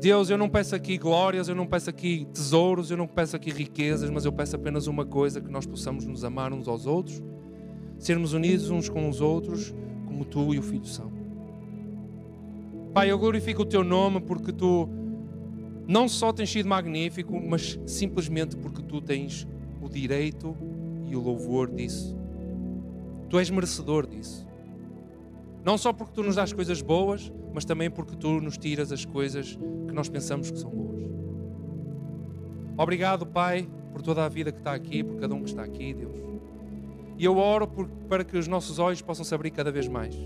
Deus, 0.00 0.30
eu 0.30 0.36
não 0.36 0.48
peço 0.48 0.74
aqui 0.74 0.98
glórias, 0.98 1.48
eu 1.48 1.54
não 1.54 1.64
peço 1.64 1.88
aqui 1.88 2.26
tesouros, 2.32 2.90
eu 2.90 2.96
não 2.96 3.06
peço 3.06 3.36
aqui 3.36 3.50
riquezas, 3.52 4.10
mas 4.10 4.24
eu 4.24 4.32
peço 4.32 4.56
apenas 4.56 4.88
uma 4.88 5.06
coisa: 5.06 5.40
que 5.40 5.48
nós 5.50 5.64
possamos 5.64 6.04
nos 6.04 6.24
amar 6.24 6.52
uns 6.52 6.66
aos 6.66 6.86
outros, 6.86 7.22
sermos 8.00 8.32
unidos 8.32 8.68
uns 8.68 8.88
com 8.88 9.08
os 9.08 9.20
outros, 9.20 9.72
como 10.06 10.24
tu 10.24 10.52
e 10.52 10.58
o 10.58 10.62
Filho 10.62 10.86
são. 10.86 11.12
Pai, 12.92 13.12
eu 13.12 13.18
glorifico 13.18 13.62
o 13.62 13.64
teu 13.64 13.84
nome 13.84 14.20
porque 14.20 14.52
tu 14.52 14.88
não 15.86 16.08
só 16.08 16.32
tens 16.32 16.50
sido 16.50 16.68
magnífico, 16.68 17.40
mas 17.40 17.78
simplesmente 17.86 18.56
porque 18.56 18.82
tu 18.82 19.00
tens 19.00 19.46
o 19.80 19.88
direito 19.88 20.56
e 21.06 21.16
o 21.16 21.20
louvor 21.20 21.70
disso. 21.70 22.16
Tu 23.28 23.38
és 23.38 23.50
merecedor 23.50 24.06
disso. 24.06 24.46
Não 25.64 25.78
só 25.78 25.92
porque 25.92 26.12
tu 26.12 26.22
nos 26.22 26.36
dás 26.36 26.52
coisas 26.52 26.82
boas, 26.82 27.32
mas 27.52 27.64
também 27.64 27.90
porque 27.90 28.16
tu 28.16 28.40
nos 28.40 28.58
tiras 28.58 28.92
as 28.92 29.04
coisas 29.04 29.58
que 29.86 29.94
nós 29.94 30.08
pensamos 30.08 30.50
que 30.50 30.58
são 30.58 30.70
boas. 30.70 31.02
Obrigado, 32.76 33.26
Pai, 33.26 33.68
por 33.92 34.02
toda 34.02 34.24
a 34.24 34.28
vida 34.28 34.50
que 34.50 34.58
está 34.58 34.74
aqui, 34.74 35.04
por 35.04 35.20
cada 35.20 35.34
um 35.34 35.42
que 35.42 35.50
está 35.50 35.62
aqui, 35.62 35.94
Deus. 35.94 36.16
E 37.18 37.24
eu 37.24 37.36
oro 37.36 37.68
por, 37.68 37.86
para 38.08 38.24
que 38.24 38.36
os 38.36 38.48
nossos 38.48 38.78
olhos 38.78 39.02
possam 39.02 39.24
se 39.24 39.34
abrir 39.34 39.50
cada 39.50 39.70
vez 39.70 39.86
mais 39.86 40.16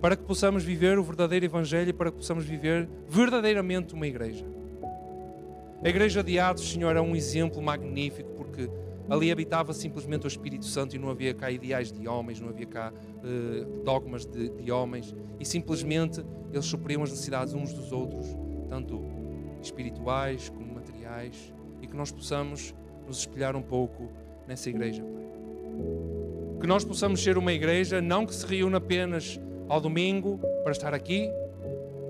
para 0.00 0.16
que 0.16 0.22
possamos 0.22 0.62
viver 0.62 0.98
o 0.98 1.02
verdadeiro 1.02 1.44
Evangelho 1.44 1.90
e 1.90 1.92
para 1.92 2.10
que 2.10 2.18
possamos 2.18 2.44
viver 2.44 2.88
verdadeiramente 3.08 3.94
uma 3.94 4.06
igreja. 4.06 4.44
A 5.82 5.88
igreja 5.88 6.22
de 6.22 6.38
Atos, 6.38 6.70
Senhor, 6.70 6.96
é 6.96 7.00
um 7.00 7.14
exemplo 7.14 7.62
magnífico 7.62 8.30
porque 8.34 8.68
ali 9.08 9.30
habitava 9.30 9.72
simplesmente 9.72 10.26
o 10.26 10.28
Espírito 10.28 10.64
Santo 10.64 10.96
e 10.96 10.98
não 10.98 11.10
havia 11.10 11.32
cá 11.32 11.50
ideais 11.50 11.92
de 11.92 12.08
homens, 12.08 12.40
não 12.40 12.48
havia 12.48 12.66
cá 12.66 12.92
uh, 12.92 13.84
dogmas 13.84 14.26
de, 14.26 14.48
de, 14.48 14.70
homens 14.70 15.14
e 15.38 15.44
simplesmente 15.44 16.24
eles 16.52 16.64
supriam 16.66 17.02
as 17.02 17.10
necessidades 17.10 17.54
uns 17.54 17.72
dos 17.72 17.92
outros, 17.92 18.26
tanto 18.68 19.04
espirituais 19.62 20.48
como 20.48 20.74
materiais, 20.74 21.52
e 21.80 21.86
que 21.86 21.96
nós 21.96 22.10
possamos 22.10 22.74
nos 23.06 23.18
espelhar 23.18 23.54
um 23.54 23.62
pouco 23.62 24.10
nessa 24.46 24.68
igreja, 24.70 25.02
Pai. 25.02 25.26
Que 26.60 26.66
nós 26.66 26.84
possamos 26.84 27.22
ser 27.22 27.36
uma 27.36 27.52
igreja 27.52 28.00
não 28.00 28.24
que 28.24 28.34
se 28.34 28.46
reúna 28.46 28.78
apenas 28.78 29.38
ao 29.68 29.80
domingo 29.80 30.38
para 30.62 30.72
estar 30.72 30.94
aqui, 30.94 31.30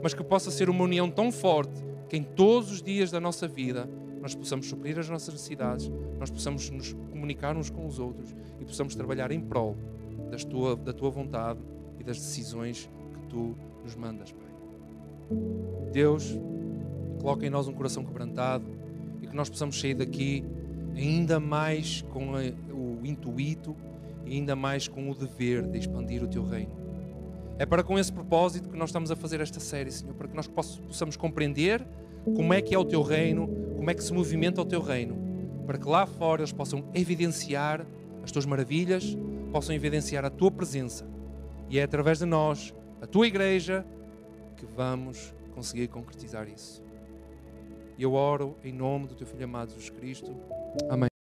mas 0.03 0.15
que 0.15 0.23
possa 0.23 0.51
ser 0.51 0.69
uma 0.69 0.85
união 0.85 1.11
tão 1.11 1.33
forte 1.33 1.85
que 2.09 2.17
em 2.17 2.23
todos 2.23 2.71
os 2.71 2.83
dias 2.83 3.11
da 3.11 3.21
nossa 3.21 3.49
vida 3.49 3.89
nós 4.21 4.35
possamos 4.35 4.67
suprir 4.67 4.99
as 4.99 5.09
nossas 5.09 5.35
necessidades, 5.35 5.91
nós 6.19 6.31
possamos 6.31 6.69
nos 6.71 6.93
comunicar 7.11 7.57
uns 7.57 7.71
com 7.71 7.87
os 7.87 7.99
outros 7.99 8.35
e 8.61 8.65
possamos 8.65 8.95
trabalhar 8.95 9.31
em 9.31 9.41
prol 9.41 9.77
das 10.31 10.45
tua, 10.45 10.77
da 10.77 10.93
tua 10.93 11.11
vontade 11.11 11.61
e 11.99 12.05
das 12.05 12.17
decisões 12.17 12.91
que 13.15 13.29
tu 13.29 13.57
nos 13.85 13.95
mandas, 13.95 14.33
Pai. 14.33 14.47
Deus, 15.93 16.39
coloca 17.21 17.47
em 17.47 17.51
nós 17.51 17.69
um 17.69 17.73
coração 17.73 18.05
quebrantado 18.05 18.67
e 19.23 19.27
que 19.27 19.35
nós 19.35 19.49
possamos 19.49 19.81
sair 19.81 19.95
daqui 19.95 20.45
ainda 20.97 21.39
mais 21.39 22.03
com 22.03 22.33
o 22.33 23.07
intuito 23.07 23.77
e 24.25 24.35
ainda 24.35 24.57
mais 24.57 24.89
com 24.89 25.11
o 25.11 25.15
dever 25.15 25.67
de 25.67 25.79
expandir 25.79 26.23
o 26.23 26.29
teu 26.29 26.45
reino. 26.45 26.86
É 27.59 27.65
para 27.65 27.83
com 27.83 27.99
esse 27.99 28.13
propósito 28.13 28.69
que 28.69 28.77
nós 28.77 28.91
estamos 28.91 29.11
a 29.11 29.17
fazer 29.17 29.41
esta 29.41 29.59
série, 29.61 29.91
Senhor, 29.91 30.15
para 30.15 30.29
que 30.29 30.37
nós 30.37 30.47
possamos 30.47 31.17
compreender 31.17 31.87
como 32.35 32.53
é 32.53 32.61
que 32.61 32.75
é 32.75 32.79
o 32.79 32.85
teu 32.85 33.03
reino, 33.03 33.49
como 33.77 33.91
é 33.91 33.95
que 33.95 34.03
se 34.03 34.13
movimenta 34.13 34.61
o 34.61 34.65
teu 34.65 34.81
reino, 34.81 35.17
para 35.67 35.79
que 35.79 35.89
lá 35.89 36.07
fora 36.07 36.43
eles 36.43 36.53
possam 36.53 36.91
evidenciar 36.95 37.87
as 38.23 38.31
tuas 38.31 38.45
maravilhas, 38.45 39.17
possam 39.53 39.75
evidenciar 39.75 40.25
a 40.25 40.31
tua 40.31 40.51
presença. 40.51 41.09
E 41.71 41.79
é 41.79 41.83
através 41.83 42.19
de 42.19 42.27
nós, 42.27 42.75
a 43.01 43.07
tua 43.07 43.27
igreja, 43.27 43.87
que 44.57 44.67
vamos 44.67 45.35
conseguir 45.55 45.89
concretizar 45.89 46.49
isso. 46.49 46.83
E 47.97 48.03
eu 48.03 48.13
oro 48.13 48.57
em 48.63 48.73
nome 48.73 49.07
do 49.07 49.15
teu 49.15 49.27
filho 49.27 49.45
amado 49.45 49.71
Jesus 49.71 49.91
Cristo. 49.91 50.37
Amém. 50.91 51.16